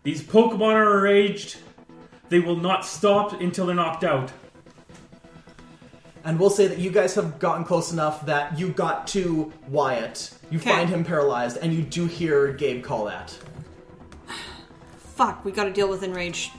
These 0.05 0.21
Pokemon 0.23 0.75
are 0.75 0.95
enraged! 0.97 1.57
They 2.29 2.39
will 2.39 2.55
not 2.55 2.85
stop 2.85 3.33
until 3.41 3.65
they're 3.65 3.75
knocked 3.75 4.03
out. 4.05 4.31
And 6.23 6.39
we'll 6.39 6.49
say 6.49 6.67
that 6.67 6.77
you 6.77 6.89
guys 6.91 7.13
have 7.15 7.37
gotten 7.39 7.65
close 7.65 7.91
enough 7.91 8.25
that 8.27 8.57
you 8.57 8.69
got 8.69 9.07
to 9.09 9.51
Wyatt. 9.67 10.31
You 10.49 10.59
Okay. 10.59 10.69
find 10.69 10.89
him 10.89 11.03
paralyzed, 11.03 11.57
and 11.57 11.73
you 11.73 11.81
do 11.81 12.05
hear 12.05 12.53
Gabe 12.53 12.83
call 12.83 13.05
that. 13.05 13.37
Fuck, 15.15 15.43
we 15.43 15.51
gotta 15.51 15.71
deal 15.73 15.87
with 15.89 16.03
enraged 16.03 16.51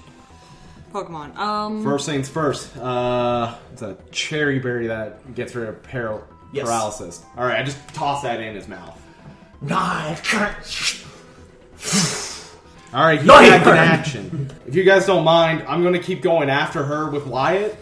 Pokemon. 0.92 1.36
Um, 1.36 1.82
First 1.84 2.07
things 2.07 2.28
first. 2.28 2.76
Uh, 2.76 3.55
it's 3.72 3.82
a 3.82 3.97
Cheri 4.12 4.59
berry 4.59 4.86
that 4.88 5.34
gets 5.34 5.55
rid 5.55 5.68
of 5.68 5.82
paral- 5.82 6.22
Yes. 6.53 6.64
paralysis. 6.64 7.22
All 7.36 7.44
right, 7.44 7.61
I 7.61 7.62
just 7.62 7.78
toss 7.94 8.22
that 8.22 8.40
in 8.40 8.55
his 8.57 8.66
mouth. 8.68 9.01
Nice. 9.61 11.05
All 12.97 13.05
right, 13.05 13.18
he's 13.18 13.26
No, 13.26 13.34
back 13.34 13.66
in 13.66 13.74
action. 13.74 14.51
If 14.66 14.74
you 14.74 14.82
guys 14.82 15.05
don't 15.05 15.22
mind, 15.22 15.64
I'm 15.68 15.82
going 15.82 15.92
to 15.92 16.01
keep 16.01 16.22
going 16.22 16.49
after 16.49 16.82
her 16.82 17.11
with 17.11 17.26
Wyatt. 17.26 17.76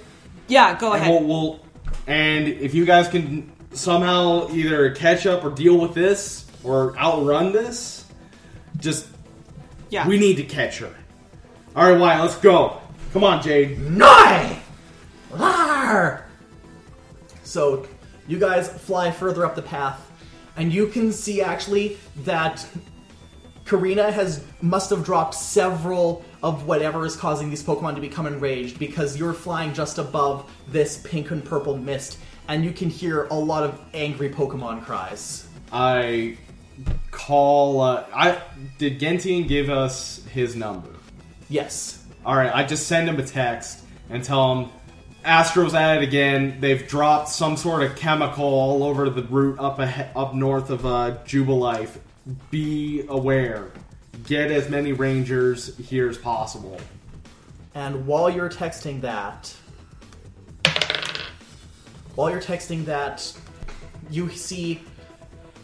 yeah, 0.49 0.77
go 0.77 0.93
And 0.93 1.03
ahead. 1.03 1.23
we'll, 1.23 1.29
we'll 1.29 1.61
and 2.09 2.49
if 2.49 2.75
you 2.75 2.85
guys 2.85 3.07
can 3.07 3.53
somehow 3.73 4.49
either 4.51 4.91
catch 4.91 5.25
up 5.25 5.45
or 5.45 5.51
deal 5.51 5.79
with 5.79 5.95
this 5.95 6.47
or 6.65 6.99
outrun 6.99 7.53
this, 7.53 8.07
just 8.79 9.07
yeah. 9.89 10.09
we 10.09 10.19
need 10.19 10.37
to 10.39 10.43
catch 10.43 10.79
her. 10.81 10.93
All 11.77 11.89
right, 11.89 11.97
Wyatt, 11.99 12.21
let's 12.21 12.37
go. 12.39 12.81
Come 13.12 13.23
on, 13.23 13.41
Jade. 13.41 13.79
Noi! 13.79 14.59
Lar! 15.31 16.27
So, 17.45 17.87
you 18.27 18.41
guys 18.41 18.69
fly 18.69 19.12
further 19.12 19.47
up 19.47 19.55
the 19.55 19.62
path, 19.62 20.11
and 20.57 20.73
you 20.73 20.89
can 20.89 21.12
see 21.12 21.41
actually 21.41 21.99
that 22.25 22.67
Karina 23.65 24.12
has 24.12 24.45
must 24.61 24.91
have 24.91 25.05
dropped 25.05 25.35
several 25.35 26.25
of 26.43 26.67
whatever 26.67 27.07
is 27.07 27.17
causing 27.17 27.49
these 27.49 27.62
Pokemon 27.62 27.95
to 27.95 28.01
become 28.01 28.27
enraged 28.27 28.79
because 28.79 29.17
you're 29.17 29.33
flying 29.33 29.73
just 29.73 29.99
above 29.99 30.51
this 30.69 30.99
pink 30.99 31.31
and 31.31 31.43
purple 31.45 31.77
mist, 31.77 32.19
and 32.49 32.65
you 32.65 32.73
can 32.73 32.91
hear 32.91 33.25
a 33.25 33.35
lot 33.35 33.62
of 33.62 33.81
angry 33.95 34.29
Pokemon 34.29 34.85
cries. 34.85 35.49
I 35.73 36.37
call. 37.11 37.81
Uh, 37.81 38.05
I 38.15 38.41
did 38.79 39.01
Gentian 39.01 39.47
give 39.47 39.71
us 39.71 40.23
his 40.27 40.55
number? 40.55 40.91
Yes. 41.49 42.05
All 42.27 42.37
right, 42.37 42.55
I 42.55 42.65
just 42.65 42.87
send 42.87 43.09
him 43.09 43.19
a 43.19 43.25
text 43.25 43.85
and 44.11 44.23
tell 44.25 44.55
him 44.55 44.71
Astro's 45.25 45.75
at 45.75 45.99
it 45.99 46.03
again. 46.03 46.59
They've 46.61 46.87
dropped 46.87 47.29
some 47.29 47.57
sort 47.57 47.83
of 47.83 47.97
chemical 47.97 48.45
all 48.45 48.83
over 48.83 49.09
the 49.09 49.23
route 49.23 49.59
up 49.59 49.79
ahe- 49.79 50.11
up 50.15 50.35
north 50.35 50.71
of 50.71 50.85
uh, 50.85 51.19
Jubilife. 51.25 51.97
Be 52.51 53.05
aware. 53.09 53.70
Get 54.27 54.51
as 54.51 54.70
many 54.70 54.93
rangers 54.93 55.77
here 55.77 56.09
as 56.09 56.16
possible. 56.16 56.81
And 57.75 58.07
while 58.07 58.31
you're 58.31 58.49
texting 58.49 59.01
that, 59.03 59.55
while 62.14 62.31
you're 62.31 62.41
texting 62.41 62.85
that, 62.87 63.33
you 64.11 64.31
see 64.31 64.81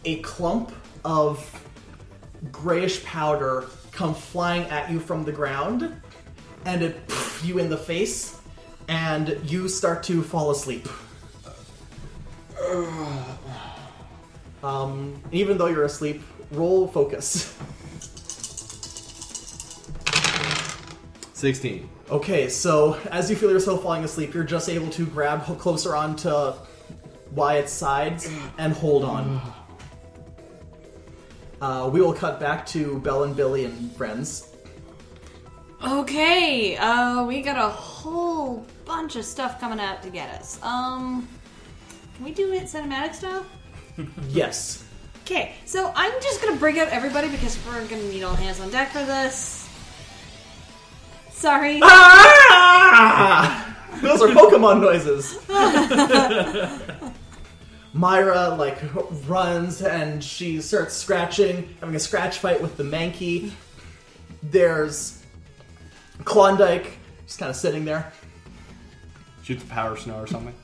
a 0.05 0.17
clump 0.21 0.73
of 1.05 1.67
grayish 2.51 3.05
powder 3.05 3.67
come 3.93 4.15
flying 4.15 4.63
at 4.71 4.91
you 4.91 4.99
from 4.99 5.25
the 5.25 5.33
ground, 5.33 5.95
and 6.65 6.83
it 6.83 6.97
you 7.43 7.59
in 7.59 7.71
the 7.71 7.77
face, 7.77 8.39
and 8.89 9.39
you 9.45 9.69
start 9.69 10.03
to 10.05 10.23
fall 10.23 10.51
asleep. 10.51 10.89
Um, 14.63 15.23
even 15.33 15.57
though 15.57 15.69
you're 15.69 15.85
asleep, 15.85 16.23
roll 16.53 16.87
focus. 16.89 17.57
Sixteen. 21.33 21.89
Okay, 22.11 22.49
so 22.49 22.99
as 23.11 23.31
you 23.31 23.37
feel 23.37 23.51
yourself 23.51 23.83
falling 23.83 24.05
asleep, 24.05 24.35
you're 24.35 24.45
just 24.45 24.69
able 24.69 24.91
to 24.91 25.07
grab 25.07 25.41
ho- 25.41 25.55
closer 25.55 25.95
onto 25.95 26.53
Wyatt's 27.35 27.73
sides 27.73 28.29
and 28.59 28.73
hold 28.73 29.05
on. 29.05 29.41
Uh, 31.63 31.89
we 31.93 32.01
will 32.01 32.13
cut 32.13 32.41
back 32.41 32.67
to 32.67 32.99
Belle 33.01 33.23
and 33.25 33.37
Billy 33.37 33.65
and 33.65 33.95
friends. 33.97 34.49
Okay, 35.87 36.77
uh, 36.77 37.25
we 37.25 37.41
got 37.43 37.57
a 37.57 37.69
whole 37.69 38.67
bunch 38.85 39.17
of 39.17 39.25
stuff 39.25 39.61
coming 39.61 39.79
out 39.81 40.03
to 40.03 40.11
get 40.11 40.29
us. 40.35 40.59
Um, 40.63 41.27
can 42.17 42.25
we 42.25 42.33
do 42.33 42.53
it 42.53 42.65
cinematic 42.65 43.15
style? 43.15 43.47
Yes. 44.29 44.85
Okay, 45.31 45.55
so 45.65 45.93
I'm 45.95 46.11
just 46.21 46.43
gonna 46.43 46.57
bring 46.57 46.81
out 46.81 46.89
everybody 46.89 47.29
because 47.29 47.57
we're 47.65 47.87
gonna 47.87 48.03
need 48.03 48.25
all 48.25 48.35
hands 48.35 48.59
on 48.59 48.69
deck 48.69 48.91
for 48.91 49.05
this. 49.05 49.69
Sorry. 51.31 51.79
Ah! 51.85 53.77
Those 54.03 54.23
are 54.23 54.27
Pokemon 54.27 54.81
noises. 54.81 55.39
Myra 57.93 58.57
like 58.59 58.81
runs 59.29 59.83
and 59.83 60.25
she 60.25 60.61
starts 60.61 60.97
scratching, 60.97 61.77
having 61.79 61.95
a 61.95 62.01
scratch 62.01 62.39
fight 62.39 62.61
with 62.61 62.77
the 62.77 62.83
Mankey. 62.83 63.53
There's 64.43 65.23
Klondike 66.25 66.99
just 67.27 67.39
kind 67.39 67.51
of 67.51 67.55
sitting 67.55 67.85
there. 67.85 68.13
Shoots 69.45 69.63
a 69.63 69.67
powder 69.67 69.97
snow 69.97 70.19
or 70.19 70.27
something. 70.27 70.55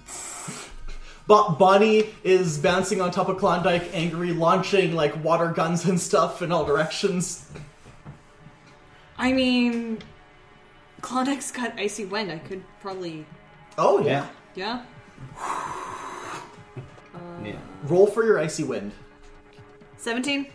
Bo- 1.26 1.50
Bonnie 1.50 2.08
is 2.22 2.58
bouncing 2.58 3.00
on 3.00 3.10
top 3.10 3.28
of 3.28 3.38
Klondike, 3.38 3.90
angry, 3.92 4.32
launching 4.32 4.94
like 4.94 5.22
water 5.24 5.48
guns 5.48 5.84
and 5.84 6.00
stuff 6.00 6.40
in 6.42 6.52
all 6.52 6.64
directions. 6.64 7.48
I 9.18 9.32
mean, 9.32 9.98
Klondike's 11.00 11.50
got 11.50 11.78
icy 11.78 12.04
wind. 12.04 12.30
I 12.30 12.38
could 12.38 12.62
probably, 12.80 13.26
Oh 13.78 14.00
yeah. 14.00 14.26
yeah. 14.54 14.84
Yeah. 15.36 15.72
Uh, 17.14 17.52
Roll 17.84 18.06
for 18.06 18.24
your 18.24 18.38
icy 18.38 18.62
wind. 18.62 18.92
Seventeen. 19.96 20.48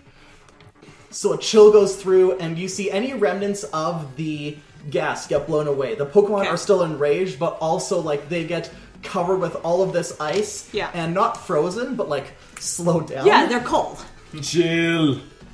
So 1.10 1.34
a 1.34 1.38
chill 1.38 1.72
goes 1.72 1.96
through, 1.96 2.34
and 2.38 2.58
you 2.58 2.68
see 2.68 2.92
any 2.92 3.14
remnants 3.14 3.64
of 3.66 4.16
the 4.16 4.58
gas 4.92 5.26
get 5.26 5.48
blown 5.48 5.68
away. 5.68 5.96
The 5.96 6.06
Pokemon 6.06 6.42
Okay. 6.42 6.50
are 6.50 6.58
still 6.58 6.84
enraged, 6.84 7.40
but 7.40 7.58
also 7.60 8.00
like 8.00 8.30
they 8.30 8.46
get 8.46 8.72
covered 9.04 9.38
with 9.38 9.56
all 9.64 9.82
of 9.82 9.94
this 9.94 10.20
ice. 10.20 10.70
Yeah. 10.74 10.92
And 10.94 11.14
not 11.14 11.38
frozen, 11.38 11.96
but 11.96 12.10
like 12.10 12.34
slowed 12.60 13.08
down. 13.08 13.26
Yeah, 13.26 13.46
they're 13.48 13.62
cold. 13.62 14.04
Chill. 14.42 15.20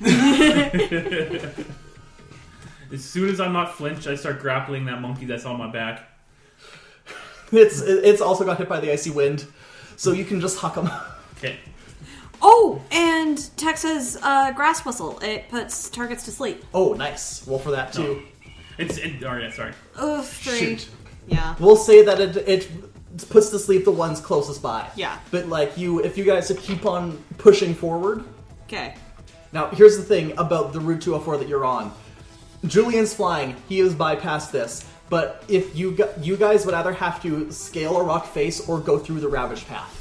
As 2.90 3.04
soon 3.04 3.28
as 3.28 3.40
I'm 3.40 3.52
not 3.52 3.74
flinched, 3.74 4.06
I 4.06 4.14
start 4.14 4.40
grappling 4.40 4.86
that 4.86 5.00
monkey 5.00 5.26
that's 5.26 5.44
on 5.44 5.58
my 5.58 5.70
back. 5.70 6.08
It's 7.52 7.80
it's 7.80 8.20
also 8.20 8.44
got 8.44 8.58
hit 8.58 8.68
by 8.68 8.80
the 8.80 8.92
icy 8.92 9.10
wind, 9.10 9.46
so 9.96 10.12
you 10.12 10.24
can 10.24 10.40
just 10.40 10.58
huck 10.58 10.74
them. 10.74 10.90
Okay. 11.38 11.58
Oh, 12.40 12.82
and 12.90 13.38
Texas 13.56 14.16
uh, 14.22 14.52
grass 14.52 14.84
whistle. 14.84 15.18
It 15.20 15.48
puts 15.48 15.90
targets 15.90 16.24
to 16.26 16.30
sleep. 16.30 16.64
Oh, 16.72 16.92
nice. 16.94 17.46
Roll 17.48 17.58
for 17.58 17.70
that 17.72 17.92
too. 17.92 18.22
It's 18.76 18.96
it, 18.96 19.22
oh 19.24 19.36
yeah, 19.36 19.50
sorry. 19.50 19.72
Oh, 19.96 20.22
three. 20.22 20.58
Shoot. 20.58 20.88
Yeah. 21.26 21.56
We'll 21.58 21.76
say 21.76 22.04
that 22.04 22.20
it, 22.20 22.36
it 22.36 22.70
puts 23.30 23.50
to 23.50 23.58
sleep 23.58 23.84
the 23.84 23.92
ones 23.92 24.20
closest 24.20 24.62
by. 24.62 24.88
Yeah. 24.96 25.18
But 25.30 25.48
like 25.48 25.76
you, 25.76 26.00
if 26.00 26.18
you 26.18 26.24
guys 26.24 26.52
keep 26.60 26.86
on 26.86 27.22
pushing 27.38 27.74
forward. 27.74 28.24
Okay. 28.64 28.94
Now, 29.52 29.68
here's 29.68 29.96
the 29.96 30.02
thing 30.02 30.36
about 30.38 30.72
the 30.72 30.80
Route 30.80 31.02
204 31.02 31.38
that 31.38 31.48
you're 31.48 31.64
on. 31.64 31.92
Julian's 32.66 33.14
flying. 33.14 33.56
He 33.68 33.78
has 33.78 33.94
bypassed 33.94 34.50
this. 34.50 34.86
But 35.10 35.42
if 35.48 35.74
you 35.74 35.96
you 36.20 36.36
guys 36.36 36.66
would 36.66 36.74
either 36.74 36.92
have 36.92 37.22
to 37.22 37.50
scale 37.50 37.96
a 37.96 38.02
rock 38.02 38.26
face 38.26 38.68
or 38.68 38.78
go 38.78 38.98
through 38.98 39.20
the 39.20 39.28
ravaged 39.28 39.66
path. 39.66 39.94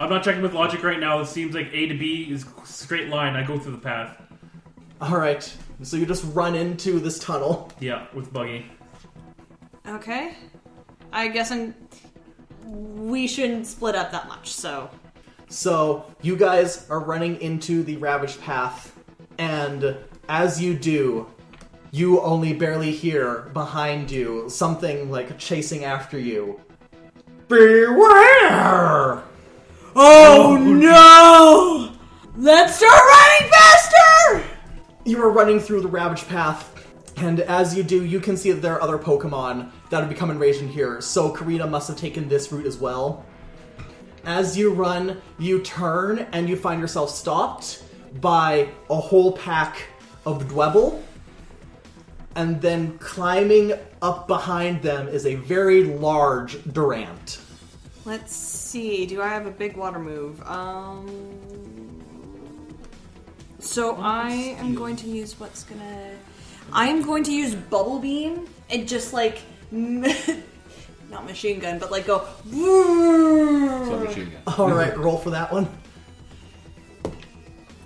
I'm 0.00 0.10
not 0.10 0.22
checking 0.22 0.42
with 0.42 0.52
logic 0.52 0.82
right 0.84 1.00
now. 1.00 1.20
It 1.20 1.26
seems 1.26 1.54
like 1.54 1.70
A 1.72 1.86
to 1.86 1.94
B 1.94 2.28
is 2.30 2.44
straight 2.64 3.08
line. 3.08 3.34
I 3.34 3.44
go 3.44 3.58
through 3.58 3.72
the 3.72 3.78
path. 3.78 4.20
All 5.00 5.16
right. 5.16 5.50
So 5.82 5.96
you 5.96 6.06
just 6.06 6.24
run 6.34 6.54
into 6.54 7.00
this 7.00 7.18
tunnel. 7.18 7.72
Yeah, 7.80 8.06
with 8.12 8.32
buggy. 8.32 8.66
Okay. 9.86 10.34
I 11.12 11.28
guess 11.28 11.50
I'm. 11.50 11.74
We 12.68 13.26
shouldn't 13.26 13.66
split 13.66 13.94
up 13.94 14.12
that 14.12 14.28
much, 14.28 14.52
so. 14.52 14.90
So 15.48 16.04
you 16.20 16.36
guys 16.36 16.86
are 16.90 17.00
running 17.00 17.40
into 17.40 17.82
the 17.82 17.96
ravaged 17.96 18.40
path, 18.42 18.94
and 19.38 19.96
as 20.28 20.60
you 20.60 20.74
do, 20.74 21.26
you 21.90 22.20
only 22.20 22.52
barely 22.52 22.92
hear 22.92 23.50
behind 23.54 24.10
you 24.10 24.50
something 24.50 25.10
like 25.10 25.38
chasing 25.38 25.84
after 25.84 26.18
you. 26.18 26.60
Beware! 27.48 29.22
Oh, 29.96 30.56
oh 30.56 30.56
no! 30.58 31.92
Let's 32.36 32.76
start 32.76 32.92
running 32.92 33.50
faster! 33.50 34.44
You 35.06 35.22
are 35.22 35.30
running 35.30 35.58
through 35.58 35.80
the 35.80 35.88
ravaged 35.88 36.28
path, 36.28 36.86
and 37.16 37.40
as 37.40 37.74
you 37.74 37.82
do, 37.82 38.04
you 38.04 38.20
can 38.20 38.36
see 38.36 38.52
that 38.52 38.60
there 38.60 38.74
are 38.74 38.82
other 38.82 38.98
Pokemon 38.98 39.70
that 39.90 40.00
have 40.00 40.08
become 40.08 40.30
enraged 40.30 40.60
in 40.60 40.68
here. 40.68 41.00
So 41.00 41.30
Karina 41.30 41.66
must 41.66 41.88
have 41.88 41.96
taken 41.96 42.28
this 42.28 42.50
route 42.52 42.66
as 42.66 42.78
well. 42.78 43.24
As 44.24 44.58
you 44.58 44.72
run, 44.72 45.22
you 45.38 45.60
turn 45.60 46.26
and 46.32 46.48
you 46.48 46.56
find 46.56 46.80
yourself 46.80 47.10
stopped 47.10 47.82
by 48.20 48.68
a 48.90 48.96
whole 48.96 49.32
pack 49.32 49.86
of 50.26 50.48
Dwebble. 50.48 51.02
And 52.34 52.60
then 52.60 52.98
climbing 52.98 53.72
up 54.02 54.28
behind 54.28 54.82
them 54.82 55.08
is 55.08 55.26
a 55.26 55.34
very 55.36 55.84
large 55.84 56.62
Durant. 56.72 57.40
Let's 58.04 58.34
see. 58.34 59.06
Do 59.06 59.20
I 59.20 59.28
have 59.28 59.46
a 59.46 59.50
big 59.50 59.76
water 59.76 59.98
move? 59.98 60.40
Um. 60.46 61.18
So 63.58 63.96
I 63.96 64.30
am 64.58 64.74
going 64.74 64.96
to 64.96 65.08
use 65.08 65.38
what's 65.40 65.64
gonna. 65.64 66.12
I 66.72 66.88
am 66.88 67.02
going 67.02 67.24
to 67.24 67.32
use 67.32 67.54
bubble 67.54 67.98
beam 67.98 68.46
and 68.70 68.86
just 68.86 69.12
like. 69.12 69.40
Not 71.10 71.24
machine 71.24 71.58
gun, 71.58 71.78
but 71.78 71.90
like 71.90 72.06
go. 72.06 72.26
Submachine 72.50 74.30
gun. 74.30 74.42
All 74.58 74.70
right, 74.70 74.96
roll 74.96 75.18
for 75.18 75.30
that 75.30 75.52
one. 75.52 75.68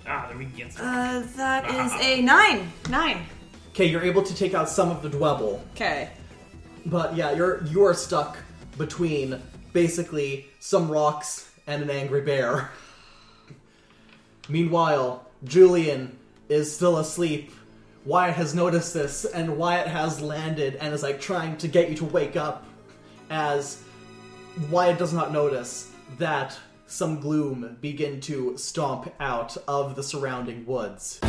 Ah, 0.05 0.27
there 0.27 0.37
we 0.37 0.45
go. 0.45 0.65
Uh, 0.79 1.23
that 1.35 1.69
is 1.69 1.91
a 2.01 2.21
nine. 2.21 2.71
Nine. 2.89 3.25
Okay, 3.69 3.85
you're 3.85 4.03
able 4.03 4.21
to 4.21 4.35
take 4.35 4.53
out 4.53 4.69
some 4.69 4.89
of 4.91 5.01
the 5.01 5.09
Dwebble. 5.09 5.61
Okay. 5.73 6.09
But 6.85 7.15
yeah, 7.15 7.31
you're 7.31 7.63
you 7.65 7.83
are 7.85 7.93
stuck 7.93 8.37
between 8.77 9.41
basically 9.71 10.47
some 10.59 10.89
rocks 10.91 11.49
and 11.65 11.81
an 11.81 11.89
angry 11.89 12.21
bear. 12.21 12.71
Meanwhile, 14.49 15.25
Julian 15.45 16.17
is 16.49 16.73
still 16.73 16.97
asleep. 16.97 17.51
Wyatt 18.05 18.35
has 18.35 18.53
noticed 18.53 18.93
this, 18.93 19.23
and 19.23 19.57
Wyatt 19.57 19.87
has 19.87 20.19
landed 20.19 20.75
and 20.75 20.93
is 20.93 21.03
like 21.03 21.21
trying 21.21 21.55
to 21.57 21.69
get 21.69 21.89
you 21.89 21.95
to 21.97 22.05
wake 22.05 22.35
up. 22.35 22.65
As 23.29 23.81
Wyatt 24.69 24.97
does 24.97 25.13
not 25.13 25.31
notice 25.31 25.89
that 26.17 26.57
some 26.85 27.21
gloom 27.21 27.77
begin 27.79 28.19
to 28.21 28.57
stomp 28.57 29.13
out 29.21 29.55
of 29.69 29.95
the 29.95 30.03
surrounding 30.03 30.65
woods. 30.65 31.21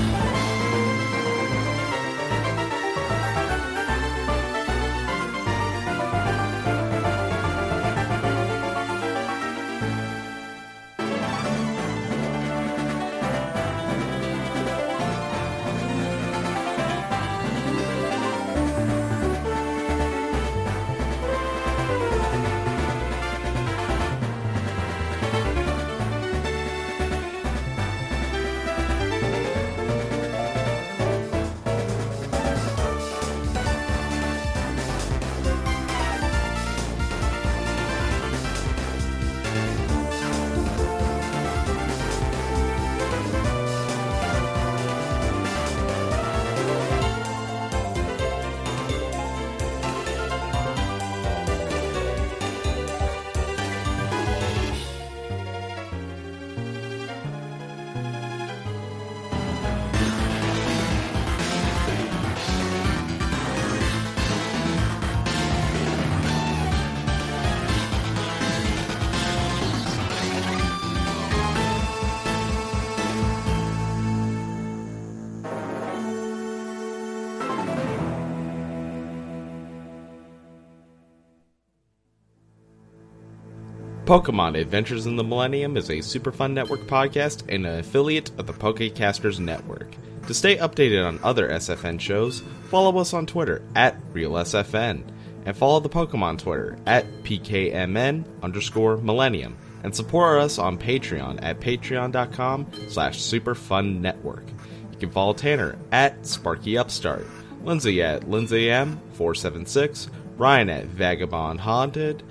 Pokemon 84.14 84.56
Adventures 84.56 85.06
in 85.06 85.16
the 85.16 85.24
Millennium 85.24 85.76
is 85.76 85.90
a 85.90 85.94
Superfun 85.94 86.52
Network 86.52 86.82
podcast 86.82 87.42
and 87.52 87.66
an 87.66 87.80
affiliate 87.80 88.30
of 88.38 88.46
the 88.46 88.52
Pokecasters 88.52 89.40
Network. 89.40 89.96
To 90.28 90.32
stay 90.32 90.56
updated 90.56 91.04
on 91.04 91.18
other 91.24 91.48
SFN 91.48 91.98
shows, 91.98 92.40
follow 92.70 92.96
us 92.98 93.12
on 93.12 93.26
Twitter 93.26 93.62
at 93.74 94.00
RealSFN, 94.12 95.02
and 95.44 95.56
follow 95.56 95.80
the 95.80 95.88
Pokemon 95.88 96.38
Twitter 96.38 96.78
at 96.86 97.24
PKMN 97.24 98.24
underscore 98.40 98.98
Millennium, 98.98 99.56
and 99.82 99.92
support 99.92 100.40
us 100.40 100.60
on 100.60 100.78
Patreon 100.78 101.40
at 101.42 101.58
patreon.com 101.58 102.70
slash 102.86 103.18
superfunnetwork. 103.18 104.48
You 104.92 104.98
can 105.00 105.10
follow 105.10 105.32
Tanner 105.32 105.76
at 105.90 106.24
Sparky 106.24 106.78
Upstart, 106.78 107.26
Lindsay 107.64 108.00
at 108.00 108.30
Lindsay 108.30 108.66
M476, 108.66 110.08
Ryan 110.36 110.70
at 110.70 110.84
Vagabond 110.84 111.58
Haunted, 111.58 112.22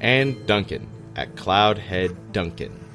and 0.00 0.44
Duncan 0.48 0.88
at 1.18 1.34
Cloudhead 1.34 2.14
Duncan. 2.30 2.87